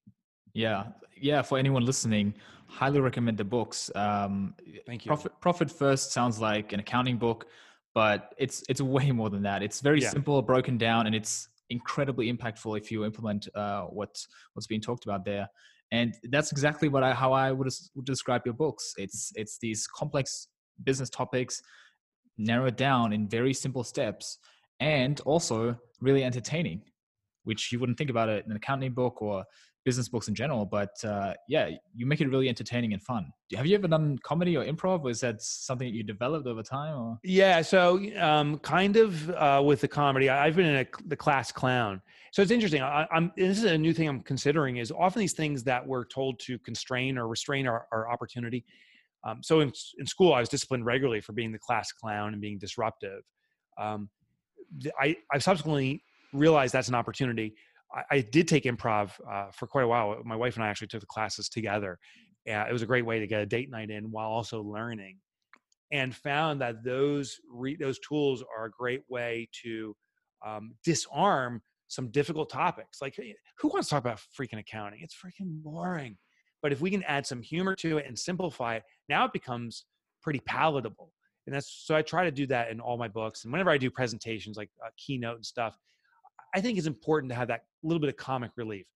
yeah 0.54 0.84
yeah 1.16 1.42
for 1.42 1.58
anyone 1.58 1.84
listening 1.84 2.34
highly 2.66 3.00
recommend 3.00 3.37
the 3.37 3.44
books 3.44 3.90
um 3.94 4.54
thank 4.87 5.04
you 5.04 5.08
profit 5.08 5.32
profit 5.40 5.70
first 5.70 6.12
sounds 6.12 6.40
like 6.40 6.72
an 6.72 6.80
accounting 6.80 7.16
book 7.16 7.46
but 7.94 8.32
it's 8.38 8.62
it's 8.68 8.80
way 8.80 9.11
more 9.11 9.28
than 9.28 9.42
that. 9.42 9.61
It's 9.62 9.80
very 9.80 10.00
Yeah. 10.00 10.11
simple, 10.11 10.40
broken 10.40 10.78
down, 10.78 11.06
and 11.06 11.14
it's 11.16 11.48
incredibly 11.68 12.32
impactful 12.32 12.78
if 12.78 12.92
you 12.92 13.04
implement 13.04 13.48
uh, 13.56 13.82
what 13.87 14.24
what's 14.52 14.68
being 14.68 14.80
talked 14.80 15.04
about 15.04 15.24
there. 15.24 15.48
And 15.90 16.14
that's 16.30 16.52
exactly 16.52 16.88
what 16.88 17.02
I 17.02 17.12
how 17.12 17.32
I 17.32 17.50
would, 17.50 17.68
would 17.96 18.04
describe 18.04 18.42
your 18.44 18.54
books. 18.54 18.94
It's 18.98 19.32
it's 19.34 19.58
these 19.58 19.88
complex 19.88 20.46
business 20.84 21.11
topics 21.11 21.61
narrowed 22.37 22.76
down 22.76 23.12
in 23.12 23.28
very 23.28 23.52
simple 23.52 23.82
steps, 23.82 24.38
and 24.78 25.20
also 25.22 25.76
really 26.00 26.22
entertaining, 26.22 26.82
which 27.44 27.72
you 27.72 27.80
wouldn't 27.80 27.98
think 27.98 28.11
about 28.11 28.28
it 28.28 28.44
in 28.44 28.50
an 28.52 28.56
accounting 28.58 28.92
book 28.92 29.20
or 29.20 29.44
business 29.88 30.11
books 30.11 30.29
in 30.29 30.35
general. 30.35 30.66
But 30.66 31.03
uh, 31.03 31.33
yeah, 31.48 31.70
you 31.94 32.05
make 32.05 32.20
it 32.20 32.29
really 32.29 32.46
entertaining 32.46 32.92
and 32.92 33.03
fun. 33.03 33.33
Have 33.57 33.64
you 33.64 33.74
ever 33.74 33.88
done 33.88 34.18
comedy 34.18 34.55
or 34.55 34.62
improv? 34.62 35.03
Or 35.03 35.09
is 35.09 35.20
that 35.20 35.40
something 35.40 35.88
that 35.88 35.94
you 35.94 36.03
developed 36.03 36.46
over 36.46 36.62
time? 36.62 36.94
Or 36.94 37.18
Yeah, 37.24 37.62
so 37.62 37.98
um, 38.18 38.59
kind 38.59 38.96
of 38.96 39.31
uh, 39.31 39.62
with 39.64 39.81
the 39.81 39.88
comedy, 39.88 40.29
I've 40.29 40.57
been 40.57 40.66
in 40.66 40.77
a, 40.77 40.87
the 41.07 41.16
class 41.16 41.51
clown. 41.51 42.03
So 42.33 42.42
it's 42.42 42.51
interesting. 42.51 42.83
I, 42.83 43.07
I'm 43.11 43.33
this 43.35 43.57
is 43.57 43.64
a 43.64 43.79
new 43.79 43.94
thing 43.94 44.07
I'm 44.11 44.20
considering. 44.20 44.77
Is 44.77 44.92
often 44.92 45.20
these 45.20 45.33
things 45.33 45.64
that 45.64 45.87
we're 45.87 46.05
told 46.05 46.38
to 46.40 46.59
constrain 46.59 47.16
or 47.16 47.27
restrain 47.27 47.66
our, 47.66 47.87
our 47.90 48.11
opportunity. 48.11 48.66
Um, 49.27 49.42
so 49.42 49.61
in 49.61 49.72
in 49.98 50.07
school, 50.07 50.35
I 50.35 50.40
was 50.40 50.51
disciplined 50.51 50.85
regularly 50.85 51.22
for 51.22 51.33
being 51.33 51.51
the 51.51 51.59
class 51.59 51.92
clown 51.92 52.35
and 52.35 52.42
being 52.42 52.59
disruptive. 52.59 53.22
Um, 53.81 54.11
I 55.01 55.16
I 55.33 55.38
subsequently 55.38 56.03
realized 56.35 56.74
that's 56.74 56.88
an 56.88 56.94
opportunity. 56.94 57.55
I, 57.94 58.16
I 58.16 58.20
did 58.20 58.48
take 58.48 58.64
improv 58.64 59.12
uh, 59.31 59.51
for 59.53 59.66
quite 59.66 59.85
a 59.85 59.88
while. 59.88 60.20
My 60.24 60.37
wife 60.37 60.57
and 60.57 60.64
I 60.64 60.68
actually 60.68 60.88
took 60.88 61.01
the 61.01 61.07
classes 61.07 61.48
together. 61.48 61.98
Yeah, 62.46 62.66
it 62.68 62.72
was 62.72 62.83
a 62.83 62.87
great 62.87 63.05
way 63.05 63.18
to 63.18 63.27
get 63.27 63.40
a 63.40 63.46
date 63.46 63.70
night 63.70 63.90
in 63.90 64.11
while 64.11 64.29
also 64.29 64.62
learning 64.62 65.18
and 65.92 66.14
found 66.14 66.61
that 66.61 66.85
those 66.85 67.37
re- 67.51 67.77
those 67.77 67.98
tools 68.01 68.42
are 68.57 68.66
a 68.66 68.70
great 68.70 69.03
way 69.09 69.48
to 69.62 69.94
um, 70.46 70.74
disarm 70.85 71.62
some 71.88 72.11
difficult 72.11 72.51
topics. 72.51 73.01
Like, 73.01 73.18
eh, 73.18 73.33
who 73.59 73.68
wants 73.68 73.88
to 73.88 73.94
talk 73.94 74.05
about 74.05 74.20
freaking 74.38 74.59
accounting? 74.59 75.01
It's 75.03 75.14
freaking 75.14 75.62
boring. 75.62 76.16
But 76.62 76.72
if 76.72 76.81
we 76.81 76.90
can 76.90 77.03
add 77.05 77.27
some 77.27 77.40
humor 77.40 77.74
to 77.77 77.98
it 77.98 78.07
and 78.07 78.18
simplify 78.18 78.77
it, 78.77 78.83
now 79.09 79.24
it 79.24 79.33
becomes 79.33 79.85
pretty 80.22 80.40
palatable. 80.40 81.12
And 81.46 81.55
that's 81.55 81.85
so 81.87 81.96
I 81.96 82.03
try 82.03 82.24
to 82.24 82.31
do 82.31 82.46
that 82.48 82.70
in 82.70 82.81
all 82.81 82.98
my 82.98 83.09
books. 83.09 83.44
And 83.44 83.53
whenever 83.53 83.70
I 83.70 83.79
do 83.79 83.90
presentations 83.90 84.57
like 84.57 84.70
uh, 84.85 84.90
keynote 84.98 85.37
and 85.37 85.46
stuff, 85.46 85.79
I 86.54 86.61
think 86.61 86.78
it's 86.78 86.87
important 86.87 87.30
to 87.30 87.37
have 87.37 87.48
that 87.48 87.64
little 87.82 88.00
bit 88.00 88.08
of 88.08 88.16
comic 88.16 88.52
relief. 88.56 88.87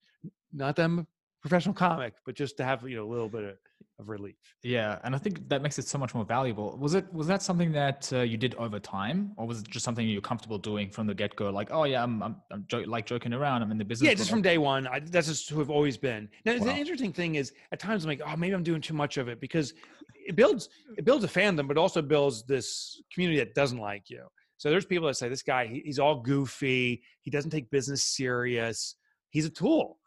Not 0.52 0.76
that 0.76 0.84
I'm 0.84 0.98
a 1.00 1.06
professional 1.40 1.74
comic, 1.74 2.14
but 2.24 2.34
just 2.34 2.56
to 2.58 2.64
have 2.64 2.86
you 2.88 2.96
know 2.96 3.04
a 3.04 3.10
little 3.10 3.28
bit 3.28 3.44
of, 3.44 3.56
of 3.98 4.08
relief. 4.08 4.36
Yeah, 4.62 4.98
and 5.04 5.14
I 5.14 5.18
think 5.18 5.48
that 5.48 5.60
makes 5.62 5.78
it 5.78 5.86
so 5.88 5.98
much 5.98 6.14
more 6.14 6.24
valuable. 6.24 6.76
Was 6.78 6.94
it 6.94 7.12
was 7.12 7.26
that 7.26 7.42
something 7.42 7.72
that 7.72 8.10
uh, 8.12 8.20
you 8.20 8.36
did 8.36 8.54
over 8.56 8.78
time, 8.78 9.32
or 9.36 9.46
was 9.46 9.60
it 9.60 9.68
just 9.68 9.84
something 9.84 10.06
you're 10.08 10.20
comfortable 10.20 10.58
doing 10.58 10.90
from 10.90 11.06
the 11.06 11.14
get 11.14 11.34
go? 11.36 11.50
Like, 11.50 11.68
oh 11.70 11.84
yeah, 11.84 12.02
I'm 12.02 12.22
I'm, 12.22 12.36
I'm 12.50 12.64
jo- 12.68 12.84
like 12.86 13.06
joking 13.06 13.32
around. 13.32 13.62
I'm 13.62 13.70
in 13.70 13.78
the 13.78 13.84
business. 13.84 14.08
Yeah, 14.08 14.14
just 14.14 14.30
from 14.30 14.42
day 14.42 14.58
one. 14.58 14.86
I, 14.86 15.00
that's 15.00 15.26
just 15.28 15.48
who 15.50 15.60
I've 15.60 15.70
always 15.70 15.96
been. 15.96 16.28
Now, 16.44 16.56
Wow. 16.58 16.64
the 16.66 16.74
interesting 16.76 17.12
thing 17.12 17.34
is, 17.36 17.52
at 17.72 17.80
times 17.80 18.04
I'm 18.04 18.08
like, 18.08 18.22
oh, 18.26 18.36
maybe 18.36 18.54
I'm 18.54 18.62
doing 18.62 18.80
too 18.80 18.94
much 18.94 19.16
of 19.16 19.28
it 19.28 19.40
because 19.40 19.74
it 20.14 20.36
builds 20.36 20.68
it 20.96 21.04
builds 21.04 21.24
a 21.24 21.28
fandom, 21.28 21.66
but 21.66 21.76
also 21.76 22.02
builds 22.02 22.44
this 22.44 23.02
community 23.12 23.38
that 23.38 23.54
doesn't 23.54 23.78
like 23.78 24.08
you. 24.10 24.24
So 24.62 24.70
there's 24.70 24.86
people 24.86 25.08
that 25.08 25.14
say 25.14 25.28
this 25.28 25.42
guy, 25.42 25.66
he, 25.66 25.82
he's 25.84 25.98
all 25.98 26.20
goofy. 26.20 27.02
He 27.22 27.32
doesn't 27.32 27.50
take 27.50 27.68
business 27.68 28.04
serious. 28.04 28.94
He's 29.30 29.44
a 29.44 29.50
tool. 29.50 29.98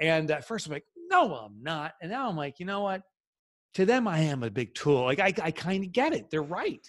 And 0.00 0.28
at 0.32 0.44
first 0.44 0.66
I'm 0.66 0.72
like, 0.72 0.86
no, 1.08 1.32
I'm 1.36 1.62
not. 1.62 1.92
And 2.02 2.10
now 2.10 2.28
I'm 2.28 2.36
like, 2.36 2.58
you 2.58 2.66
know 2.66 2.80
what? 2.80 3.02
To 3.74 3.86
them, 3.86 4.08
I 4.08 4.18
am 4.18 4.42
a 4.42 4.50
big 4.50 4.74
tool. 4.74 5.04
Like 5.04 5.20
I, 5.20 5.32
I 5.40 5.52
kind 5.52 5.84
of 5.84 5.92
get 5.92 6.12
it. 6.14 6.32
They're 6.32 6.42
right. 6.42 6.84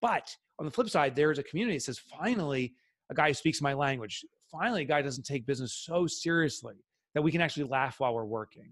But 0.00 0.34
on 0.58 0.64
the 0.64 0.70
flip 0.70 0.88
side, 0.88 1.14
there's 1.14 1.38
a 1.38 1.42
community 1.42 1.76
that 1.76 1.82
says, 1.82 1.98
finally, 1.98 2.72
a 3.10 3.14
guy 3.14 3.28
who 3.28 3.34
speaks 3.34 3.60
my 3.60 3.74
language. 3.74 4.24
Finally, 4.50 4.84
a 4.84 4.86
guy 4.86 5.02
doesn't 5.02 5.26
take 5.26 5.44
business 5.44 5.74
so 5.74 6.06
seriously 6.06 6.76
that 7.12 7.20
we 7.20 7.30
can 7.30 7.42
actually 7.42 7.64
laugh 7.64 8.00
while 8.00 8.14
we're 8.14 8.24
working. 8.24 8.70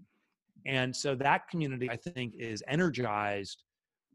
And 0.65 0.95
so 0.95 1.13
that 1.13 1.47
community, 1.47 1.91
I 1.91 1.97
think, 1.97 2.33
is 2.39 2.63
energized 2.67 3.61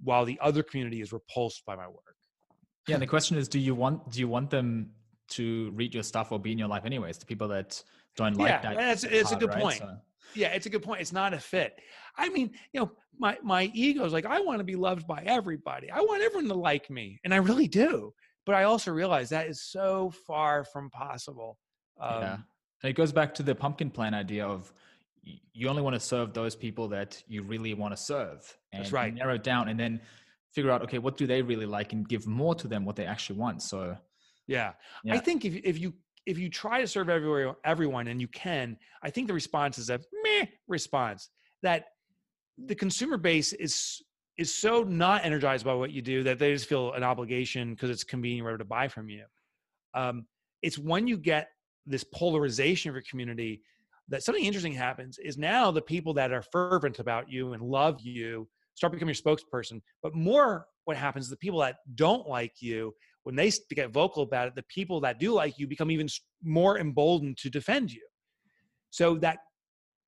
while 0.03 0.25
the 0.25 0.41
other 0.43 0.64
community 0.64 1.01
is 1.01 1.12
repulsed 1.12 1.64
by 1.64 1.77
my 1.77 1.87
work. 1.87 2.17
Yeah, 2.88 2.94
and 2.96 3.03
the 3.03 3.07
question 3.07 3.37
is, 3.37 3.48
do 3.48 3.59
you 3.59 3.74
want 3.74 4.11
do 4.11 4.18
you 4.20 4.29
want 4.29 4.51
them 4.51 4.90
to 5.31 5.70
read 5.74 5.92
your 5.94 6.03
stuff 6.03 6.33
or 6.33 6.38
be 6.38 6.53
in 6.53 6.59
your 6.59 6.68
life 6.68 6.85
anyways? 6.85 7.18
The 7.18 7.27
people 7.27 7.48
that 7.48 7.83
don't 8.16 8.37
like 8.37 8.48
Yeah, 8.48 8.62
that. 8.62 8.77
that's- 8.77 9.05
it's 9.05 9.31
a 9.33 9.37
good 9.37 9.51
right? 9.51 9.62
point. 9.62 9.79
So- 9.79 9.96
Yeah, 10.35 10.48
it's 10.48 10.66
a 10.66 10.70
good 10.70 10.83
point. 10.83 11.01
It's 11.01 11.12
not 11.12 11.33
a 11.35 11.38
fit. 11.38 11.79
I 12.16 12.29
mean, 12.31 12.51
you 12.72 12.81
know, 12.81 12.92
my 13.18 13.38
my 13.42 13.70
ego 13.74 14.05
is 14.05 14.12
like, 14.12 14.27
I 14.27 14.40
want 14.40 14.59
to 14.59 14.64
be 14.64 14.77
loved 14.77 15.07
by 15.07 15.22
everybody. 15.24 15.90
I 15.90 16.01
want 16.01 16.22
everyone 16.22 16.48
to 16.48 16.55
like 16.55 16.90
me, 16.90 17.20
and 17.24 17.33
I 17.33 17.38
really 17.38 17.68
do. 17.68 18.12
But 18.46 18.55
I 18.55 18.64
also 18.64 18.90
realize 18.92 19.29
that 19.31 19.46
is 19.48 19.62
so 19.62 20.11
far 20.27 20.64
from 20.64 20.88
possible. 20.90 21.59
Um, 22.01 22.22
yeah, 22.22 22.35
and 22.83 22.90
it 22.90 22.94
goes 22.94 23.12
back 23.12 23.35
to 23.35 23.42
the 23.42 23.55
pumpkin 23.55 23.90
plan 23.90 24.14
idea 24.14 24.46
of 24.46 24.72
you 25.53 25.68
only 25.68 25.83
want 25.83 25.94
to 25.94 26.01
serve 26.01 26.33
those 26.33 26.57
people 26.57 26.88
that 26.88 27.22
you 27.27 27.42
really 27.42 27.74
want 27.74 27.92
to 27.92 27.96
serve, 27.96 28.57
and 28.72 28.83
That's 28.83 28.92
right. 28.92 29.12
narrow 29.12 29.35
it 29.35 29.42
down, 29.42 29.68
and 29.68 29.79
then 29.79 30.01
figure 30.53 30.71
out 30.71 30.83
okay, 30.83 30.99
what 30.99 31.17
do 31.17 31.27
they 31.27 31.43
really 31.43 31.67
like, 31.67 31.93
and 31.93 32.09
give 32.09 32.27
more 32.27 32.55
to 32.55 32.69
them 32.69 32.85
what 32.85 32.97
they 32.97 33.07
actually 33.07 33.39
want. 33.39 33.63
So 33.63 33.97
Yeah. 35.05 35.15
I 35.15 35.19
think 35.19 35.45
if 35.45 35.57
if 35.65 35.79
you 35.79 35.95
if 36.27 36.39
you 36.39 36.51
try 36.51 36.81
to 36.81 36.87
serve 36.87 37.09
everywhere 37.09 37.55
everyone 37.65 38.09
and 38.09 38.21
you 38.21 38.29
can, 38.29 38.77
I 39.03 39.11
think 39.11 39.29
the 39.29 39.35
response 39.35 39.79
is 39.79 39.91
a 39.91 40.01
meh 40.25 40.47
response 40.67 41.31
that 41.63 41.87
the 42.67 42.75
consumer 42.75 43.17
base 43.17 43.53
is 43.53 44.03
is 44.37 44.55
so 44.55 44.85
not 44.85 45.25
energized 45.25 45.65
by 45.65 45.75
what 45.75 45.91
you 45.91 46.01
do 46.01 46.23
that 46.23 46.39
they 46.39 46.53
just 46.53 46.69
feel 46.69 46.93
an 46.93 47.03
obligation 47.03 47.75
because 47.75 47.91
it's 47.91 48.05
convenient 48.05 48.45
whatever 48.45 48.59
to 48.59 48.65
buy 48.65 48.89
from 48.89 49.09
you. 49.09 49.25
Um, 49.95 50.27
it's 50.63 50.79
when 50.79 51.07
you 51.07 51.17
get 51.17 51.49
this 51.87 52.05
polarization 52.05 52.89
of 52.89 52.95
your 52.95 53.05
community 53.09 53.63
that 54.09 54.23
something 54.23 54.45
interesting 54.45 54.73
happens 54.73 55.19
is 55.19 55.37
now 55.37 55.71
the 55.71 55.83
people 55.83 56.15
that 56.15 56.33
are 56.33 56.43
fervent 56.43 56.99
about 56.99 57.31
you 57.31 57.53
and 57.53 57.63
love 57.63 58.01
you 58.01 58.49
start 58.79 58.93
becoming 58.93 59.14
your 59.14 59.37
spokesperson. 59.37 59.81
But 60.03 60.14
more 60.14 60.67
what 60.85 60.97
happens 60.97 61.27
is 61.27 61.31
the 61.31 61.37
people 61.37 61.61
that 61.61 61.77
don't 61.95 62.27
like 62.29 62.62
you 62.62 62.95
when 63.25 63.37
they 63.37 63.53
get 63.75 63.91
vocal 63.91 64.23
about 64.23 64.49
it, 64.49 64.55
the 64.55 64.62
people 64.62 65.01
that 65.01 65.19
do 65.19 65.33
like 65.33 65.59
you 65.59 65.67
become 65.67 65.91
even 65.91 66.09
more 66.43 66.79
emboldened 66.79 67.37
to 67.37 67.51
defend 67.51 67.93
you. 67.93 68.07
So 68.88 69.17
that, 69.19 69.41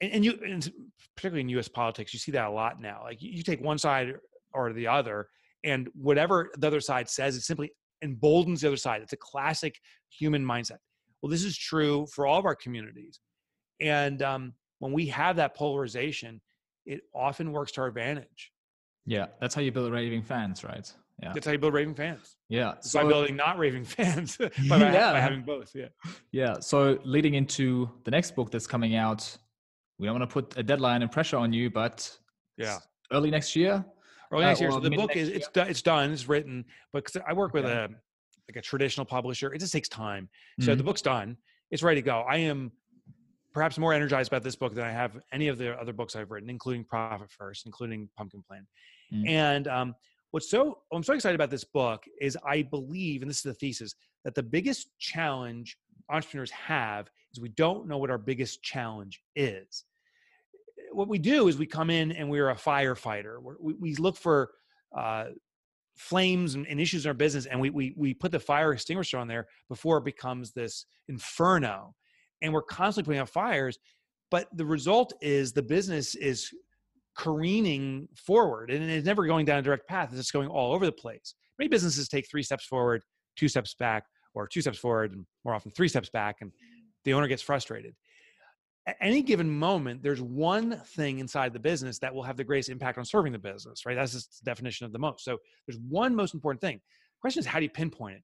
and, 0.00 0.24
you, 0.24 0.38
and 0.42 0.72
particularly 1.14 1.42
in 1.42 1.50
U.S. 1.50 1.68
politics, 1.68 2.14
you 2.14 2.18
see 2.18 2.33
that 2.33 2.46
a 2.46 2.50
lot 2.50 2.80
now. 2.80 3.02
Like 3.04 3.20
you, 3.20 3.30
you 3.30 3.42
take 3.42 3.61
one 3.61 3.76
side 3.76 4.14
or 4.54 4.72
the 4.72 4.87
other, 4.87 5.28
and 5.64 5.90
whatever 5.94 6.50
the 6.56 6.66
other 6.66 6.80
side 6.80 7.11
says, 7.11 7.37
it 7.37 7.42
simply 7.42 7.72
emboldens 8.00 8.62
the 8.62 8.68
other 8.68 8.78
side. 8.78 9.02
It's 9.02 9.12
a 9.12 9.18
classic 9.18 9.78
human 10.09 10.42
mindset. 10.42 10.78
Well, 11.20 11.28
this 11.28 11.44
is 11.44 11.59
true 11.59 12.06
for 12.14 12.26
all 12.26 12.38
of 12.38 12.46
our 12.46 12.56
communities, 12.56 13.20
and 13.83 14.22
um, 14.22 14.54
when 14.78 14.92
we 14.92 15.06
have 15.09 15.37
that 15.37 15.54
polarization, 15.54 16.40
it 16.87 17.02
often 17.14 17.52
works 17.52 17.72
to 17.72 17.83
our 17.83 17.87
advantage. 17.88 18.50
Yeah, 19.10 19.26
that's 19.40 19.54
how 19.56 19.60
you 19.60 19.72
build 19.72 19.92
raving 19.92 20.22
fans, 20.22 20.62
right? 20.62 20.88
Yeah, 21.20 21.32
That's 21.34 21.44
how 21.44 21.52
you 21.52 21.58
build 21.58 21.74
raving 21.74 21.94
fans. 21.96 22.36
yeah. 22.48 22.74
by 22.94 23.04
building 23.04 23.34
not 23.36 23.58
raving 23.58 23.84
fans 23.84 24.36
by, 24.38 24.48
by 24.68 24.78
Yeah. 24.78 25.20
having 25.20 25.42
both. 25.42 25.72
Yeah. 25.74 25.88
Yeah. 26.32 26.60
So 26.60 26.98
leading 27.04 27.34
into 27.34 27.90
the 28.04 28.10
next 28.10 28.34
book 28.36 28.50
that's 28.52 28.66
coming 28.68 28.94
out, 28.96 29.36
we 29.98 30.06
don't 30.06 30.18
want 30.18 30.30
to 30.30 30.32
put 30.32 30.56
a 30.56 30.62
deadline 30.62 31.02
and 31.02 31.10
pressure 31.12 31.36
on 31.36 31.52
you, 31.52 31.68
but 31.70 31.98
Yeah. 32.56 32.78
early 33.12 33.30
next 33.30 33.54
year. 33.54 33.84
Early 34.32 34.44
Uh, 34.44 34.48
next 34.48 34.60
year. 34.62 34.70
So 34.70 34.80
the 34.80 34.90
book 34.90 35.14
is 35.16 35.28
it's 35.28 35.48
done, 35.48 35.68
it's 35.68 35.82
done, 35.82 36.10
it's 36.12 36.26
written, 36.28 36.64
but 36.92 37.04
'cause 37.04 37.20
I 37.28 37.32
work 37.34 37.52
with 37.52 37.64
a 37.66 37.90
like 38.48 38.56
a 38.56 38.62
traditional 38.62 39.04
publisher. 39.04 39.52
It 39.52 39.58
just 39.58 39.72
takes 39.72 39.88
time. 39.90 40.28
So 40.60 40.74
the 40.74 40.82
Mhm. 40.82 40.86
book's 40.86 41.02
done. 41.02 41.36
It's 41.70 41.82
ready 41.82 42.00
to 42.00 42.04
go. 42.04 42.20
I 42.22 42.36
am 42.38 42.72
perhaps 43.52 43.76
more 43.78 43.92
energized 43.92 44.28
about 44.32 44.42
this 44.42 44.56
book 44.56 44.74
than 44.74 44.84
I 44.84 44.90
have 44.92 45.20
any 45.32 45.48
of 45.48 45.58
the 45.58 45.78
other 45.78 45.92
books 45.92 46.16
I've 46.16 46.30
written, 46.30 46.48
including 46.48 46.84
Profit 46.84 47.30
First, 47.30 47.66
including 47.66 48.08
Pumpkin 48.16 48.42
Plan. 48.42 48.66
Mm. 49.12 49.28
And 49.28 49.68
um, 49.68 49.94
what's 50.30 50.50
so 50.50 50.78
I'm 50.92 51.02
so 51.02 51.14
excited 51.14 51.34
about 51.34 51.50
this 51.50 51.64
book 51.64 52.04
is 52.20 52.36
I 52.46 52.62
believe, 52.62 53.22
and 53.22 53.30
this 53.30 53.38
is 53.38 53.42
the 53.42 53.54
thesis, 53.54 53.94
that 54.24 54.34
the 54.34 54.42
biggest 54.42 54.88
challenge 54.98 55.76
entrepreneurs 56.08 56.50
have 56.50 57.08
is 57.32 57.40
we 57.40 57.48
don't 57.50 57.86
know 57.86 57.98
what 57.98 58.11
our 58.11 58.18
biggest 58.18 58.62
challenge 58.62 59.22
is. 59.36 59.84
What 60.92 61.08
we 61.08 61.18
do 61.18 61.48
is 61.48 61.56
we 61.56 61.66
come 61.66 61.90
in 61.90 62.12
and 62.12 62.28
we're 62.28 62.50
a 62.50 62.56
firefighter. 62.56 63.40
We're, 63.40 63.56
we 63.61 63.74
we 63.74 63.94
look 63.96 64.16
for 64.16 64.50
uh, 64.96 65.26
flames 65.96 66.54
and, 66.54 66.66
and 66.66 66.80
issues 66.80 67.04
in 67.04 67.11
our 67.11 67.14
business, 67.14 67.46
and 67.46 67.61
we 67.61 67.70
we 67.70 67.94
we 67.96 68.14
put 68.14 68.32
the 68.32 68.40
fire 68.40 68.72
extinguisher 68.72 69.18
on 69.18 69.28
there 69.28 69.46
before 69.68 69.98
it 69.98 70.04
becomes 70.04 70.52
this 70.52 70.86
inferno, 71.08 71.94
and 72.42 72.52
we're 72.52 72.62
constantly 72.62 73.08
putting 73.11 73.20
out 73.20 73.28
fires. 73.28 73.78
But 74.30 74.48
the 74.56 74.64
result 74.64 75.12
is 75.20 75.52
the 75.52 75.62
business 75.62 76.14
is 76.14 76.50
careening 77.16 78.08
forward 78.16 78.70
and 78.70 78.88
it's 78.90 79.06
never 79.06 79.26
going 79.26 79.44
down 79.44 79.58
a 79.58 79.62
direct 79.62 79.88
path. 79.88 80.08
It's 80.11 80.20
just 80.20 80.32
going 80.32 80.48
all 80.48 80.72
over 80.72 80.86
the 80.86 80.92
place. 80.92 81.34
Many 81.58 81.68
businesses 81.68 82.08
take 82.08 82.28
three 82.30 82.42
steps 82.42 82.64
forward, 82.64 83.02
two 83.36 83.48
steps 83.48 83.74
back, 83.74 84.04
or 84.34 84.46
two 84.46 84.61
steps 84.61 84.78
forward, 84.78 85.12
and 85.12 85.26
more 85.44 85.54
often 85.54 85.70
three 85.72 85.88
steps 85.88 86.08
back, 86.08 86.36
and 86.40 86.52
the 87.04 87.14
owner 87.14 87.26
gets 87.26 87.42
frustrated. 87.42 87.94
At 88.86 88.96
any 89.00 89.22
given 89.22 89.50
moment, 89.50 90.02
there's 90.02 90.22
one 90.22 90.80
thing 90.86 91.18
inside 91.18 91.52
the 91.52 91.58
business 91.58 91.98
that 91.98 92.14
will 92.14 92.22
have 92.22 92.36
the 92.36 92.44
greatest 92.44 92.70
impact 92.70 92.96
on 92.96 93.04
serving 93.04 93.32
the 93.32 93.38
business, 93.38 93.84
right? 93.84 93.94
That's 93.94 94.12
just 94.12 94.38
the 94.38 94.50
definition 94.50 94.86
of 94.86 94.92
the 94.92 94.98
most. 94.98 95.24
So 95.24 95.38
there's 95.66 95.78
one 95.88 96.14
most 96.14 96.34
important 96.34 96.61
thing. 96.61 96.76
The 96.76 97.20
question 97.20 97.40
is 97.40 97.46
how 97.46 97.58
do 97.58 97.64
you 97.64 97.70
pinpoint 97.70 98.16
it? 98.16 98.22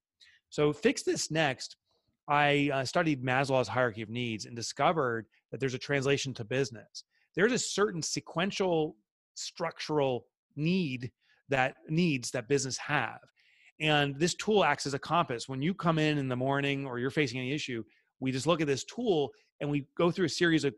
So 0.49 0.72
fix 0.72 1.03
this 1.03 1.30
next. 1.30 1.76
I 2.28 2.70
uh, 2.72 2.84
studied 2.84 3.22
Maslow's 3.22 3.68
hierarchy 3.68 4.03
of 4.03 4.09
needs 4.09 4.47
and 4.47 4.57
discovered 4.57 5.26
that 5.51 5.61
there's 5.61 5.74
a 5.74 5.78
translation 5.78 6.34
to 6.34 6.45
business. 6.45 7.05
There's 7.37 7.53
a 7.53 7.59
certain 7.59 8.03
sequential 8.03 8.97
structural 9.34 10.26
need 10.57 11.11
that 11.49 11.76
needs 11.89 12.30
that 12.32 12.49
business 12.49 12.76
have. 12.78 13.20
And 13.80 14.18
this 14.18 14.34
tool 14.34 14.64
acts 14.64 14.87
as 14.87 14.95
a 14.95 14.99
compass. 14.99 15.49
When 15.49 15.62
you 15.62 15.74
come 15.74 15.99
in 15.99 16.18
in 16.18 16.28
the 16.28 16.37
morning 16.37 16.87
or 16.87 16.99
you're 16.99 17.11
facing 17.11 17.39
any 17.39 17.53
issue, 17.53 17.84
we 18.20 18.32
just 18.32 18.47
look 18.47 18.61
at 18.61 18.66
this 18.66 18.84
tool 18.84 19.30
and 19.61 19.70
we 19.70 19.87
go 19.97 20.11
through 20.11 20.26
a 20.26 20.30
series 20.30 20.64
of 20.64 20.74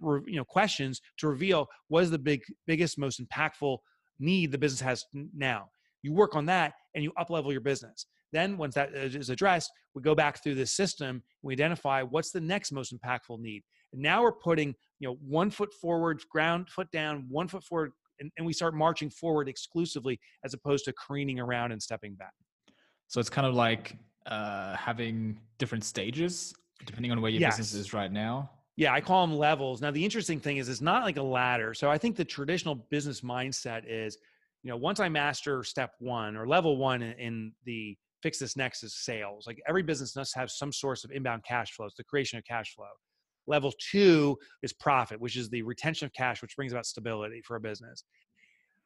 you 0.00 0.36
know 0.36 0.44
questions 0.44 1.00
to 1.16 1.26
reveal 1.28 1.66
what 1.88 2.04
is 2.04 2.10
the 2.10 2.18
big 2.18 2.40
biggest 2.68 2.98
most 2.98 3.20
impactful 3.20 3.78
need 4.20 4.52
the 4.52 4.58
business 4.58 4.80
has 4.80 5.04
now 5.34 5.68
you 6.02 6.12
work 6.12 6.36
on 6.36 6.46
that 6.46 6.74
and 6.94 7.02
you 7.02 7.12
up 7.18 7.30
level 7.30 7.50
your 7.50 7.60
business 7.60 8.06
then 8.32 8.56
once 8.56 8.76
that 8.76 8.90
uh, 8.94 9.00
is 9.00 9.28
addressed 9.28 9.72
we 9.94 10.02
go 10.02 10.14
back 10.14 10.40
through 10.40 10.54
this 10.54 10.70
system 10.70 11.20
we 11.42 11.52
identify 11.52 12.00
what's 12.00 12.30
the 12.30 12.40
next 12.40 12.70
most 12.70 12.94
impactful 12.94 13.40
need 13.40 13.64
and 13.92 14.02
now 14.02 14.22
we're 14.22 14.32
putting 14.32 14.74
you 14.98 15.08
know 15.08 15.16
one 15.26 15.50
foot 15.50 15.72
forward 15.72 16.22
ground 16.30 16.68
foot 16.68 16.90
down 16.90 17.24
one 17.28 17.48
foot 17.48 17.64
forward 17.64 17.92
and, 18.20 18.30
and 18.36 18.46
we 18.46 18.52
start 18.52 18.74
marching 18.74 19.10
forward 19.10 19.48
exclusively 19.48 20.18
as 20.44 20.54
opposed 20.54 20.84
to 20.84 20.92
careening 20.92 21.38
around 21.40 21.72
and 21.72 21.82
stepping 21.82 22.14
back 22.14 22.32
so 23.06 23.20
it's 23.20 23.30
kind 23.30 23.46
of 23.46 23.54
like 23.54 23.96
uh, 24.26 24.76
having 24.76 25.38
different 25.58 25.84
stages 25.84 26.54
depending 26.84 27.10
on 27.10 27.20
where 27.20 27.30
your 27.30 27.40
yes. 27.40 27.56
business 27.56 27.86
is 27.86 27.92
right 27.92 28.12
now 28.12 28.50
yeah, 28.78 28.92
I 28.92 29.00
call 29.00 29.26
them 29.26 29.36
levels. 29.36 29.82
Now, 29.82 29.90
the 29.90 30.04
interesting 30.04 30.38
thing 30.38 30.58
is, 30.58 30.68
it's 30.68 30.80
not 30.80 31.02
like 31.02 31.16
a 31.16 31.22
ladder. 31.22 31.74
So 31.74 31.90
I 31.90 31.98
think 31.98 32.14
the 32.14 32.24
traditional 32.24 32.76
business 32.76 33.22
mindset 33.22 33.82
is, 33.88 34.18
you 34.62 34.70
know, 34.70 34.76
once 34.76 35.00
I 35.00 35.08
master 35.08 35.64
step 35.64 35.94
one 35.98 36.36
or 36.36 36.46
level 36.46 36.76
one 36.76 37.02
in, 37.02 37.12
in 37.18 37.52
the 37.64 37.98
fix 38.22 38.38
this 38.38 38.56
next 38.56 38.84
is 38.84 38.94
sales. 38.94 39.48
Like 39.48 39.60
every 39.68 39.82
business 39.82 40.14
must 40.14 40.32
have 40.36 40.48
some 40.48 40.72
source 40.72 41.02
of 41.02 41.10
inbound 41.10 41.42
cash 41.44 41.72
flows, 41.72 41.94
the 41.96 42.04
creation 42.04 42.38
of 42.38 42.44
cash 42.44 42.72
flow. 42.76 42.86
Level 43.48 43.72
two 43.90 44.38
is 44.62 44.72
profit, 44.72 45.20
which 45.20 45.36
is 45.36 45.48
the 45.48 45.62
retention 45.62 46.06
of 46.06 46.12
cash, 46.12 46.42
which 46.42 46.54
brings 46.54 46.72
about 46.72 46.86
stability 46.86 47.40
for 47.42 47.56
a 47.56 47.60
business. 47.60 48.04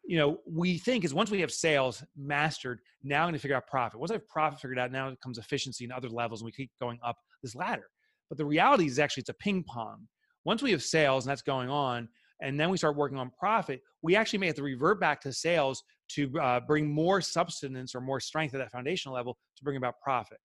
You 0.04 0.18
know, 0.18 0.38
we 0.46 0.78
think 0.78 1.04
is 1.04 1.12
once 1.12 1.30
we 1.30 1.40
have 1.40 1.52
sales 1.52 2.02
mastered, 2.16 2.80
now 3.02 3.22
I'm 3.22 3.24
going 3.24 3.34
to 3.34 3.40
figure 3.40 3.56
out 3.56 3.66
profit. 3.66 4.00
Once 4.00 4.10
I 4.10 4.14
have 4.14 4.28
profit 4.28 4.60
figured 4.60 4.78
out, 4.78 4.90
now 4.90 5.08
it 5.08 5.20
comes 5.20 5.38
efficiency 5.38 5.84
and 5.84 5.92
other 5.92 6.08
levels, 6.08 6.40
and 6.40 6.46
we 6.46 6.52
keep 6.52 6.70
going 6.80 6.98
up 7.04 7.16
this 7.42 7.54
ladder. 7.54 7.88
But 8.28 8.38
the 8.38 8.44
reality 8.44 8.86
is 8.86 8.98
actually 8.98 9.22
it's 9.22 9.30
a 9.30 9.34
ping 9.34 9.64
pong. 9.64 10.06
Once 10.44 10.62
we 10.62 10.70
have 10.72 10.82
sales 10.82 11.24
and 11.24 11.30
that's 11.30 11.42
going 11.42 11.68
on, 11.68 12.08
and 12.40 12.58
then 12.58 12.70
we 12.70 12.76
start 12.76 12.96
working 12.96 13.18
on 13.18 13.30
profit, 13.38 13.80
we 14.02 14.16
actually 14.16 14.40
may 14.40 14.46
have 14.46 14.56
to 14.56 14.62
revert 14.62 14.98
back 15.00 15.20
to 15.20 15.32
sales 15.32 15.82
to 16.10 16.32
uh, 16.40 16.60
bring 16.60 16.92
more 16.92 17.20
substance 17.20 17.94
or 17.94 18.00
more 18.00 18.20
strength 18.20 18.54
at 18.54 18.58
that 18.58 18.72
foundational 18.72 19.14
level 19.14 19.38
to 19.56 19.64
bring 19.64 19.76
about 19.76 19.94
profit. 20.02 20.38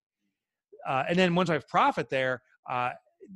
Uh, 0.88 1.04
and 1.08 1.18
then 1.18 1.34
once 1.34 1.50
I 1.50 1.54
have 1.54 1.66
profit 1.66 2.08
there, 2.08 2.42
uh, 2.70 2.90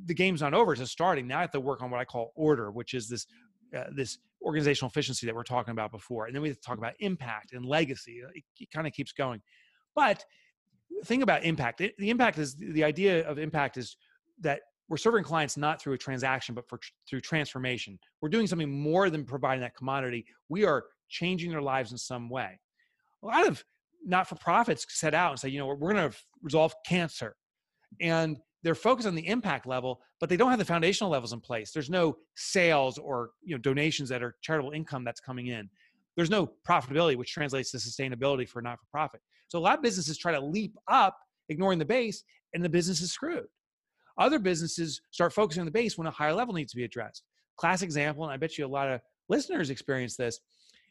the 0.05 0.13
game's 0.13 0.41
not 0.41 0.53
over; 0.53 0.73
it's 0.73 0.81
just 0.81 0.91
starting. 0.91 1.27
Now 1.27 1.39
I 1.39 1.41
have 1.41 1.51
to 1.51 1.59
work 1.59 1.81
on 1.81 1.89
what 1.91 1.99
I 1.99 2.05
call 2.05 2.31
order, 2.35 2.71
which 2.71 2.93
is 2.93 3.07
this 3.07 3.27
uh, 3.75 3.85
this 3.95 4.17
organizational 4.41 4.89
efficiency 4.89 5.25
that 5.25 5.35
we're 5.35 5.43
talking 5.43 5.71
about 5.71 5.91
before, 5.91 6.25
and 6.25 6.35
then 6.35 6.41
we 6.41 6.49
have 6.49 6.57
to 6.57 6.63
talk 6.63 6.77
about 6.77 6.93
impact 6.99 7.53
and 7.53 7.65
legacy. 7.65 8.21
It, 8.35 8.43
it 8.59 8.71
kind 8.71 8.87
of 8.87 8.93
keeps 8.93 9.11
going. 9.11 9.41
But 9.95 10.23
think 11.05 11.23
about 11.23 11.43
impact. 11.43 11.81
It, 11.81 11.95
the 11.97 12.09
impact 12.09 12.37
is 12.37 12.55
the 12.55 12.83
idea 12.83 13.27
of 13.27 13.37
impact 13.39 13.77
is 13.77 13.97
that 14.41 14.61
we're 14.89 14.97
serving 14.97 15.23
clients 15.23 15.57
not 15.57 15.81
through 15.81 15.93
a 15.93 15.97
transaction 15.97 16.53
but 16.53 16.67
for 16.67 16.79
through 17.09 17.21
transformation 17.21 17.97
we're 18.21 18.29
doing 18.29 18.47
something 18.47 18.69
more 18.69 19.09
than 19.09 19.25
providing 19.25 19.61
that 19.61 19.75
commodity 19.75 20.25
we 20.49 20.65
are 20.65 20.85
changing 21.09 21.51
their 21.51 21.61
lives 21.61 21.91
in 21.91 21.97
some 21.97 22.29
way 22.29 22.59
a 23.23 23.25
lot 23.25 23.47
of 23.47 23.63
not-for-profits 24.05 24.85
set 24.89 25.13
out 25.13 25.31
and 25.31 25.39
say 25.39 25.49
you 25.49 25.59
know 25.59 25.65
we're 25.65 25.93
going 25.93 26.11
to 26.11 26.15
resolve 26.41 26.73
cancer 26.85 27.35
and 28.01 28.37
they're 28.63 28.75
focused 28.75 29.07
on 29.07 29.15
the 29.15 29.27
impact 29.27 29.65
level 29.65 30.01
but 30.19 30.29
they 30.29 30.37
don't 30.37 30.49
have 30.49 30.59
the 30.59 30.65
foundational 30.65 31.11
levels 31.11 31.33
in 31.33 31.39
place 31.39 31.71
there's 31.71 31.89
no 31.89 32.17
sales 32.35 32.97
or 32.97 33.31
you 33.43 33.55
know 33.55 33.61
donations 33.61 34.09
that 34.09 34.23
are 34.23 34.35
charitable 34.41 34.71
income 34.71 35.03
that's 35.03 35.19
coming 35.19 35.47
in 35.47 35.69
there's 36.15 36.29
no 36.29 36.49
profitability 36.67 37.15
which 37.15 37.33
translates 37.33 37.71
to 37.71 37.77
sustainability 37.77 38.47
for 38.47 38.59
a 38.59 38.63
not-for-profit 38.63 39.21
so 39.47 39.59
a 39.59 39.61
lot 39.61 39.77
of 39.77 39.83
businesses 39.83 40.17
try 40.17 40.31
to 40.31 40.41
leap 40.41 40.75
up 40.87 41.17
ignoring 41.49 41.79
the 41.79 41.85
base 41.85 42.23
and 42.53 42.63
the 42.63 42.69
business 42.69 43.01
is 43.01 43.11
screwed 43.11 43.47
other 44.17 44.39
businesses 44.39 45.01
start 45.11 45.33
focusing 45.33 45.61
on 45.61 45.65
the 45.65 45.71
base 45.71 45.97
when 45.97 46.07
a 46.07 46.11
higher 46.11 46.33
level 46.33 46.53
needs 46.53 46.71
to 46.71 46.77
be 46.77 46.83
addressed. 46.83 47.23
Classic 47.57 47.85
example, 47.85 48.23
and 48.23 48.33
I 48.33 48.37
bet 48.37 48.57
you 48.57 48.65
a 48.65 48.67
lot 48.67 48.89
of 48.89 49.01
listeners 49.29 49.69
experience 49.69 50.15
this, 50.15 50.39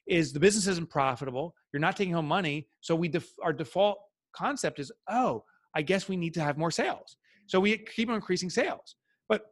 is 0.07 0.33
the 0.33 0.41
business 0.41 0.67
isn't 0.67 0.91
profitable. 0.91 1.55
You're 1.73 1.81
not 1.81 1.97
taking 1.97 2.15
home 2.15 2.27
money. 2.27 2.67
So 2.81 2.97
we 2.97 3.09
def- 3.09 3.35
our 3.43 3.53
default 3.53 3.99
concept 4.35 4.81
is, 4.81 4.91
oh, 5.09 5.45
I 5.75 5.83
guess 5.83 6.09
we 6.09 6.17
need 6.17 6.35
to 6.35 6.41
have 6.41 6.59
more 6.59 6.71
sales. 6.71 7.17
So 7.47 7.61
we 7.61 7.79
keep 7.79 8.09
on 8.09 8.15
increasing 8.15 8.51
sales. 8.51 8.97
But 9.29 9.43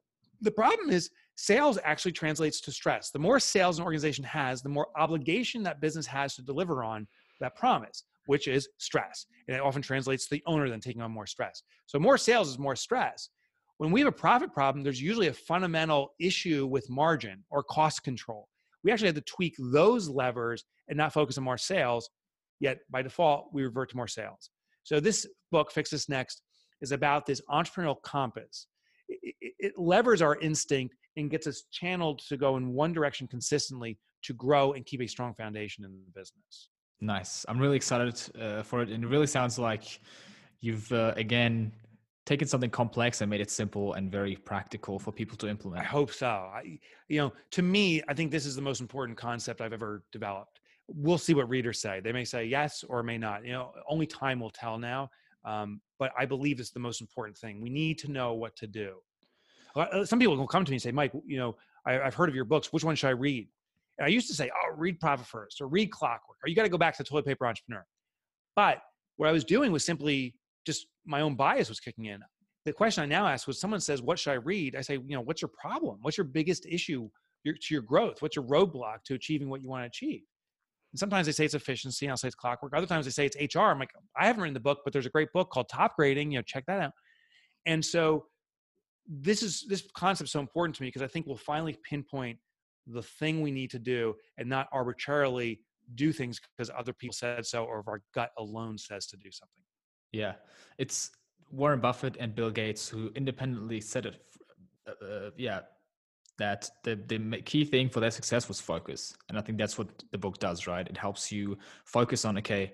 the 0.41 0.51
problem 0.51 0.91
is 0.91 1.11
sales 1.37 1.79
actually 1.85 2.13
translates 2.13 2.61
to 2.63 2.73
stress. 2.73 3.11
The 3.11 3.19
more 3.19 3.41
sales 3.41 3.79
an 3.79 3.85
organization 3.85 4.25
has, 4.25 4.63
the 4.63 4.69
more 4.69 4.89
obligation 4.97 5.63
that 5.65 5.81
business 5.81 6.07
has 6.07 6.35
to 6.37 6.43
deliver 6.43 6.85
on 6.85 7.07
that 7.41 7.57
promise, 7.57 8.05
which 8.27 8.49
is 8.49 8.69
stress. 8.79 9.27
And 9.49 9.57
it 9.57 9.63
often 9.63 9.83
translates 9.83 10.29
to 10.29 10.35
the 10.35 10.43
owner 10.47 10.69
then 10.69 10.81
taking 10.81 11.03
on 11.03 11.11
more 11.11 11.27
stress. 11.27 11.63
So 11.87 11.99
more 11.99 12.19
sales 12.19 12.49
is 12.49 12.59
more 12.59 12.77
stress. 12.77 13.31
When 13.79 13.91
we 13.91 14.01
have 14.01 14.09
a 14.09 14.13
profit 14.13 14.53
problem, 14.53 14.85
there's 14.85 15.01
usually 15.01 15.29
a 15.29 15.33
fundamental 15.33 16.13
issue 16.21 16.67
with 16.67 16.91
margin 16.91 17.45
or 17.51 17.63
cost 17.63 18.03
control. 18.03 18.47
We 18.85 18.93
actually 18.93 19.09
had 19.09 19.17
to 19.17 19.23
tweak 19.23 19.55
those 19.59 20.09
levers 20.09 20.65
and 20.89 20.99
not 20.99 21.15
focus 21.15 21.39
on 21.39 21.45
more 21.45 21.59
sales. 21.59 22.11
Yet 22.61 22.81
by 22.91 23.01
default, 23.01 23.49
we 23.55 23.63
revert 23.63 23.89
to 23.91 23.97
more 23.97 24.09
sales. 24.09 24.51
So 24.83 25.01
this 25.01 25.27
book, 25.51 25.73
Fix 25.73 25.89
This 25.91 26.11
Next, 26.11 26.43
is 26.81 26.93
about 26.93 27.27
this 27.27 27.41
entrepreneurial 27.51 28.01
compass. 28.03 28.67
It, 29.09 29.35
it, 29.41 29.55
it 29.59 29.73
levers 29.77 30.23
our 30.23 30.37
instinct 30.41 30.95
and 31.17 31.31
gets 31.31 31.47
us 31.47 31.65
channeled 31.71 32.21
to 32.29 32.37
go 32.37 32.57
in 32.57 32.73
one 32.73 32.93
direction 32.93 33.27
consistently 33.27 33.99
to 34.23 34.33
grow 34.35 34.73
and 34.73 34.85
keep 34.87 35.01
a 35.01 35.07
strong 35.07 35.35
foundation 35.35 35.85
in 35.85 35.93
the 35.93 36.13
business. 36.13 36.69
Nice. 37.01 37.47
I'm 37.49 37.59
really 37.59 37.77
excited 37.77 38.21
uh, 38.41 38.63
for 38.63 38.83
it. 38.83 38.91
And 38.91 39.05
it 39.05 39.07
really 39.07 39.27
sounds 39.27 39.59
like 39.59 40.01
you've, 40.61 40.91
uh, 40.93 41.15
again, 41.17 41.73
taken 42.27 42.47
something 42.47 42.71
complex 42.71 43.23
and 43.23 43.31
made 43.31 43.41
it 43.41 43.51
simple 43.51 43.95
and 43.95 44.13
very 44.13 44.37
practical 44.37 44.99
for 44.99 45.11
people 45.11 45.37
to 45.39 45.49
implement. 45.49 45.83
I 45.83 45.87
hope 45.87 46.13
so. 46.13 46.27
I, 46.27 46.79
you 47.09 47.19
know, 47.21 47.33
to 47.53 47.63
me, 47.63 48.03
I 48.09 48.15
think 48.15 48.31
this 48.31 48.47
is 48.47 48.55
the 48.55 48.63
most 48.63 48.81
important 48.81 49.17
concept 49.19 49.61
I've 49.61 49.73
ever 49.73 50.05
developed. 50.13 50.61
We'll 50.87 51.19
see 51.19 51.35
what 51.35 51.49
readers 51.49 51.81
say. 51.81 52.01
They 52.01 52.13
may 52.13 52.25
say 52.25 52.45
yes 52.45 52.85
or 52.89 53.03
may 53.03 53.17
not. 53.17 53.45
You 53.45 53.53
know, 53.53 53.73
only 53.89 54.07
time 54.07 54.39
will 54.39 54.51
tell 54.51 54.79
now. 54.79 55.09
Um, 55.45 55.81
but 56.01 56.11
I 56.19 56.25
believe 56.25 56.59
it's 56.59 56.71
the 56.71 56.81
most 56.81 57.01
important 57.03 57.37
thing. 57.37 57.61
We 57.61 57.69
need 57.69 57.99
to 57.99 58.11
know 58.11 58.33
what 58.33 58.57
to 58.57 58.67
do. 58.67 58.95
Uh, 59.77 60.05
some 60.05 60.19
people 60.19 60.37
will 60.37 60.49
come 60.49 60.65
to 60.65 60.71
me 60.71 60.77
and 60.77 60.83
say, 60.83 60.91
Mike, 60.91 61.13
you 61.27 61.37
know, 61.37 61.57
I, 61.87 61.93
have 61.93 62.15
heard 62.15 62.31
of 62.31 62.35
your 62.35 62.47
books. 62.47 62.73
Which 62.73 62.83
one 62.83 62.97
should 62.97 63.09
I 63.09 63.11
read? 63.11 63.47
And 63.99 64.07
I 64.07 64.09
used 64.09 64.27
to 64.29 64.35
say, 64.35 64.51
oh, 64.51 64.75
read 64.77 64.99
Profit 64.99 65.27
First 65.27 65.61
or 65.61 65.69
read 65.69 65.93
Clockwork, 65.93 66.39
or 66.43 66.49
you 66.49 66.57
got 66.57 66.63
to 66.63 66.71
go 66.71 66.79
back 66.79 66.97
to 66.97 67.03
the 67.03 67.09
Toilet 67.09 67.27
Paper 67.27 67.47
Entrepreneur. 67.47 67.85
But 68.57 68.79
what 69.19 69.29
I 69.29 69.33
was 69.33 69.45
doing 69.45 69.71
was 69.71 69.85
simply 69.85 70.35
just 70.67 70.87
my 71.05 71.21
own 71.21 71.37
bias 71.37 71.69
was 71.69 71.79
kicking 71.79 72.07
in. 72.07 72.21
The 72.65 72.73
question 72.73 73.03
I 73.03 73.07
now 73.07 73.27
ask 73.27 73.47
was 73.47 73.61
someone 73.61 73.81
says, 73.81 74.01
What 74.03 74.19
should 74.19 74.33
I 74.33 74.37
read? 74.37 74.75
I 74.77 74.81
say, 74.81 74.95
You 74.95 75.17
know, 75.17 75.21
what's 75.21 75.43
your 75.43 75.51
problem? 75.51 75.99
What's 76.01 76.17
your 76.17 76.25
biggest 76.25 76.67
issue 76.67 77.09
to 77.45 77.55
your 77.71 77.83
growth? 77.83 78.23
What's 78.23 78.37
your 78.37 78.47
roadblock 78.47 79.05
to 79.05 79.15
achieving 79.15 79.51
what 79.51 79.63
you 79.63 79.69
want 79.69 79.83
to 79.83 79.87
achieve? 79.87 80.23
And 80.93 80.99
sometimes 80.99 81.27
they 81.27 81.33
say 81.33 81.45
it's 81.45 81.55
efficiency. 81.55 82.09
I'll 82.09 82.17
say 82.17 82.29
it's 82.29 82.35
clockwork. 82.35 82.77
Other 82.77 82.87
times 82.87 83.05
they 83.05 83.11
say 83.11 83.27
it's 83.27 83.55
HR. 83.55 83.61
I'm 83.61 83.79
like, 83.79 83.93
I 84.17 84.27
haven't 84.27 84.43
written 84.43 84.55
the 84.55 84.61
book, 84.61 84.81
but 84.85 84.93
there's 84.93 85.07
a 85.07 85.11
great 85.11 85.33
book 85.33 85.51
called 85.51 85.69
Topgrading. 85.69 86.33
You 86.33 86.39
know, 86.39 86.43
check 86.43 86.65
that 86.67 86.81
out. 86.81 86.93
And 87.67 87.85
so 87.85 88.27
this 89.07 89.43
is 89.43 89.65
this 89.69 89.85
concept 89.95 90.31
so 90.31 90.41
important 90.41 90.77
to 90.77 90.83
me 90.83 90.89
because 90.89 91.03
I 91.03 91.07
think 91.07 91.27
we'll 91.27 91.37
finally 91.37 91.77
pinpoint 91.89 92.39
the 92.87 93.03
thing 93.03 93.41
we 93.41 93.51
need 93.51 93.71
to 93.71 93.79
do 93.79 94.15
and 94.39 94.49
not 94.49 94.69
arbitrarily 94.73 95.61
do 95.95 96.13
things 96.13 96.41
because 96.57 96.71
other 96.77 96.93
people 96.93 97.13
said 97.13 97.45
so 97.45 97.65
or 97.65 97.81
if 97.81 97.89
our 97.89 98.03
gut 98.15 98.31
alone 98.39 98.79
says 98.79 99.07
to 99.07 99.17
do 99.17 99.31
something. 99.31 99.63
Yeah, 100.13 100.35
it's 100.79 101.11
Warren 101.51 101.81
Buffett 101.81 102.17
and 102.19 102.35
Bill 102.35 102.51
Gates 102.51 102.89
who 102.89 103.11
independently 103.15 103.81
said 103.81 104.07
it. 104.07 104.23
Uh, 104.87 105.05
uh, 105.05 105.31
yeah, 105.37 105.61
that 106.41 106.71
the 106.83 106.99
the 107.07 107.43
key 107.43 107.65
thing 107.65 107.89
for 107.89 108.01
their 108.01 108.11
success 108.11 108.49
was 108.49 108.61
focus, 108.61 109.15
and 109.29 109.39
I 109.39 109.43
think 109.43 109.59
that's 109.59 109.79
what 109.79 109.89
the 110.11 110.19
book 110.19 110.39
does. 110.39 110.67
Right, 110.67 110.87
it 110.87 110.97
helps 110.97 111.31
you 111.31 111.57
focus 111.85 112.25
on 112.25 112.39
okay, 112.39 112.73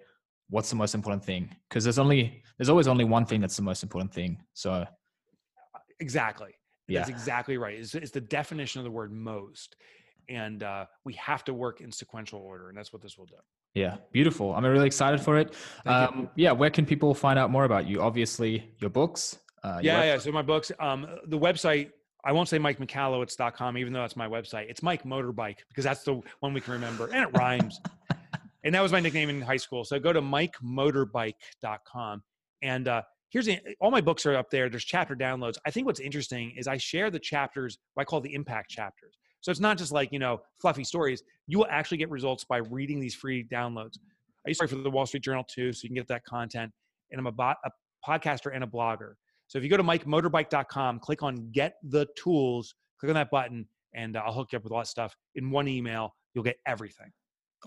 what's 0.51 0.71
the 0.71 0.77
most 0.77 0.95
important 0.95 1.25
thing? 1.25 1.55
Because 1.69 1.85
there's 1.85 1.99
only 1.99 2.43
there's 2.59 2.69
always 2.69 2.89
only 2.89 3.05
one 3.05 3.27
thing 3.27 3.41
that's 3.41 3.57
the 3.57 3.63
most 3.63 3.83
important 3.83 4.13
thing. 4.15 4.43
So 4.55 4.87
exactly, 6.01 6.55
yeah. 6.89 7.01
that's 7.01 7.11
exactly 7.11 7.59
right. 7.59 7.79
It's, 7.79 7.95
it's 7.95 8.13
the 8.13 8.21
definition 8.21 8.81
of 8.81 8.85
the 8.85 8.91
word 8.91 9.13
most, 9.13 9.77
and 10.29 10.63
uh, 10.63 10.87
we 11.05 11.15
have 11.15 11.45
to 11.45 11.55
work 11.55 11.81
in 11.81 11.91
sequential 11.91 12.41
order, 12.41 12.69
and 12.69 12.79
that's 12.79 12.93
what 12.93 13.03
this 13.03 13.19
will 13.19 13.27
do. 13.27 13.37
Yeah, 13.75 13.97
beautiful. 14.11 14.55
I'm 14.55 14.65
really 14.65 14.87
excited 14.87 15.21
for 15.21 15.37
it. 15.37 15.55
Um, 15.85 16.31
yeah, 16.35 16.53
where 16.53 16.71
can 16.71 16.87
people 16.87 17.13
find 17.15 17.39
out 17.39 17.51
more 17.51 17.65
about 17.65 17.87
you? 17.87 18.01
Obviously, 18.01 18.73
your 18.79 18.89
books. 18.91 19.39
Uh, 19.63 19.81
yeah, 19.83 20.03
yeah. 20.05 20.19
So 20.19 20.33
my 20.33 20.43
books, 20.43 20.73
um, 20.79 21.07
the 21.27 21.39
website. 21.39 21.91
I 22.27 22.33
won't 22.33 22.49
say 22.49 22.59
MikeMichalowicz.com, 22.59 23.79
even 23.79 23.93
though 23.93 24.01
that's 24.01 24.17
my 24.17 24.27
website. 24.27 24.69
It's 24.69 24.83
Mike 24.83 25.05
Motorbike 25.05 25.59
because 25.69 25.85
that's 25.85 26.03
the 26.03 26.21
one 26.41 26.53
we 26.53 26.61
can 26.61 26.73
remember, 26.73 27.07
and 27.07 27.23
it 27.23 27.29
rhymes. 27.39 27.81
and 28.65 28.75
that 28.75 28.83
was 28.83 28.91
my 28.91 28.99
nickname 28.99 29.31
in 29.31 29.41
high 29.41 29.57
school. 29.57 29.85
So 29.85 30.01
go 30.01 30.13
to 30.13 30.21
mikemotorbike.com. 30.21 32.23
And 32.63 32.89
uh, 32.89 33.03
here's 33.31 33.47
the, 33.47 33.61
all 33.81 33.93
my 33.93 34.01
books 34.01 34.27
are 34.27 34.35
up 34.35 34.51
there. 34.51 34.69
There's 34.69 34.85
chapter 34.85 35.15
downloads. 35.15 35.55
I 35.65 35.71
think 35.71 35.87
what's 35.87 36.01
interesting 36.01 36.53
is 36.59 36.67
I 36.67 36.79
share 36.79 37.13
the 37.13 37.21
chapters, 37.21 37.79
what 37.95 38.03
I 38.03 38.05
call 38.05 38.21
the 38.21 38.35
impact 38.35 38.71
chapters. 38.71 39.17
So 39.41 39.53
it's 39.53 39.61
not 39.61 39.79
just 39.79 39.93
like, 39.93 40.11
you 40.11 40.19
know, 40.19 40.41
fluffy 40.61 40.83
stories. 40.83 41.23
You 41.47 41.59
will 41.59 41.69
actually 41.71 41.99
get 41.99 42.11
results 42.11 42.43
by 42.43 42.57
reading 42.57 42.99
these 42.99 43.15
free 43.15 43.45
downloads. 43.45 43.99
I 44.45 44.49
used 44.49 44.59
to 44.59 44.65
write 44.65 44.71
for 44.71 44.83
the 44.83 44.91
Wall 44.91 45.07
Street 45.07 45.23
Journal 45.23 45.45
too, 45.45 45.73
so 45.73 45.85
you 45.85 45.91
can 45.91 45.95
get 45.95 46.09
that 46.09 46.25
content. 46.25 46.73
And 47.13 47.21
I'm 47.21 47.29
a, 47.29 47.33
bot, 47.33 47.59
a 47.65 47.71
podcaster 48.05 48.53
and 48.53 48.65
a 48.65 48.67
blogger. 48.67 49.13
So 49.49 49.59
if 49.59 49.65
you 49.65 49.71
go 49.71 49.77
to 49.77 49.83
mikemotorbike.com, 49.83 51.01
click 51.01 51.23
on 51.23 51.51
get 51.53 51.75
the 51.83 52.07
tools, 52.17 52.75
click 52.99 53.11
on 53.11 53.15
that 53.15 53.31
button, 53.31 53.67
and 53.95 54.17
uh, 54.17 54.23
I'll 54.25 54.33
hook 54.33 54.49
you 54.53 54.57
up 54.57 54.65
with 54.65 54.73
all 54.73 54.81
that 54.81 54.89
stuff 54.89 55.15
in 55.35 55.51
one 55.51 55.69
email. 55.69 56.15
You'll 56.35 56.45
get 56.45 56.57
everything. 56.67 57.13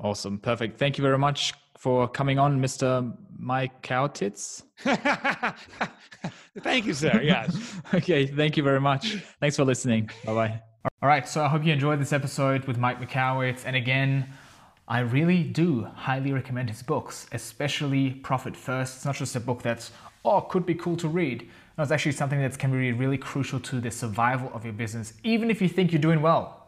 Awesome. 0.02 0.38
Perfect. 0.40 0.78
Thank 0.78 0.98
you 0.98 1.02
very 1.02 1.18
much 1.18 1.54
for 1.78 2.08
coming 2.08 2.40
on, 2.40 2.62
Mr. 2.62 3.16
Mike 3.38 3.82
Cowtits. 3.82 4.64
thank 6.60 6.86
you, 6.86 6.94
sir. 6.94 7.22
Yes. 7.22 7.76
okay. 7.94 8.26
Thank 8.26 8.56
you 8.56 8.64
very 8.64 8.80
much. 8.80 9.16
Thanks 9.40 9.56
for 9.56 9.66
listening. 9.66 10.10
Bye 10.26 10.34
bye. 10.34 10.62
All 11.02 11.10
right. 11.10 11.28
So 11.28 11.44
I 11.44 11.48
hope 11.48 11.66
you 11.66 11.74
enjoyed 11.74 12.00
this 12.00 12.14
episode 12.14 12.66
with 12.66 12.78
Mike 12.78 13.02
Michalowicz. 13.02 13.64
And 13.66 13.76
again, 13.76 14.30
I 14.88 15.00
really 15.00 15.44
do 15.44 15.84
highly 15.84 16.32
recommend 16.32 16.70
his 16.70 16.82
books, 16.82 17.28
especially 17.32 18.12
Profit 18.12 18.56
First. 18.56 18.98
It's 18.98 19.06
not 19.06 19.16
just 19.16 19.36
a 19.36 19.40
book 19.40 19.62
that's, 19.62 19.92
oh, 20.24 20.42
could 20.42 20.66
be 20.66 20.76
cool 20.76 20.96
to 20.98 21.08
read. 21.08 21.50
It's 21.84 21.92
actually 21.92 22.12
something 22.14 22.40
that 22.42 22.58
can 22.58 22.72
be 22.72 22.92
really 22.92 23.18
crucial 23.18 23.60
to 23.62 23.80
the 23.80 23.92
survival 23.92 24.52
of 24.54 24.64
your 24.66 24.74
business, 24.74 25.14
even 25.24 25.50
if 25.50 25.62
you 25.62 25.70
think 25.70 25.92
you're 25.92 26.02
doing 26.02 26.22
well. 26.22 26.68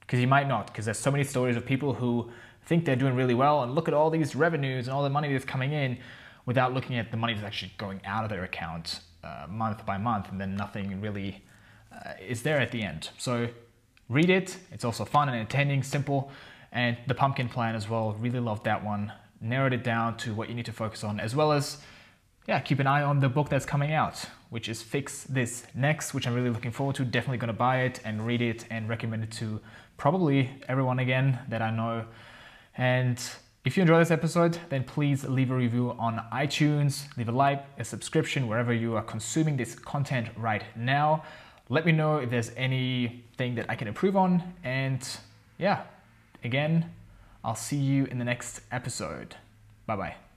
Because 0.00 0.20
you 0.20 0.28
might 0.28 0.46
not, 0.46 0.66
because 0.68 0.84
there's 0.84 0.98
so 0.98 1.10
many 1.10 1.24
stories 1.24 1.56
of 1.56 1.64
people 1.64 1.94
who 1.94 2.30
think 2.66 2.84
they're 2.84 2.96
doing 2.96 3.16
really 3.16 3.34
well 3.34 3.62
and 3.62 3.74
look 3.74 3.88
at 3.88 3.94
all 3.94 4.10
these 4.10 4.36
revenues 4.36 4.86
and 4.86 4.94
all 4.94 5.02
the 5.02 5.10
money 5.10 5.32
that's 5.32 5.44
coming 5.44 5.72
in 5.72 5.98
without 6.46 6.74
looking 6.74 6.96
at 6.96 7.10
the 7.10 7.16
money 7.16 7.34
that's 7.34 7.44
actually 7.44 7.72
going 7.78 8.00
out 8.04 8.24
of 8.24 8.30
their 8.30 8.44
account 8.44 9.00
uh, 9.24 9.46
month 9.48 9.84
by 9.86 9.96
month, 9.98 10.30
and 10.30 10.40
then 10.40 10.56
nothing 10.56 11.00
really 11.00 11.42
uh, 11.92 12.12
is 12.20 12.42
there 12.42 12.60
at 12.60 12.72
the 12.72 12.82
end. 12.82 13.10
So 13.18 13.48
read 14.08 14.30
it. 14.30 14.58
It's 14.70 14.84
also 14.84 15.04
fun 15.04 15.28
and 15.28 15.38
entertaining, 15.38 15.82
simple. 15.82 16.30
And 16.72 16.96
the 17.06 17.14
pumpkin 17.14 17.48
plan 17.48 17.74
as 17.74 17.88
well. 17.88 18.12
Really 18.14 18.40
loved 18.40 18.64
that 18.64 18.84
one. 18.84 19.12
Narrowed 19.40 19.72
it 19.72 19.84
down 19.84 20.16
to 20.18 20.34
what 20.34 20.48
you 20.48 20.54
need 20.54 20.66
to 20.66 20.72
focus 20.72 21.04
on, 21.04 21.20
as 21.20 21.34
well 21.34 21.52
as 21.52 21.78
yeah, 22.46 22.58
keep 22.60 22.80
an 22.80 22.86
eye 22.86 23.02
on 23.02 23.20
the 23.20 23.28
book 23.28 23.48
that's 23.48 23.66
coming 23.66 23.92
out, 23.92 24.24
which 24.50 24.68
is 24.68 24.82
Fix 24.82 25.24
This 25.24 25.64
Next, 25.74 26.12
which 26.12 26.26
I'm 26.26 26.34
really 26.34 26.50
looking 26.50 26.72
forward 26.72 26.96
to. 26.96 27.04
Definitely 27.04 27.38
going 27.38 27.48
to 27.48 27.52
buy 27.54 27.82
it 27.82 28.00
and 28.04 28.26
read 28.26 28.42
it 28.42 28.64
and 28.70 28.88
recommend 28.88 29.22
it 29.22 29.30
to 29.32 29.60
probably 29.96 30.50
everyone 30.68 30.98
again 30.98 31.38
that 31.48 31.62
I 31.62 31.70
know. 31.70 32.04
And 32.76 33.22
if 33.64 33.76
you 33.76 33.82
enjoy 33.82 34.00
this 34.00 34.10
episode, 34.10 34.58
then 34.70 34.82
please 34.82 35.24
leave 35.24 35.52
a 35.52 35.54
review 35.54 35.94
on 35.98 36.24
iTunes, 36.32 37.06
leave 37.16 37.28
a 37.28 37.32
like, 37.32 37.64
a 37.78 37.84
subscription 37.84 38.48
wherever 38.48 38.72
you 38.72 38.96
are 38.96 39.02
consuming 39.02 39.56
this 39.56 39.76
content 39.76 40.28
right 40.36 40.64
now. 40.74 41.22
Let 41.68 41.86
me 41.86 41.92
know 41.92 42.16
if 42.16 42.30
there's 42.30 42.50
anything 42.56 43.54
that 43.54 43.66
I 43.68 43.76
can 43.76 43.86
improve 43.86 44.16
on. 44.16 44.42
And 44.64 45.06
yeah, 45.58 45.82
again, 46.42 46.90
I'll 47.44 47.54
see 47.54 47.76
you 47.76 48.06
in 48.06 48.18
the 48.18 48.24
next 48.24 48.62
episode. 48.72 49.36
Bye 49.86 49.96
bye. 49.96 50.31